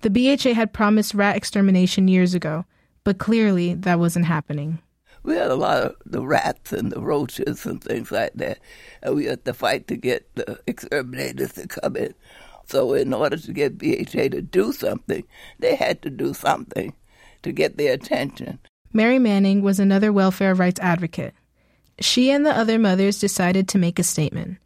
The 0.00 0.10
BHA 0.10 0.54
had 0.54 0.72
promised 0.72 1.14
rat 1.14 1.36
extermination 1.36 2.08
years 2.08 2.34
ago, 2.34 2.64
but 3.04 3.18
clearly 3.18 3.74
that 3.74 4.00
wasn't 4.00 4.26
happening. 4.26 4.80
We 5.22 5.34
had 5.34 5.50
a 5.50 5.56
lot 5.56 5.82
of 5.82 5.96
the 6.04 6.22
rats 6.22 6.72
and 6.72 6.90
the 6.90 7.00
roaches 7.00 7.64
and 7.64 7.82
things 7.82 8.10
like 8.10 8.32
that, 8.34 8.58
and 9.02 9.14
we 9.14 9.26
had 9.26 9.44
to 9.44 9.54
fight 9.54 9.86
to 9.88 9.96
get 9.96 10.34
the 10.34 10.60
exterminators 10.66 11.52
to 11.52 11.68
come 11.68 11.96
in. 11.96 12.14
So, 12.66 12.94
in 12.94 13.12
order 13.12 13.36
to 13.36 13.52
get 13.52 13.78
BHA 13.78 14.28
to 14.30 14.42
do 14.42 14.72
something, 14.72 15.24
they 15.58 15.76
had 15.76 16.02
to 16.02 16.10
do 16.10 16.34
something 16.34 16.94
to 17.42 17.52
get 17.52 17.76
their 17.76 17.94
attention. 17.94 18.58
Mary 18.92 19.18
Manning 19.18 19.62
was 19.62 19.80
another 19.80 20.12
welfare 20.12 20.54
rights 20.54 20.80
advocate. 20.80 21.34
She 22.00 22.30
and 22.30 22.44
the 22.44 22.56
other 22.56 22.78
mothers 22.78 23.18
decided 23.18 23.68
to 23.68 23.78
make 23.78 23.98
a 23.98 24.04
statement. 24.04 24.58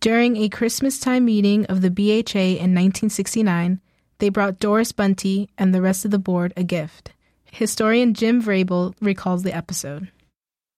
During 0.00 0.36
a 0.36 0.48
Christmas 0.48 1.00
time 1.00 1.24
meeting 1.24 1.66
of 1.66 1.80
the 1.80 1.90
BHA 1.90 2.60
in 2.60 2.74
1969, 2.74 3.80
they 4.18 4.28
brought 4.28 4.60
Doris 4.60 4.92
Bunte 4.92 5.48
and 5.58 5.74
the 5.74 5.82
rest 5.82 6.04
of 6.04 6.10
the 6.10 6.18
board 6.18 6.52
a 6.56 6.62
gift. 6.62 7.12
Historian 7.56 8.12
Jim 8.12 8.42
Vrabel 8.42 8.94
recalls 9.00 9.42
the 9.42 9.56
episode. 9.56 10.10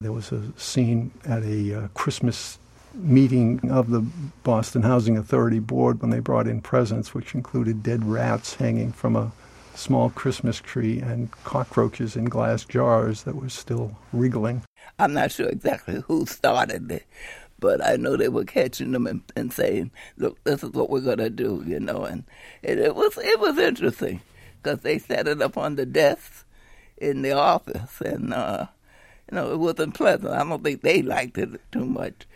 There 0.00 0.12
was 0.12 0.30
a 0.30 0.52
scene 0.56 1.10
at 1.24 1.42
a 1.42 1.74
uh, 1.74 1.88
Christmas 1.88 2.60
meeting 2.94 3.68
of 3.68 3.90
the 3.90 4.06
Boston 4.44 4.82
Housing 4.82 5.16
Authority 5.16 5.58
board 5.58 6.00
when 6.00 6.10
they 6.10 6.20
brought 6.20 6.46
in 6.46 6.60
presents, 6.60 7.12
which 7.12 7.34
included 7.34 7.82
dead 7.82 8.04
rats 8.04 8.54
hanging 8.54 8.92
from 8.92 9.16
a 9.16 9.32
small 9.74 10.10
Christmas 10.10 10.60
tree 10.60 11.00
and 11.00 11.32
cockroaches 11.42 12.14
in 12.14 12.26
glass 12.26 12.64
jars 12.64 13.24
that 13.24 13.34
were 13.34 13.48
still 13.48 13.96
wriggling. 14.12 14.62
I'm 15.00 15.14
not 15.14 15.32
sure 15.32 15.48
exactly 15.48 16.04
who 16.06 16.26
started 16.26 16.92
it, 16.92 17.06
but 17.58 17.84
I 17.84 17.96
know 17.96 18.16
they 18.16 18.28
were 18.28 18.44
catching 18.44 18.92
them 18.92 19.08
and, 19.08 19.22
and 19.34 19.52
saying, 19.52 19.90
"Look, 20.16 20.44
this 20.44 20.62
is 20.62 20.70
what 20.70 20.90
we're 20.90 21.00
gonna 21.00 21.28
do," 21.28 21.64
you 21.66 21.80
know. 21.80 22.04
And 22.04 22.22
it, 22.62 22.78
it 22.78 22.94
was 22.94 23.18
it 23.18 23.40
was 23.40 23.58
interesting 23.58 24.20
because 24.62 24.82
they 24.82 25.00
set 25.00 25.26
it 25.26 25.42
up 25.42 25.56
on 25.56 25.74
the 25.74 25.84
desk 25.84 26.44
in 27.00 27.22
the 27.22 27.32
office, 27.32 28.00
and 28.00 28.32
uh, 28.32 28.66
you 29.30 29.36
know 29.36 29.52
it 29.52 29.58
wasn't 29.58 29.94
pleasant. 29.94 30.32
I 30.32 30.44
don't 30.44 30.62
think 30.62 30.82
they 30.82 31.02
liked 31.02 31.38
it 31.38 31.60
too 31.72 31.86
much, 31.86 32.26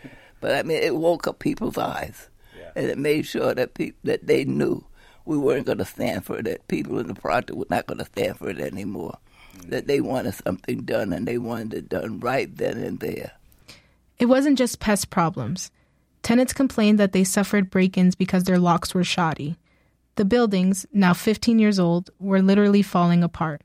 but 0.40 0.54
I 0.54 0.62
mean 0.62 0.82
it 0.82 0.96
woke 0.96 1.26
up 1.26 1.38
people's 1.38 1.78
eyes, 1.78 2.28
yeah. 2.58 2.70
and 2.76 2.86
it 2.86 2.98
made 2.98 3.26
sure 3.26 3.54
that 3.54 3.74
pe- 3.74 3.92
that 4.04 4.26
they 4.26 4.44
knew 4.44 4.84
we 5.24 5.38
weren't 5.38 5.66
going 5.66 5.78
to 5.78 5.84
stand 5.84 6.24
for 6.24 6.38
it. 6.38 6.44
That 6.44 6.68
people 6.68 6.98
in 6.98 7.08
the 7.08 7.14
project 7.14 7.56
were 7.56 7.66
not 7.70 7.86
going 7.86 7.98
to 7.98 8.04
stand 8.04 8.38
for 8.38 8.50
it 8.50 8.60
anymore. 8.60 9.18
Mm-hmm. 9.56 9.70
That 9.70 9.86
they 9.86 10.00
wanted 10.00 10.34
something 10.34 10.82
done, 10.82 11.12
and 11.12 11.26
they 11.26 11.38
wanted 11.38 11.74
it 11.74 11.88
done 11.88 12.20
right 12.20 12.54
then 12.54 12.78
and 12.78 13.00
there. 13.00 13.32
It 14.18 14.26
wasn't 14.26 14.58
just 14.58 14.80
pest 14.80 15.10
problems. 15.10 15.70
Tenants 16.22 16.52
complained 16.52 17.00
that 17.00 17.12
they 17.12 17.24
suffered 17.24 17.70
break 17.70 17.98
ins 17.98 18.14
because 18.14 18.44
their 18.44 18.58
locks 18.58 18.94
were 18.94 19.02
shoddy. 19.02 19.56
The 20.14 20.24
buildings, 20.24 20.86
now 20.92 21.14
15 21.14 21.58
years 21.58 21.78
old, 21.78 22.10
were 22.20 22.42
literally 22.42 22.82
falling 22.82 23.24
apart. 23.24 23.62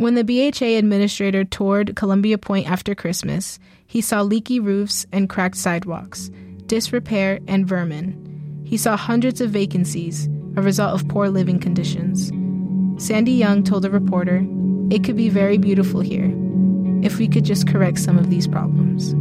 When 0.00 0.14
the 0.14 0.24
BHA 0.24 0.78
administrator 0.78 1.44
toured 1.44 1.94
Columbia 1.94 2.38
Point 2.38 2.70
after 2.70 2.94
Christmas, 2.94 3.58
he 3.86 4.00
saw 4.00 4.22
leaky 4.22 4.58
roofs 4.58 5.04
and 5.12 5.28
cracked 5.28 5.58
sidewalks, 5.58 6.30
disrepair, 6.64 7.38
and 7.46 7.68
vermin. 7.68 8.62
He 8.64 8.78
saw 8.78 8.96
hundreds 8.96 9.42
of 9.42 9.50
vacancies, 9.50 10.26
a 10.56 10.62
result 10.62 10.98
of 10.98 11.06
poor 11.06 11.28
living 11.28 11.60
conditions. 11.60 12.32
Sandy 12.96 13.32
Young 13.32 13.62
told 13.62 13.84
a 13.84 13.90
reporter, 13.90 14.42
It 14.90 15.04
could 15.04 15.16
be 15.16 15.28
very 15.28 15.58
beautiful 15.58 16.00
here 16.00 16.32
if 17.02 17.18
we 17.18 17.28
could 17.28 17.44
just 17.44 17.68
correct 17.68 17.98
some 17.98 18.16
of 18.16 18.30
these 18.30 18.48
problems. 18.48 19.12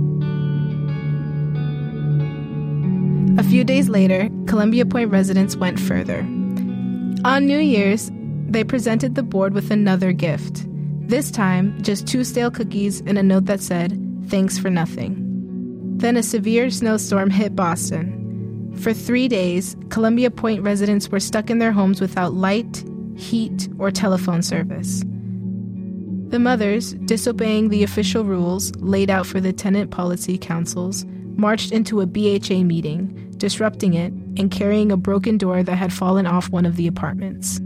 A 3.37 3.43
few 3.43 3.65
days 3.65 3.89
later, 3.89 4.29
Columbia 4.47 4.85
Point 4.85 5.11
residents 5.11 5.57
went 5.57 5.77
further. 5.77 6.19
On 7.25 7.45
New 7.45 7.59
Year's, 7.59 8.09
they 8.51 8.63
presented 8.63 9.15
the 9.15 9.23
board 9.23 9.53
with 9.53 9.71
another 9.71 10.11
gift. 10.11 10.65
This 11.07 11.31
time, 11.31 11.81
just 11.81 12.07
two 12.07 12.23
stale 12.23 12.51
cookies 12.51 13.01
and 13.01 13.17
a 13.17 13.23
note 13.23 13.45
that 13.45 13.61
said, 13.61 13.97
Thanks 14.27 14.57
for 14.57 14.69
nothing. 14.69 15.17
Then 15.97 16.17
a 16.17 16.23
severe 16.23 16.69
snowstorm 16.69 17.29
hit 17.29 17.55
Boston. 17.55 18.75
For 18.77 18.93
three 18.93 19.27
days, 19.27 19.75
Columbia 19.89 20.31
Point 20.31 20.61
residents 20.61 21.09
were 21.09 21.19
stuck 21.19 21.49
in 21.49 21.59
their 21.59 21.71
homes 21.71 21.99
without 21.99 22.33
light, 22.33 22.83
heat, 23.15 23.67
or 23.79 23.91
telephone 23.91 24.41
service. 24.43 25.03
The 26.27 26.39
mothers, 26.39 26.93
disobeying 26.93 27.69
the 27.69 27.83
official 27.83 28.23
rules 28.23 28.71
laid 28.75 29.09
out 29.09 29.25
for 29.25 29.41
the 29.41 29.51
tenant 29.51 29.89
policy 29.89 30.37
councils, 30.37 31.05
marched 31.35 31.71
into 31.71 32.01
a 32.01 32.05
BHA 32.05 32.63
meeting 32.63 33.29
disrupting 33.39 33.95
it, 33.95 34.13
and 34.37 34.51
carrying 34.51 34.91
a 34.91 34.97
broken 34.97 35.37
door 35.37 35.63
that 35.63 35.75
had 35.75 35.91
fallen 35.91 36.27
off 36.27 36.49
one 36.49 36.65
of 36.65 36.75
the 36.75 36.85
apartments. 36.85 37.59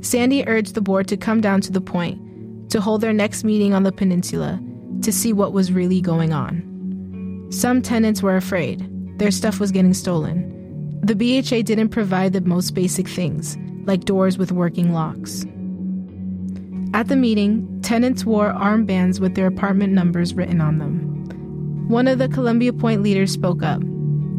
Sandy 0.00 0.46
urged 0.46 0.74
the 0.74 0.80
board 0.80 1.08
to 1.08 1.16
come 1.16 1.40
down 1.40 1.60
to 1.62 1.72
the 1.72 1.80
point, 1.80 2.70
to 2.70 2.80
hold 2.80 3.00
their 3.00 3.12
next 3.12 3.44
meeting 3.44 3.74
on 3.74 3.82
the 3.82 3.92
peninsula, 3.92 4.60
to 5.02 5.12
see 5.12 5.32
what 5.32 5.52
was 5.52 5.72
really 5.72 6.00
going 6.00 6.32
on. 6.32 7.46
Some 7.50 7.82
tenants 7.82 8.22
were 8.22 8.36
afraid. 8.36 8.86
Their 9.18 9.30
stuff 9.30 9.58
was 9.58 9.72
getting 9.72 9.94
stolen. 9.94 10.54
The 11.02 11.14
BHA 11.14 11.62
didn't 11.62 11.88
provide 11.88 12.32
the 12.32 12.40
most 12.40 12.72
basic 12.72 13.08
things, 13.08 13.56
like 13.84 14.04
doors 14.04 14.38
with 14.38 14.52
working 14.52 14.92
locks. 14.92 15.44
At 16.94 17.08
the 17.08 17.16
meeting, 17.16 17.80
tenants 17.82 18.24
wore 18.24 18.52
armbands 18.52 19.20
with 19.20 19.34
their 19.34 19.46
apartment 19.46 19.92
numbers 19.92 20.34
written 20.34 20.60
on 20.60 20.78
them. 20.78 21.88
One 21.88 22.06
of 22.06 22.18
the 22.18 22.28
Columbia 22.28 22.72
Point 22.72 23.02
leaders 23.02 23.32
spoke 23.32 23.62
up. 23.62 23.82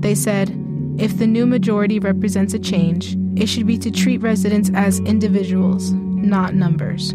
They 0.02 0.16
said, 0.16 0.50
if 0.98 1.18
the 1.18 1.28
new 1.28 1.46
majority 1.46 2.00
represents 2.00 2.54
a 2.54 2.60
change, 2.60 3.16
it 3.40 3.48
should 3.48 3.68
be 3.68 3.78
to 3.78 3.92
treat 3.92 4.22
residents 4.22 4.70
as 4.74 5.00
individuals, 5.00 5.92
not 5.92 6.54
numbers. 6.54 7.14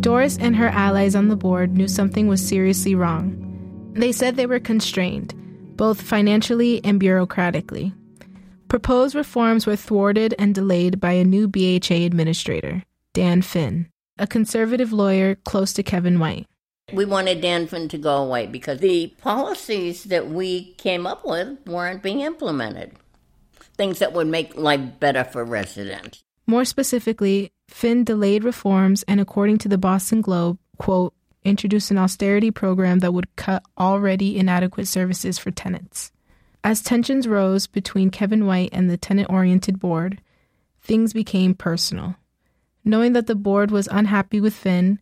Doris 0.00 0.38
and 0.38 0.54
her 0.56 0.68
allies 0.68 1.14
on 1.14 1.28
the 1.28 1.36
board 1.36 1.76
knew 1.76 1.88
something 1.88 2.28
was 2.28 2.46
seriously 2.46 2.94
wrong. 2.94 3.34
They 3.94 4.12
said 4.12 4.36
they 4.36 4.46
were 4.46 4.60
constrained, 4.60 5.34
both 5.76 6.00
financially 6.00 6.82
and 6.84 7.00
bureaucratically. 7.00 7.92
Proposed 8.68 9.14
reforms 9.14 9.66
were 9.66 9.76
thwarted 9.76 10.34
and 10.38 10.54
delayed 10.54 11.00
by 11.00 11.12
a 11.12 11.24
new 11.24 11.48
BHA 11.48 12.04
administrator, 12.04 12.84
Dan 13.12 13.42
Finn 13.42 13.88
a 14.18 14.26
conservative 14.26 14.92
lawyer 14.92 15.36
close 15.36 15.72
to 15.74 15.82
Kevin 15.82 16.18
White. 16.18 16.46
We 16.92 17.04
wanted 17.04 17.40
Dan 17.40 17.66
Finn 17.66 17.88
to 17.88 17.98
go 17.98 18.16
away 18.16 18.46
because 18.46 18.80
the 18.80 19.08
policies 19.20 20.04
that 20.04 20.28
we 20.28 20.72
came 20.74 21.06
up 21.06 21.24
with 21.24 21.58
weren't 21.66 22.02
being 22.02 22.20
implemented. 22.20 22.92
Things 23.76 23.98
that 23.98 24.12
would 24.12 24.26
make 24.26 24.56
life 24.56 24.98
better 24.98 25.24
for 25.24 25.44
residents. 25.44 26.24
More 26.46 26.64
specifically, 26.64 27.52
Finn 27.68 28.04
delayed 28.04 28.42
reforms 28.42 29.04
and, 29.06 29.20
according 29.20 29.58
to 29.58 29.68
the 29.68 29.78
Boston 29.78 30.22
Globe, 30.22 30.58
quote, 30.78 31.14
introduced 31.44 31.90
an 31.90 31.98
austerity 31.98 32.50
program 32.50 33.00
that 33.00 33.12
would 33.12 33.36
cut 33.36 33.62
already 33.78 34.38
inadequate 34.38 34.88
services 34.88 35.38
for 35.38 35.50
tenants. 35.50 36.10
As 36.64 36.82
tensions 36.82 37.28
rose 37.28 37.66
between 37.66 38.10
Kevin 38.10 38.46
White 38.46 38.70
and 38.72 38.90
the 38.90 38.96
tenant 38.96 39.30
oriented 39.30 39.78
board, 39.78 40.20
things 40.80 41.12
became 41.12 41.54
personal. 41.54 42.16
Knowing 42.84 43.12
that 43.12 43.26
the 43.26 43.34
board 43.34 43.70
was 43.70 43.88
unhappy 43.90 44.40
with 44.40 44.54
Finn, 44.54 44.98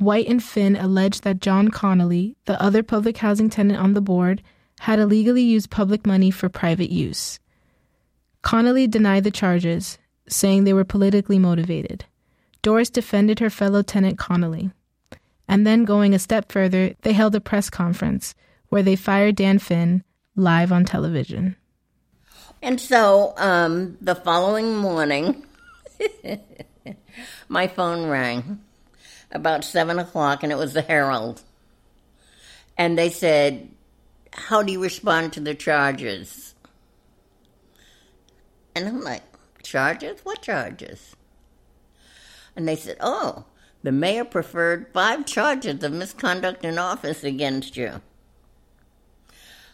White 0.00 0.28
and 0.28 0.42
Finn 0.42 0.76
alleged 0.76 1.24
that 1.24 1.42
John 1.42 1.68
Connolly, 1.68 2.34
the 2.46 2.60
other 2.60 2.82
public 2.82 3.18
housing 3.18 3.50
tenant 3.50 3.78
on 3.78 3.92
the 3.92 4.00
board, 4.00 4.42
had 4.80 4.98
illegally 4.98 5.42
used 5.42 5.68
public 5.68 6.06
money 6.06 6.30
for 6.30 6.48
private 6.48 6.88
use. 6.88 7.38
Connolly 8.40 8.86
denied 8.86 9.24
the 9.24 9.30
charges, 9.30 9.98
saying 10.26 10.64
they 10.64 10.72
were 10.72 10.86
politically 10.86 11.38
motivated. 11.38 12.06
Doris 12.62 12.88
defended 12.88 13.40
her 13.40 13.50
fellow 13.50 13.82
tenant 13.82 14.18
Connolly. 14.18 14.70
And 15.46 15.66
then, 15.66 15.84
going 15.84 16.14
a 16.14 16.18
step 16.18 16.50
further, 16.50 16.94
they 17.02 17.12
held 17.12 17.34
a 17.34 17.40
press 17.40 17.68
conference 17.68 18.34
where 18.70 18.82
they 18.82 18.96
fired 18.96 19.36
Dan 19.36 19.58
Finn 19.58 20.02
live 20.34 20.72
on 20.72 20.86
television. 20.86 21.56
And 22.62 22.80
so 22.80 23.34
um, 23.36 23.98
the 24.00 24.14
following 24.14 24.76
morning, 24.76 25.44
my 27.48 27.66
phone 27.68 28.08
rang 28.08 28.60
about 29.32 29.64
seven 29.64 29.98
o'clock, 29.98 30.42
and 30.42 30.52
it 30.52 30.58
was 30.58 30.72
the 30.72 30.82
Herald. 30.82 31.42
And 32.76 32.98
they 32.98 33.10
said, 33.10 33.70
How 34.32 34.62
do 34.62 34.72
you 34.72 34.82
respond 34.82 35.32
to 35.34 35.40
the 35.40 35.54
charges? 35.54 36.54
And 38.74 38.88
I'm 38.88 39.02
like, 39.02 39.22
Charges? 39.62 40.20
What 40.24 40.42
charges? 40.42 41.14
And 42.56 42.66
they 42.66 42.76
said, 42.76 42.96
Oh, 43.00 43.44
the 43.82 43.92
mayor 43.92 44.24
preferred 44.24 44.88
five 44.92 45.26
charges 45.26 45.82
of 45.82 45.92
misconduct 45.92 46.64
in 46.64 46.78
office 46.78 47.24
against 47.24 47.76
you. 47.76 48.00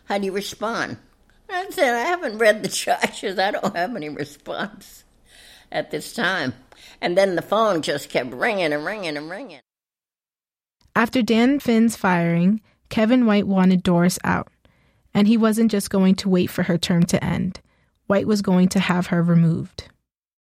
How 0.05 0.19
do 0.19 0.27
you 0.27 0.33
respond? 0.33 0.99
I 1.49 1.69
said, 1.71 1.95
I 1.95 2.01
haven't 2.01 2.39
read 2.39 2.63
the 2.63 2.69
charges. 2.85 3.39
I 3.39 3.53
don't 3.53 3.77
have 3.77 3.97
any 3.97 4.09
response 4.09 5.05
at 5.73 5.91
this 5.91 6.13
time. 6.13 6.55
And 7.01 7.17
then 7.17 7.37
the 7.37 7.43
phone 7.43 7.83
just 7.83 8.09
kept 8.09 8.33
ringing 8.33 8.73
and 8.73 8.85
ringing 8.85 9.17
and 9.17 9.31
ringing. 9.31 9.61
After 10.95 11.21
Dan 11.23 11.61
Finn's 11.61 11.97
firing, 11.97 12.61
Kevin 12.89 13.27
White 13.27 13.47
wanted 13.47 13.83
Doris 13.83 14.19
out, 14.25 14.49
and 15.13 15.29
he 15.29 15.37
wasn't 15.37 15.71
just 15.71 15.91
going 15.91 16.15
to 16.17 16.29
wait 16.29 16.49
for 16.49 16.63
her 16.63 16.79
term 16.79 17.03
to 17.05 17.23
end. 17.23 17.61
White 18.07 18.27
was 18.27 18.41
going 18.43 18.69
to 18.71 18.81
have 18.81 19.09
her 19.09 19.23
removed. 19.23 19.89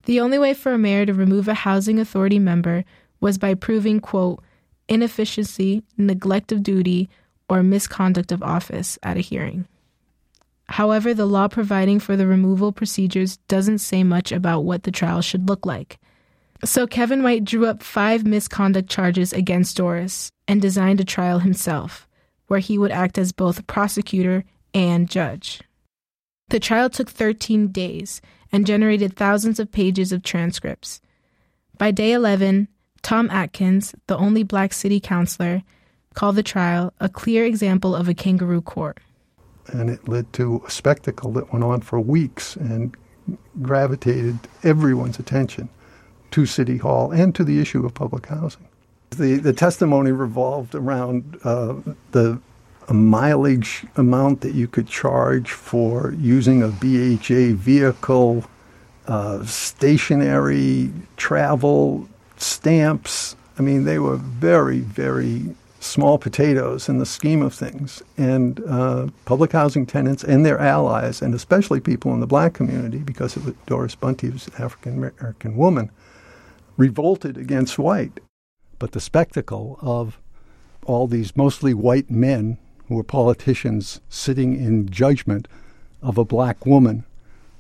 The 0.05 0.21
only 0.21 0.39
way 0.39 0.55
for 0.55 0.73
a 0.73 0.79
mayor 0.79 1.07
to 1.07 1.15
remove 1.15 1.49
a 1.49 1.55
housing 1.55 1.99
authority 1.99 2.39
member 2.39 2.85
was 3.21 3.39
by 3.39 3.55
proving, 3.55 4.01
quote, 4.01 4.43
inefficiency, 4.89 5.83
neglect 5.97 6.53
of 6.53 6.63
duty, 6.63 7.09
or 7.49 7.63
misconduct 7.63 8.31
of 8.31 8.43
office 8.43 8.99
at 9.03 9.17
a 9.17 9.21
hearing. 9.21 9.67
However, 10.69 11.15
the 11.15 11.27
law 11.27 11.49
providing 11.49 12.01
for 12.01 12.17
the 12.17 12.27
removal 12.27 12.73
procedures 12.73 13.37
doesn't 13.49 13.79
say 13.79 14.03
much 14.03 14.33
about 14.33 14.65
what 14.65 14.83
the 14.83 14.91
trial 14.91 15.23
should 15.23 15.49
look 15.49 15.65
like. 15.65 15.99
So 16.65 16.87
Kevin 16.87 17.23
White 17.23 17.45
drew 17.45 17.67
up 17.67 17.83
five 17.83 18.25
misconduct 18.25 18.89
charges 18.89 19.33
against 19.33 19.77
Doris 19.77 20.31
and 20.49 20.63
designed 20.63 21.01
a 21.01 21.05
trial 21.05 21.41
himself, 21.41 22.09
where 22.47 22.61
he 22.61 22.79
would 22.79 22.91
act 22.91 23.19
as 23.19 23.33
both 23.33 23.67
prosecutor 23.67 24.45
and 24.73 25.09
judge. 25.09 25.61
The 26.49 26.61
trial 26.61 26.89
took 26.89 27.11
13 27.11 27.69
days 27.69 28.21
and 28.53 28.67
generated 28.67 29.17
thousands 29.17 29.59
of 29.59 29.73
pages 29.73 30.13
of 30.13 30.23
transcripts. 30.23 31.01
By 31.77 31.91
day 31.91 32.13
11, 32.13 32.69
Tom 33.03 33.29
Atkins, 33.31 33.95
the 34.07 34.17
only 34.17 34.43
black 34.43 34.73
city 34.73 35.01
councilor, 35.01 35.63
called 36.15 36.37
the 36.37 36.43
trial 36.43 36.95
a 37.01 37.09
clear 37.09 37.45
example 37.45 37.95
of 37.95 38.09
a 38.09 38.15
kangaroo 38.15 38.63
court. 38.63 38.99
And 39.67 39.91
it 39.91 40.09
led 40.09 40.33
to 40.35 40.63
a 40.67 40.71
spectacle 40.71 41.33
that 41.33 41.53
went 41.53 41.65
on 41.65 41.81
for 41.83 42.01
weeks 42.01 42.57
and 42.57 42.97
gravitated 43.61 44.39
everyone's 44.63 45.19
attention 45.19 45.69
to 46.33 46.47
City 46.47 46.79
Hall 46.79 47.11
and 47.11 47.35
to 47.35 47.45
the 47.45 47.61
issue 47.61 47.85
of 47.85 47.95
public 47.95 48.27
housing. 48.27 48.67
The, 49.11 49.37
the 49.37 49.53
testimony 49.53 50.13
revolved 50.13 50.75
around 50.75 51.39
uh, 51.45 51.77
the 52.13 52.41
mileage 52.93 53.85
amount 53.97 54.41
that 54.43 54.55
you 54.55 54.69
could 54.69 54.87
charge 54.87 55.51
for 55.51 56.15
using 56.19 56.63
a 56.63 56.69
BHA 56.69 57.57
vehicle, 57.57 58.45
uh, 59.07 59.45
stationary 59.45 60.93
travel, 61.17 62.09
stamps. 62.37 63.37
I 63.59 63.63
mean, 63.63 63.85
they 63.85 63.99
were 63.99 64.17
very, 64.17 64.81
very 64.81 65.55
small 65.81 66.19
potatoes 66.19 66.89
in 66.89 66.99
the 66.99 67.07
scheme 67.07 67.43
of 67.43 67.55
things. 67.55 68.03
And 68.17 68.63
uh, 68.67 69.09
public 69.25 69.53
housing 69.53 69.87
tenants 69.87 70.25
and 70.25 70.45
their 70.45 70.59
allies, 70.59 71.23
and 71.23 71.35
especially 71.35 71.81
people 71.81 72.13
in 72.13 72.21
the 72.21 72.27
black 72.27 72.55
community, 72.55 72.99
because 72.99 73.37
was 73.37 73.55
Doris 73.67 73.95
Bunte 73.95 74.33
was 74.33 74.49
an 74.49 74.55
African 74.59 74.95
American 74.95 75.57
woman, 75.57 75.91
revolted 76.77 77.37
against 77.37 77.79
white. 77.79 78.21
But 78.79 78.93
the 78.93 79.01
spectacle 79.01 79.79
of 79.81 80.19
all 80.85 81.07
these 81.07 81.37
mostly 81.37 81.75
white 81.75 82.11
men 82.11 82.59
who 82.89 82.95
were 82.95 83.05
politicians 83.05 84.01
sitting 84.09 84.55
in 84.55 84.89
judgment 84.89 85.49
of 86.03 86.19
a 86.19 86.25
black 86.25 86.65
woman 86.65 87.05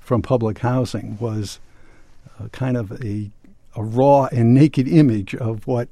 from 0.00 0.22
public 0.22 0.58
housing 0.58 1.18
was 1.18 1.58
uh, 2.38 2.48
kind 2.48 2.76
of 2.76 2.92
a, 3.02 3.30
a 3.74 3.82
raw 3.82 4.28
and 4.30 4.54
naked 4.54 4.86
image 4.86 5.34
of 5.34 5.66
what 5.66 5.88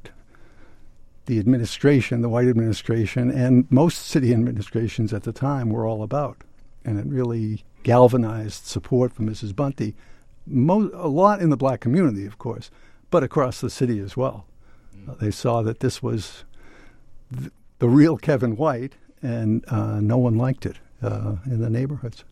the 1.26 1.38
administration, 1.38 2.20
the 2.20 2.28
white 2.28 2.46
administration, 2.46 3.30
and 3.30 3.66
most 3.70 4.06
city 4.06 4.32
administrations 4.32 5.12
at 5.12 5.22
the 5.22 5.32
time 5.32 5.70
were 5.70 5.86
all 5.86 6.02
about. 6.02 6.36
And 6.84 6.98
it 6.98 7.06
really 7.06 7.64
galvanized 7.82 8.66
support 8.66 9.12
for 9.12 9.22
Mrs. 9.22 9.52
Bunte, 9.52 9.94
mo- 10.46 10.90
a 10.92 11.08
lot 11.08 11.40
in 11.40 11.50
the 11.50 11.56
black 11.56 11.80
community, 11.80 12.26
of 12.26 12.38
course, 12.38 12.70
but 13.14 13.22
across 13.22 13.60
the 13.60 13.70
city 13.70 14.00
as 14.00 14.16
well. 14.16 14.44
Uh, 15.08 15.14
they 15.20 15.30
saw 15.30 15.62
that 15.62 15.78
this 15.78 16.02
was 16.02 16.42
th- 17.32 17.52
the 17.78 17.88
real 17.88 18.16
Kevin 18.16 18.56
White, 18.56 18.94
and 19.22 19.64
uh, 19.68 20.00
no 20.00 20.18
one 20.18 20.36
liked 20.36 20.66
it 20.66 20.78
uh, 21.00 21.36
in 21.46 21.60
the 21.60 21.70
neighborhoods. 21.70 22.24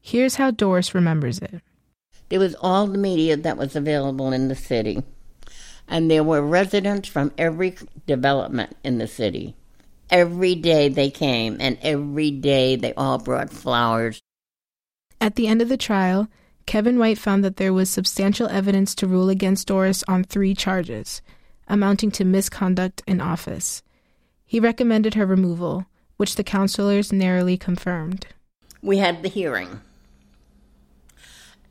Here's 0.00 0.34
how 0.34 0.50
Doris 0.50 0.92
remembers 0.92 1.38
it. 1.38 1.62
There 2.30 2.40
was 2.40 2.56
all 2.60 2.88
the 2.88 2.98
media 2.98 3.36
that 3.36 3.56
was 3.56 3.76
available 3.76 4.32
in 4.32 4.48
the 4.48 4.56
city 4.56 5.04
and 5.86 6.10
there 6.10 6.24
were 6.24 6.42
residents 6.42 7.08
from 7.08 7.32
every 7.38 7.76
development 8.04 8.76
in 8.82 8.98
the 8.98 9.06
city. 9.06 9.54
Every 10.10 10.56
day 10.56 10.88
they 10.88 11.10
came, 11.10 11.58
and 11.60 11.78
every 11.80 12.32
day 12.32 12.74
they 12.74 12.92
all 12.94 13.18
brought 13.18 13.50
flowers. 13.50 14.20
At 15.20 15.36
the 15.36 15.46
end 15.46 15.62
of 15.62 15.68
the 15.68 15.76
trial, 15.76 16.26
Kevin 16.66 16.98
White 16.98 17.18
found 17.18 17.44
that 17.44 17.56
there 17.56 17.72
was 17.72 17.90
substantial 17.90 18.48
evidence 18.48 18.94
to 18.96 19.06
rule 19.06 19.28
against 19.28 19.68
Doris 19.68 20.02
on 20.08 20.24
three 20.24 20.54
charges, 20.54 21.22
amounting 21.68 22.10
to 22.12 22.24
misconduct 22.24 23.02
in 23.06 23.20
office. 23.20 23.82
He 24.46 24.60
recommended 24.60 25.14
her 25.14 25.26
removal, 25.26 25.86
which 26.16 26.36
the 26.36 26.44
counselors 26.44 27.12
narrowly 27.12 27.56
confirmed. 27.56 28.26
We 28.82 28.98
had 28.98 29.22
the 29.22 29.28
hearing, 29.28 29.80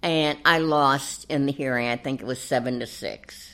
and 0.02 0.38
I 0.44 0.58
lost 0.58 1.26
in 1.30 1.46
the 1.46 1.52
hearing. 1.52 1.88
I 1.88 1.96
think 1.96 2.22
it 2.22 2.28
was 2.28 2.40
seven 2.42 2.80
to 2.80 2.88
six. 2.88 3.52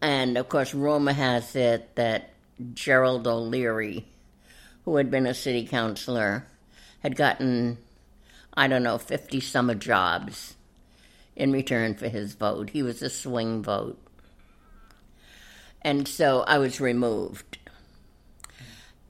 And 0.00 0.36
of 0.36 0.48
course, 0.48 0.74
rumor 0.74 1.12
has 1.12 1.54
it 1.56 1.94
that 1.94 2.30
Gerald 2.74 3.26
O'Leary, 3.26 4.06
who 4.84 4.96
had 4.96 5.10
been 5.10 5.26
a 5.26 5.34
city 5.34 5.66
councilor, 5.66 6.46
had 7.00 7.16
gotten, 7.16 7.78
I 8.54 8.68
don't 8.68 8.82
know, 8.82 8.98
50 8.98 9.40
summer 9.40 9.74
jobs 9.74 10.56
in 11.34 11.52
return 11.52 11.94
for 11.94 12.08
his 12.08 12.34
vote. 12.34 12.70
He 12.70 12.82
was 12.82 13.02
a 13.02 13.10
swing 13.10 13.62
vote. 13.62 13.98
And 15.80 16.06
so 16.06 16.42
I 16.42 16.58
was 16.58 16.80
removed. 16.80 17.58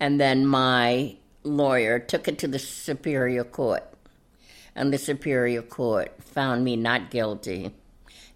And 0.01 0.21
then 0.21 0.47
my 0.47 1.17
lawyer 1.43 1.99
took 1.99 2.29
it 2.29 2.39
to 2.39 2.49
the 2.49 2.59
Superior 2.59 3.45
Court. 3.45 3.85
And 4.75 4.93
the 4.93 4.99
Superior 4.99 5.63
Court 5.63 6.23
found 6.23 6.65
me 6.65 6.77
not 6.77 7.11
guilty 7.11 7.73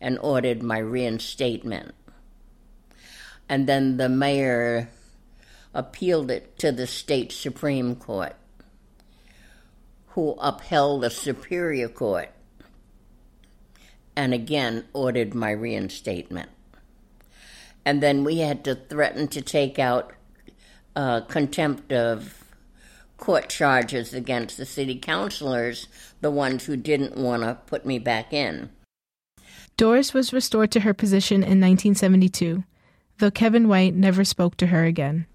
and 0.01 0.19
ordered 0.19 0.63
my 0.63 0.79
reinstatement 0.79 1.95
and 3.49 3.67
then 3.67 3.97
the 3.97 4.09
mayor 4.09 4.89
appealed 5.75 6.31
it 6.31 6.59
to 6.59 6.73
the 6.73 6.87
state 6.87 7.33
Supreme 7.33 7.97
Court, 7.97 8.35
who 10.17 10.33
upheld 10.41 11.03
the 11.03 11.11
Superior 11.11 11.89
Court 11.89 12.31
and 14.17 14.35
again 14.35 14.85
ordered 14.93 15.33
my 15.33 15.53
reinstatement. 15.53 16.51
And 17.85 18.03
then 18.03 18.25
we 18.25 18.39
had 18.39 18.65
to 18.65 18.75
threaten 18.75 19.29
to 19.29 19.41
take 19.41 19.79
out 19.79 20.13
uh, 20.97 21.21
contempt 21.21 21.93
of 21.93 22.43
court 23.17 23.49
charges 23.49 24.13
against 24.13 24.57
the 24.57 24.67
city 24.67 24.97
councilors, 24.99 25.87
the 26.21 26.33
ones 26.33 26.65
who 26.65 26.77
didn't 26.77 27.17
want 27.17 27.45
to 27.45 27.59
put 27.67 27.87
me 27.87 28.01
back 28.01 28.33
in. 28.33 28.71
Doris 29.77 30.13
was 30.13 30.33
restored 30.33 30.73
to 30.73 30.81
her 30.81 30.93
position 30.93 31.37
in 31.37 31.61
1972 31.61 32.65
though 33.19 33.31
Kevin 33.31 33.69
White 33.69 33.95
never 33.95 34.25
spoke 34.25 34.57
to 34.59 34.67
her 34.69 34.85
again. 34.85 35.27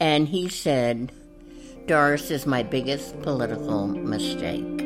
And 0.00 0.28
he 0.28 0.48
said, 0.48 1.12
Doris 1.88 2.30
is 2.30 2.44
my 2.44 2.62
biggest 2.62 3.18
political 3.22 3.86
mistake. 3.88 4.76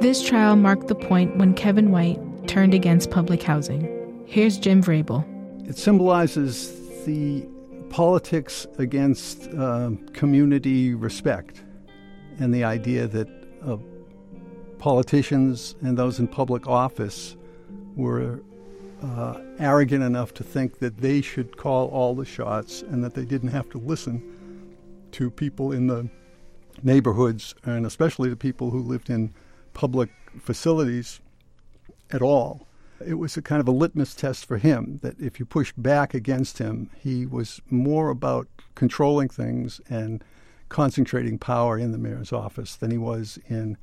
This 0.00 0.24
trial 0.24 0.54
marked 0.54 0.86
the 0.86 0.94
point 0.94 1.36
when 1.36 1.52
Kevin 1.52 1.90
White 1.90 2.20
turned 2.46 2.74
against 2.74 3.10
public 3.10 3.42
housing. 3.42 4.22
Here's 4.28 4.56
Jim 4.56 4.84
Vrabel. 4.84 5.24
It 5.68 5.76
symbolizes 5.76 7.04
the 7.06 7.44
politics 7.90 8.68
against 8.78 9.48
uh, 9.58 9.90
community 10.12 10.94
respect 10.94 11.64
and 12.38 12.54
the 12.54 12.62
idea 12.62 13.08
that 13.08 13.28
uh, 13.66 13.78
politicians 14.78 15.74
and 15.80 15.98
those 15.98 16.20
in 16.20 16.28
public 16.28 16.68
office 16.68 17.36
were 17.96 18.44
uh, 19.06 19.40
arrogant 19.58 20.02
enough 20.02 20.34
to 20.34 20.42
think 20.42 20.78
that 20.80 20.98
they 20.98 21.20
should 21.20 21.56
call 21.56 21.88
all 21.88 22.14
the 22.14 22.24
shots 22.24 22.82
and 22.82 23.04
that 23.04 23.14
they 23.14 23.24
didn't 23.24 23.50
have 23.50 23.68
to 23.70 23.78
listen 23.78 24.22
to 25.12 25.30
people 25.30 25.72
in 25.72 25.86
the 25.86 26.08
neighborhoods 26.82 27.54
and 27.64 27.86
especially 27.86 28.28
the 28.28 28.36
people 28.36 28.70
who 28.70 28.80
lived 28.80 29.08
in 29.08 29.32
public 29.74 30.10
facilities 30.40 31.20
at 32.10 32.22
all. 32.22 32.66
It 33.04 33.14
was 33.14 33.36
a 33.36 33.42
kind 33.42 33.60
of 33.60 33.68
a 33.68 33.72
litmus 33.72 34.14
test 34.14 34.46
for 34.46 34.58
him 34.58 34.98
that 35.02 35.20
if 35.20 35.38
you 35.38 35.46
pushed 35.46 35.80
back 35.80 36.14
against 36.14 36.58
him, 36.58 36.90
he 36.98 37.26
was 37.26 37.60
more 37.70 38.10
about 38.10 38.48
controlling 38.74 39.28
things 39.28 39.80
and 39.88 40.24
concentrating 40.68 41.38
power 41.38 41.78
in 41.78 41.92
the 41.92 41.98
mayor's 41.98 42.32
office 42.32 42.74
than 42.74 42.90
he 42.90 42.98
was 42.98 43.38
in 43.48 43.76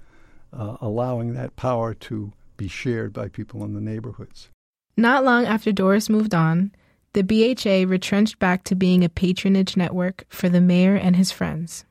uh, 0.51 0.77
allowing 0.81 1.33
that 1.33 1.55
power 1.55 1.93
to 1.93 2.33
be 2.57 2.67
shared 2.67 3.13
by 3.13 3.27
people 3.27 3.63
in 3.63 3.73
the 3.73 3.81
neighborhoods. 3.81 4.49
Not 4.95 5.23
long 5.23 5.45
after 5.45 5.71
Doris 5.71 6.09
moved 6.09 6.35
on, 6.35 6.71
the 7.13 7.23
BHA 7.23 7.89
retrenched 7.89 8.39
back 8.39 8.63
to 8.65 8.75
being 8.75 9.03
a 9.03 9.09
patronage 9.09 9.75
network 9.75 10.25
for 10.29 10.49
the 10.49 10.61
mayor 10.61 10.95
and 10.95 11.15
his 11.15 11.31
friends. 11.31 11.85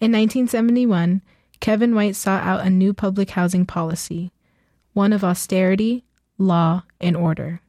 In 0.00 0.12
1971, 0.12 1.22
Kevin 1.60 1.94
White 1.94 2.16
sought 2.16 2.44
out 2.44 2.66
a 2.66 2.70
new 2.70 2.92
public 2.92 3.30
housing 3.30 3.64
policy, 3.64 4.32
one 4.92 5.12
of 5.12 5.24
austerity, 5.24 6.04
law, 6.38 6.84
and 7.00 7.16
order. 7.16 7.60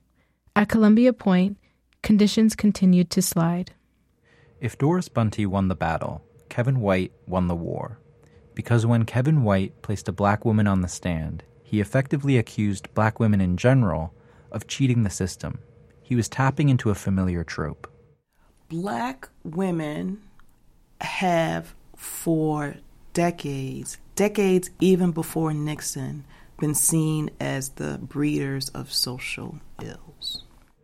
At 0.56 0.70
Columbia 0.70 1.14
Point, 1.14 1.58
conditions 2.02 2.56
continued 2.56 3.10
to 3.12 3.22
slide. 3.22 3.72
If 4.60 4.78
Doris 4.78 5.08
Bunte 5.08 5.46
won 5.46 5.68
the 5.68 5.76
battle, 5.76 6.24
Kevin 6.50 6.82
White 6.82 7.14
won 7.28 7.48
the 7.48 7.56
war. 7.56 8.00
Because 8.56 8.86
when 8.86 9.06
Kevin 9.06 9.44
White 9.44 9.82
placed 9.84 10.10
a 10.10 10.12
black 10.12 10.44
woman 10.46 10.68
on 10.68 10.82
the 10.82 10.88
stand, 10.88 11.44
he 11.64 11.80
effectively 11.80 12.38
accused 12.38 12.94
black 12.96 13.20
women 13.20 13.40
in 13.40 13.56
general 13.56 14.14
of 14.52 14.68
cheating 14.68 15.04
the 15.04 15.10
system. 15.10 15.60
He 16.02 16.16
was 16.16 16.30
tapping 16.30 16.70
into 16.70 16.90
a 16.90 16.96
familiar 16.96 17.44
trope. 17.44 17.92
Black 18.70 19.30
women 19.44 20.22
have, 21.02 21.74
for 21.96 22.76
decades, 23.14 23.98
decades 24.16 24.70
even 24.80 25.12
before 25.12 25.54
Nixon, 25.54 26.26
been 26.60 26.76
seen 26.76 27.30
as 27.40 27.70
the 27.70 28.00
breeders 28.02 28.70
of 28.70 28.92
social 28.92 29.60
ills. 29.82 30.44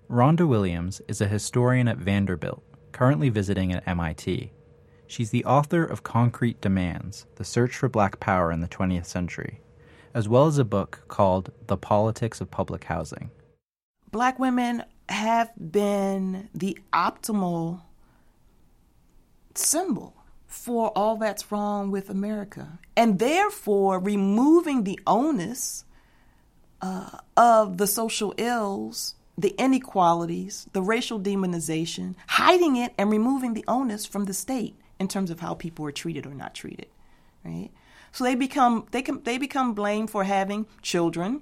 Rhonda 0.09 0.47
Williams 0.47 1.01
is 1.07 1.21
a 1.21 1.27
historian 1.27 1.87
at 1.87 1.97
Vanderbilt, 1.97 2.63
currently 2.91 3.29
visiting 3.29 3.73
at 3.73 3.87
MIT. 3.87 4.51
She's 5.07 5.31
the 5.31 5.45
author 5.45 5.83
of 5.83 6.03
Concrete 6.03 6.61
Demands 6.61 7.25
The 7.35 7.43
Search 7.43 7.75
for 7.75 7.89
Black 7.89 8.19
Power 8.19 8.51
in 8.51 8.61
the 8.61 8.67
20th 8.67 9.05
Century, 9.05 9.61
as 10.13 10.29
well 10.29 10.47
as 10.47 10.57
a 10.57 10.65
book 10.65 11.03
called 11.07 11.51
The 11.67 11.77
Politics 11.77 12.41
of 12.41 12.51
Public 12.51 12.85
Housing. 12.85 13.31
Black 14.13 14.37
women 14.37 14.83
have 15.09 15.51
been 15.57 16.47
the 16.53 16.77
optimal 16.93 17.81
symbol 19.55 20.13
for 20.45 20.95
all 20.95 21.15
that's 21.17 21.51
wrong 21.51 21.89
with 21.89 22.11
America. 22.11 22.77
And 22.95 23.17
therefore, 23.17 23.97
removing 23.97 24.83
the 24.83 24.99
onus 25.07 25.83
uh, 26.79 27.17
of 27.35 27.79
the 27.79 27.87
social 27.87 28.35
ills, 28.37 29.15
the 29.35 29.55
inequalities, 29.57 30.67
the 30.73 30.83
racial 30.83 31.19
demonization, 31.19 32.13
hiding 32.27 32.75
it 32.75 32.93
and 32.99 33.09
removing 33.09 33.55
the 33.55 33.65
onus 33.67 34.05
from 34.05 34.25
the 34.25 34.33
state 34.35 34.75
in 34.99 35.07
terms 35.07 35.31
of 35.31 35.39
how 35.39 35.55
people 35.55 35.87
are 35.87 35.91
treated 35.91 36.27
or 36.27 36.35
not 36.35 36.53
treated, 36.53 36.85
right? 37.43 37.71
So 38.11 38.23
they 38.23 38.35
become 38.35 38.85
they 38.91 39.01
can 39.01 39.23
they 39.23 39.39
become 39.39 39.73
blamed 39.73 40.11
for 40.11 40.23
having 40.23 40.67
children 40.83 41.41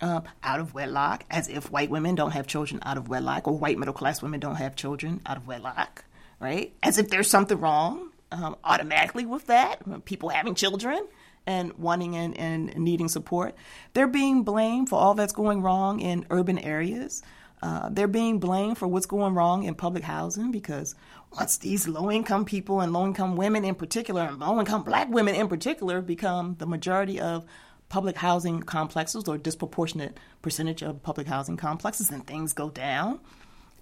uh, 0.00 0.20
out 0.42 0.60
of 0.60 0.74
wedlock, 0.74 1.24
as 1.30 1.48
if 1.48 1.70
white 1.70 1.90
women 1.90 2.14
don't 2.14 2.32
have 2.32 2.46
children 2.46 2.80
out 2.84 2.96
of 2.96 3.08
wedlock, 3.08 3.48
or 3.48 3.56
white 3.56 3.78
middle 3.78 3.94
class 3.94 4.22
women 4.22 4.40
don't 4.40 4.56
have 4.56 4.76
children 4.76 5.20
out 5.26 5.36
of 5.36 5.46
wedlock, 5.46 6.04
right? 6.40 6.72
As 6.82 6.98
if 6.98 7.08
there's 7.08 7.28
something 7.28 7.58
wrong 7.58 8.10
um, 8.32 8.56
automatically 8.64 9.26
with 9.26 9.46
that. 9.46 10.04
People 10.04 10.28
having 10.28 10.54
children 10.54 11.06
and 11.46 11.72
wanting 11.78 12.14
and, 12.14 12.36
and 12.38 12.74
needing 12.76 13.08
support. 13.08 13.54
They're 13.94 14.06
being 14.06 14.42
blamed 14.42 14.90
for 14.90 14.98
all 14.98 15.14
that's 15.14 15.32
going 15.32 15.62
wrong 15.62 16.00
in 16.00 16.26
urban 16.30 16.58
areas. 16.58 17.22
Uh, 17.62 17.88
they're 17.90 18.06
being 18.06 18.38
blamed 18.38 18.78
for 18.78 18.86
what's 18.86 19.06
going 19.06 19.34
wrong 19.34 19.64
in 19.64 19.74
public 19.74 20.04
housing 20.04 20.52
because 20.52 20.94
once 21.32 21.56
these 21.56 21.88
low 21.88 22.10
income 22.10 22.44
people 22.44 22.80
and 22.80 22.92
low 22.92 23.04
income 23.04 23.34
women 23.34 23.64
in 23.64 23.74
particular, 23.74 24.22
and 24.22 24.38
low 24.38 24.58
income 24.60 24.82
black 24.82 25.08
women 25.10 25.34
in 25.34 25.48
particular, 25.48 26.00
become 26.00 26.54
the 26.58 26.66
majority 26.66 27.18
of 27.18 27.44
public 27.88 28.16
housing 28.16 28.62
complexes 28.62 29.24
or 29.28 29.38
disproportionate 29.38 30.18
percentage 30.42 30.82
of 30.82 31.02
public 31.02 31.26
housing 31.26 31.56
complexes, 31.56 32.10
and 32.10 32.26
things 32.26 32.52
go 32.52 32.70
down 32.70 33.20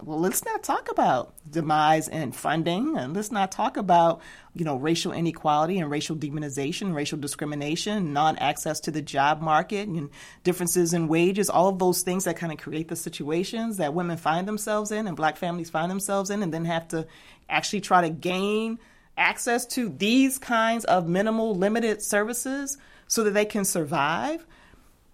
well, 0.03 0.21
let's 0.21 0.45
not 0.45 0.63
talk 0.63 0.91
about 0.91 1.35
demise 1.51 2.09
and 2.09 2.37
funding, 2.37 2.99
and 2.99 3.17
let's 3.17 3.33
not 3.33 3.51
talk 3.51 3.79
about 3.79 4.21
you 4.55 4.65
know 4.65 4.77
racial 4.77 5.13
inequality 5.13 5.79
and 5.79 5.91
racial 5.91 6.15
demonization, 6.15 6.95
racial 6.95 7.19
discrimination, 7.19 8.13
non-access 8.13 8.81
to 8.81 8.91
the 8.91 9.01
job 9.01 9.41
market, 9.41 9.89
and 9.89 10.11
differences 10.45 10.93
in 10.93 11.09
wages. 11.09 11.49
All 11.49 11.69
of 11.69 11.79
those 11.79 12.03
things 12.03 12.25
that 12.25 12.37
kind 12.37 12.53
of 12.53 12.59
create 12.59 12.89
the 12.89 12.97
situations 12.97 13.79
that 13.79 13.95
women 13.95 14.19
find 14.19 14.47
themselves 14.47 14.93
in 14.93 15.07
and 15.07 15.17
Black 15.17 15.39
families 15.39 15.71
find 15.71 15.91
themselves 15.91 16.29
in, 16.29 16.43
and 16.43 16.53
then 16.53 16.67
have 16.67 16.89
to 16.89 17.07
actually 17.49 17.81
try 17.81 18.03
to 18.03 18.11
gain 18.11 18.79
access 19.17 19.65
to 19.65 19.89
these 19.89 20.39
kinds 20.39 20.85
of 20.85 21.09
minimal, 21.09 21.55
limited 21.55 22.03
services 22.03 22.77
so 23.09 23.25
that 23.25 23.35
they 23.35 23.45
can 23.45 23.65
survive 23.65 24.47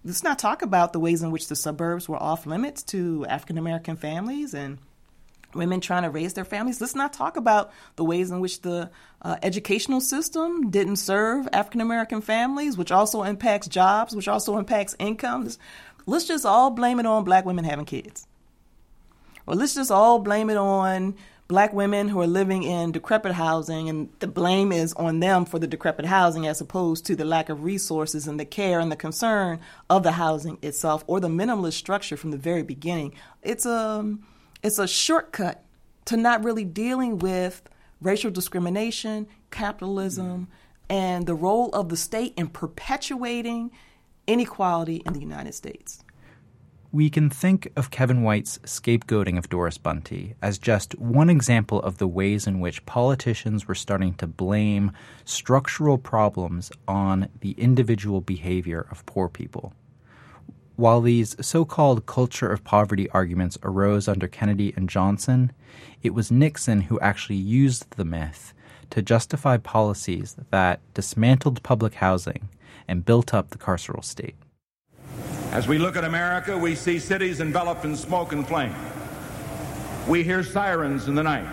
let's 0.03 0.23
not 0.23 0.39
talk 0.39 0.61
about 0.61 0.93
the 0.93 0.99
ways 0.99 1.21
in 1.21 1.31
which 1.31 1.47
the 1.47 1.55
suburbs 1.55 2.09
were 2.09 2.21
off 2.21 2.45
limits 2.45 2.83
to 2.83 3.25
African 3.27 3.57
American 3.57 3.95
families 3.95 4.53
and 4.53 4.77
women 5.53 5.79
trying 5.79 6.03
to 6.03 6.09
raise 6.09 6.33
their 6.33 6.45
families. 6.45 6.81
Let's 6.81 6.95
not 6.95 7.13
talk 7.13 7.37
about 7.37 7.71
the 7.95 8.03
ways 8.03 8.31
in 8.31 8.39
which 8.39 8.61
the 8.61 8.89
uh, 9.21 9.37
educational 9.43 10.01
system 10.01 10.71
didn't 10.71 10.95
serve 10.97 11.47
African 11.53 11.81
American 11.81 12.21
families, 12.21 12.77
which 12.77 12.91
also 12.91 13.23
impacts 13.23 13.67
jobs, 13.67 14.15
which 14.15 14.27
also 14.27 14.57
impacts 14.57 14.95
incomes. 14.99 15.59
Let's 16.05 16.25
just 16.25 16.45
all 16.45 16.71
blame 16.71 16.99
it 16.99 17.05
on 17.05 17.23
black 17.23 17.45
women 17.45 17.65
having 17.65 17.85
kids. 17.85 18.27
Or 19.45 19.55
let's 19.55 19.75
just 19.75 19.91
all 19.91 20.19
blame 20.19 20.49
it 20.49 20.57
on 20.57 21.15
black 21.47 21.73
women 21.73 22.07
who 22.07 22.21
are 22.21 22.27
living 22.27 22.63
in 22.63 22.91
decrepit 22.91 23.33
housing, 23.33 23.89
and 23.89 24.09
the 24.19 24.27
blame 24.27 24.71
is 24.71 24.93
on 24.93 25.19
them 25.19 25.45
for 25.45 25.59
the 25.59 25.67
decrepit 25.67 26.05
housing 26.05 26.47
as 26.47 26.61
opposed 26.61 27.05
to 27.05 27.15
the 27.15 27.25
lack 27.25 27.49
of 27.49 27.63
resources 27.63 28.27
and 28.27 28.39
the 28.39 28.45
care 28.45 28.79
and 28.79 28.91
the 28.91 28.95
concern 28.95 29.59
of 29.89 30.03
the 30.03 30.13
housing 30.13 30.57
itself 30.61 31.03
or 31.07 31.19
the 31.19 31.27
minimalist 31.27 31.73
structure 31.73 32.17
from 32.17 32.31
the 32.31 32.37
very 32.37 32.63
beginning. 32.63 33.13
It's 33.41 33.65
a, 33.65 34.17
it's 34.61 34.79
a 34.79 34.87
shortcut 34.87 35.63
to 36.05 36.17
not 36.17 36.43
really 36.43 36.65
dealing 36.65 37.19
with 37.19 37.61
racial 38.01 38.31
discrimination, 38.31 39.27
capitalism, 39.51 40.47
and 40.89 41.25
the 41.25 41.35
role 41.35 41.69
of 41.69 41.89
the 41.89 41.97
state 41.97 42.33
in 42.35 42.47
perpetuating 42.47 43.71
inequality 44.27 45.01
in 45.05 45.13
the 45.13 45.19
United 45.19 45.53
States 45.53 46.03
we 46.93 47.09
can 47.09 47.27
think 47.27 47.71
of 47.75 47.89
Kevin 47.89 48.21
White's 48.21 48.59
scapegoating 48.59 49.39
of 49.39 49.49
Doris 49.49 49.79
Bunte 49.79 50.35
as 50.43 50.59
just 50.59 50.93
one 50.99 51.27
example 51.27 51.81
of 51.81 51.97
the 51.97 52.07
ways 52.07 52.45
in 52.45 52.59
which 52.59 52.85
politicians 52.85 53.67
were 53.67 53.73
starting 53.73 54.13
to 54.13 54.27
blame 54.27 54.91
structural 55.25 55.97
problems 55.97 56.71
on 56.87 57.29
the 57.39 57.53
individual 57.53 58.21
behavior 58.21 58.85
of 58.91 59.07
poor 59.07 59.27
people. 59.27 59.73
While 60.75 61.01
these 61.01 61.35
so 61.41 61.65
called 61.65 62.05
culture 62.05 62.47
of 62.47 62.63
poverty 62.63 63.09
arguments 63.09 63.57
arose 63.63 64.07
under 64.07 64.27
Kennedy 64.27 64.71
and 64.75 64.87
Johnson, 64.87 65.51
it 66.03 66.13
was 66.13 66.31
Nixon 66.31 66.81
who 66.81 66.99
actually 66.99 67.37
used 67.37 67.89
the 67.97 68.05
myth 68.05 68.53
to 68.91 69.01
justify 69.01 69.57
policies 69.57 70.35
that 70.51 70.79
dismantled 70.93 71.63
public 71.63 71.95
housing 71.95 72.49
and 72.87 73.03
built 73.03 73.33
up 73.33 73.49
the 73.49 73.57
carceral 73.57 74.05
state. 74.05 74.35
As 75.51 75.67
we 75.67 75.77
look 75.77 75.95
at 75.95 76.03
America, 76.03 76.57
we 76.57 76.75
see 76.75 76.99
cities 76.99 77.39
enveloped 77.39 77.85
in 77.85 77.95
smoke 77.95 78.31
and 78.31 78.47
flame. 78.47 78.73
We 80.07 80.23
hear 80.23 80.43
sirens 80.43 81.07
in 81.07 81.15
the 81.15 81.23
night. 81.23 81.47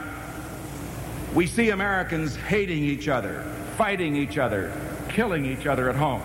We 1.35 1.47
see 1.47 1.71
Americans 1.71 2.35
hating 2.35 2.83
each 2.83 3.09
other, 3.09 3.43
fighting 3.77 4.17
each 4.17 4.39
other, 4.39 4.73
killing 5.09 5.45
each 5.45 5.67
other 5.67 5.89
at 5.89 5.97
home. 5.97 6.23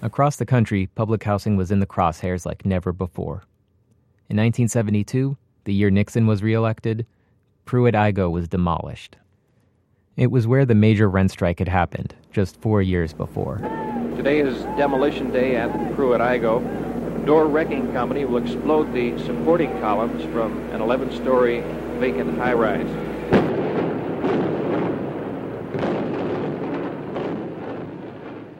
Across 0.00 0.36
the 0.36 0.46
country, 0.46 0.86
public 0.94 1.24
housing 1.24 1.56
was 1.56 1.70
in 1.70 1.80
the 1.80 1.86
crosshairs 1.86 2.46
like 2.46 2.64
never 2.64 2.92
before. 2.92 3.42
In 4.30 4.36
1972, 4.36 5.36
the 5.64 5.74
year 5.74 5.90
Nixon 5.90 6.26
was 6.26 6.42
reelected, 6.42 7.04
Pruitt-Igoe 7.64 8.30
was 8.30 8.48
demolished. 8.48 9.16
It 10.16 10.30
was 10.30 10.46
where 10.46 10.64
the 10.64 10.74
major 10.74 11.08
rent 11.08 11.30
strike 11.30 11.58
had 11.58 11.68
happened, 11.68 12.14
just 12.32 12.60
four 12.60 12.82
years 12.82 13.12
before. 13.12 13.58
Today 14.16 14.40
is 14.40 14.62
demolition 14.76 15.30
day 15.30 15.56
at 15.56 15.70
Pruitt-Igoe. 15.94 17.24
Door 17.26 17.46
Wrecking 17.48 17.92
Company 17.92 18.24
will 18.24 18.42
explode 18.42 18.92
the 18.92 19.18
supporting 19.24 19.70
columns 19.80 20.22
from 20.32 20.58
an 20.70 20.80
11-story 20.80 21.60
vacant 21.98 22.38
high-rise. 22.38 22.88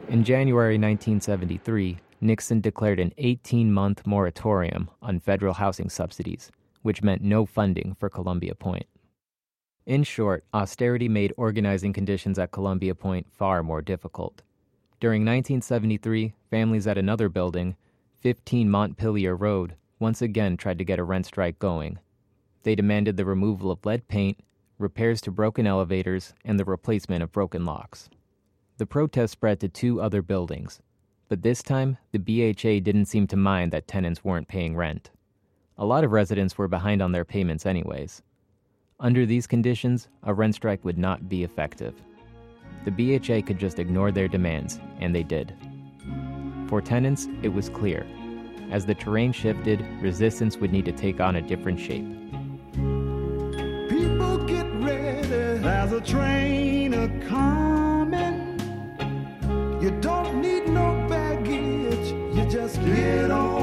In 0.09 0.25
January 0.25 0.75
1973, 0.75 1.99
Nixon 2.21 2.61
declared 2.61 2.99
an 2.99 3.13
18 3.19 3.73
month 3.73 4.07
moratorium 4.07 4.91
on 5.01 5.21
federal 5.21 5.55
housing 5.55 5.89
subsidies, 5.89 6.51
which 6.83 7.03
meant 7.03 7.23
no 7.23 7.47
funding 7.47 7.95
for 8.01 8.09
Columbia 8.09 8.55
Point. 8.55 8.87
In 9.89 10.03
short, 10.03 10.45
austerity 10.53 11.09
made 11.09 11.33
organizing 11.39 11.95
conditions 11.95 12.39
at 12.39 12.51
Columbia 12.51 12.95
Point 12.95 13.27
far 13.33 13.63
more 13.63 13.81
difficult. 13.81 14.43
During 15.01 15.23
1973, 15.23 16.35
families 16.51 16.87
at 16.87 16.99
another 16.99 17.31
building, 17.31 17.75
15 18.21 18.69
Montpelier 18.69 19.35
Road, 19.35 19.77
once 19.99 20.21
again 20.21 20.59
tried 20.59 20.77
to 20.77 20.85
get 20.85 20.99
a 20.99 21.05
rent 21.05 21.25
strike 21.25 21.59
going. 21.59 21.99
They 22.65 22.75
demanded 22.75 23.17
the 23.17 23.25
removal 23.25 23.71
of 23.71 23.87
lead 23.87 24.07
paint, 24.09 24.39
repairs 24.79 25.23
to 25.23 25.31
broken 25.31 25.67
elevators, 25.67 26.35
and 26.45 26.61
the 26.61 26.67
replacement 26.67 27.23
of 27.23 27.33
broken 27.33 27.65
locks. 27.65 28.11
The 28.77 28.85
protest 28.85 29.33
spread 29.33 29.59
to 29.61 29.71
two 29.71 30.03
other 30.03 30.21
buildings, 30.21 30.83
but 31.31 31.41
this 31.41 31.63
time 31.63 31.97
the 32.13 32.19
BHA 32.19 32.81
didn't 32.81 33.07
seem 33.07 33.27
to 33.29 33.37
mind 33.39 33.73
that 33.73 33.89
tenants 33.89 34.23
weren't 34.23 34.49
paying 34.49 34.77
rent. 34.77 35.09
A 35.79 35.87
lot 35.87 36.05
of 36.05 36.13
residents 36.13 36.59
were 36.59 36.69
behind 36.69 37.01
on 37.01 37.13
their 37.13 37.25
payments, 37.25 37.65
anyways. 37.65 38.23
Under 39.01 39.25
these 39.25 39.47
conditions, 39.47 40.09
a 40.25 40.35
rent 40.35 40.57
strike 40.57 40.85
would 40.85 40.99
not 40.99 41.29
be 41.29 41.45
effective. 41.45 41.95
The 42.85 42.91
BHA 42.91 43.47
could 43.47 43.57
just 43.57 43.79
ignore 43.79 44.11
their 44.11 44.27
demands, 44.27 44.81
and 44.99 45.15
they 45.15 45.23
did. 45.23 45.55
For 46.67 46.83
tenants, 46.83 47.29
it 47.43 47.51
was 47.51 47.69
clear. 47.69 48.05
As 48.73 48.87
the 48.87 48.97
terrain 48.97 49.31
shifted, 49.31 49.87
resistance 50.03 50.57
would 50.57 50.73
need 50.73 50.85
to 50.87 50.93
take 50.93 51.21
on 51.21 51.37
a 51.37 51.43
different 51.43 51.79
shape. 51.79 52.09
People 53.89 54.39
get 54.39 54.67
ready, 54.83 55.29
there's 55.29 55.93
a 55.93 56.01
train 56.01 56.93
a 56.95 57.09
coming. 57.29 58.59
You 59.81 59.93
don't 60.01 60.43
need 60.43 60.67
no 60.67 61.07
baggage, 61.09 62.11
you 62.37 62.51
just 62.51 62.85
get 62.85 63.31
on. 63.31 63.58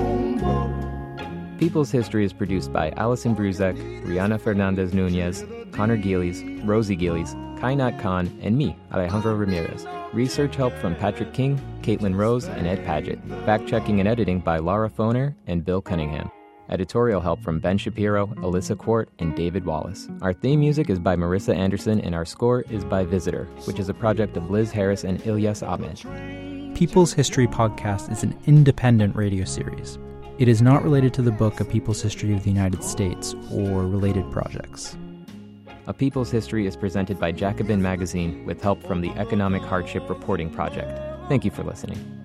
People's 1.66 1.90
History 1.90 2.24
is 2.24 2.32
produced 2.32 2.72
by 2.72 2.92
Allison 2.92 3.36
Bruzek, 3.36 3.76
Rihanna 4.06 4.40
Fernandez 4.40 4.94
Nunez, 4.94 5.44
Connor 5.72 5.98
Gillies, 5.98 6.44
Rosie 6.64 6.96
Gillies, 6.96 7.34
Kainat 7.58 8.00
Khan, 8.00 8.28
and 8.44 8.56
me, 8.56 8.78
Alejandro 8.94 9.34
Ramirez. 9.34 9.88
Research 10.14 10.56
help 10.56 10.74
from 10.74 10.96
Patrick 10.96 11.34
King, 11.34 11.60
Caitlin 11.82 12.16
Rose, 12.16 12.46
and 12.46 12.68
Ed 12.68 12.86
Paget. 12.86 13.20
Fact 13.48 13.68
checking 13.68 14.00
and 14.00 14.08
editing 14.08 14.42
by 14.42 14.60
Laura 14.60 14.92
Foner 14.92 15.34
and 15.48 15.66
Bill 15.66 15.82
Cunningham. 15.82 16.30
Editorial 16.70 17.20
help 17.20 17.42
from 17.42 17.60
Ben 17.60 17.80
Shapiro, 17.80 18.28
Alyssa 18.28 18.78
Quart, 18.78 19.10
and 19.18 19.36
David 19.36 19.66
Wallace. 19.66 20.08
Our 20.22 20.34
theme 20.34 20.60
music 20.60 20.92
is 20.92 21.00
by 21.00 21.16
Marissa 21.16 21.56
Anderson, 21.56 22.00
and 22.00 22.14
our 22.14 22.26
score 22.26 22.62
is 22.70 22.86
by 22.86 23.06
Visitor, 23.06 23.46
which 23.66 23.80
is 23.80 23.90
a 23.90 23.94
project 23.96 24.38
of 24.38 24.52
Liz 24.52 24.70
Harris 24.72 25.04
and 25.04 25.20
Ilyas 25.22 25.68
Ahmed. 25.68 26.76
People's 26.76 27.14
History 27.14 27.48
Podcast 27.48 28.12
is 28.12 28.22
an 28.22 28.38
independent 28.46 29.16
radio 29.16 29.46
series. 29.46 29.98
It 30.38 30.50
is 30.50 30.62
not 30.62 30.84
related 30.84 31.14
to 31.14 31.22
the 31.22 31.32
book 31.32 31.62
A 31.62 31.66
People's 31.66 32.02
History 32.02 32.34
of 32.34 32.44
the 32.44 32.50
United 32.50 32.84
States 32.84 33.34
or 33.54 33.88
related 33.88 34.30
projects. 34.34 34.98
A 35.88 35.94
People's 35.94 36.30
History 36.30 36.68
is 36.68 36.76
presented 36.76 37.18
by 37.18 37.32
Jacobin 37.32 37.82
Magazine 37.82 38.46
with 38.46 38.62
help 38.62 38.86
from 38.86 39.00
the 39.00 39.12
Economic 39.12 39.62
Hardship 39.62 40.10
Reporting 40.10 40.50
Project. 40.50 41.00
Thank 41.30 41.46
you 41.46 41.52
for 41.52 41.64
listening. 41.64 42.16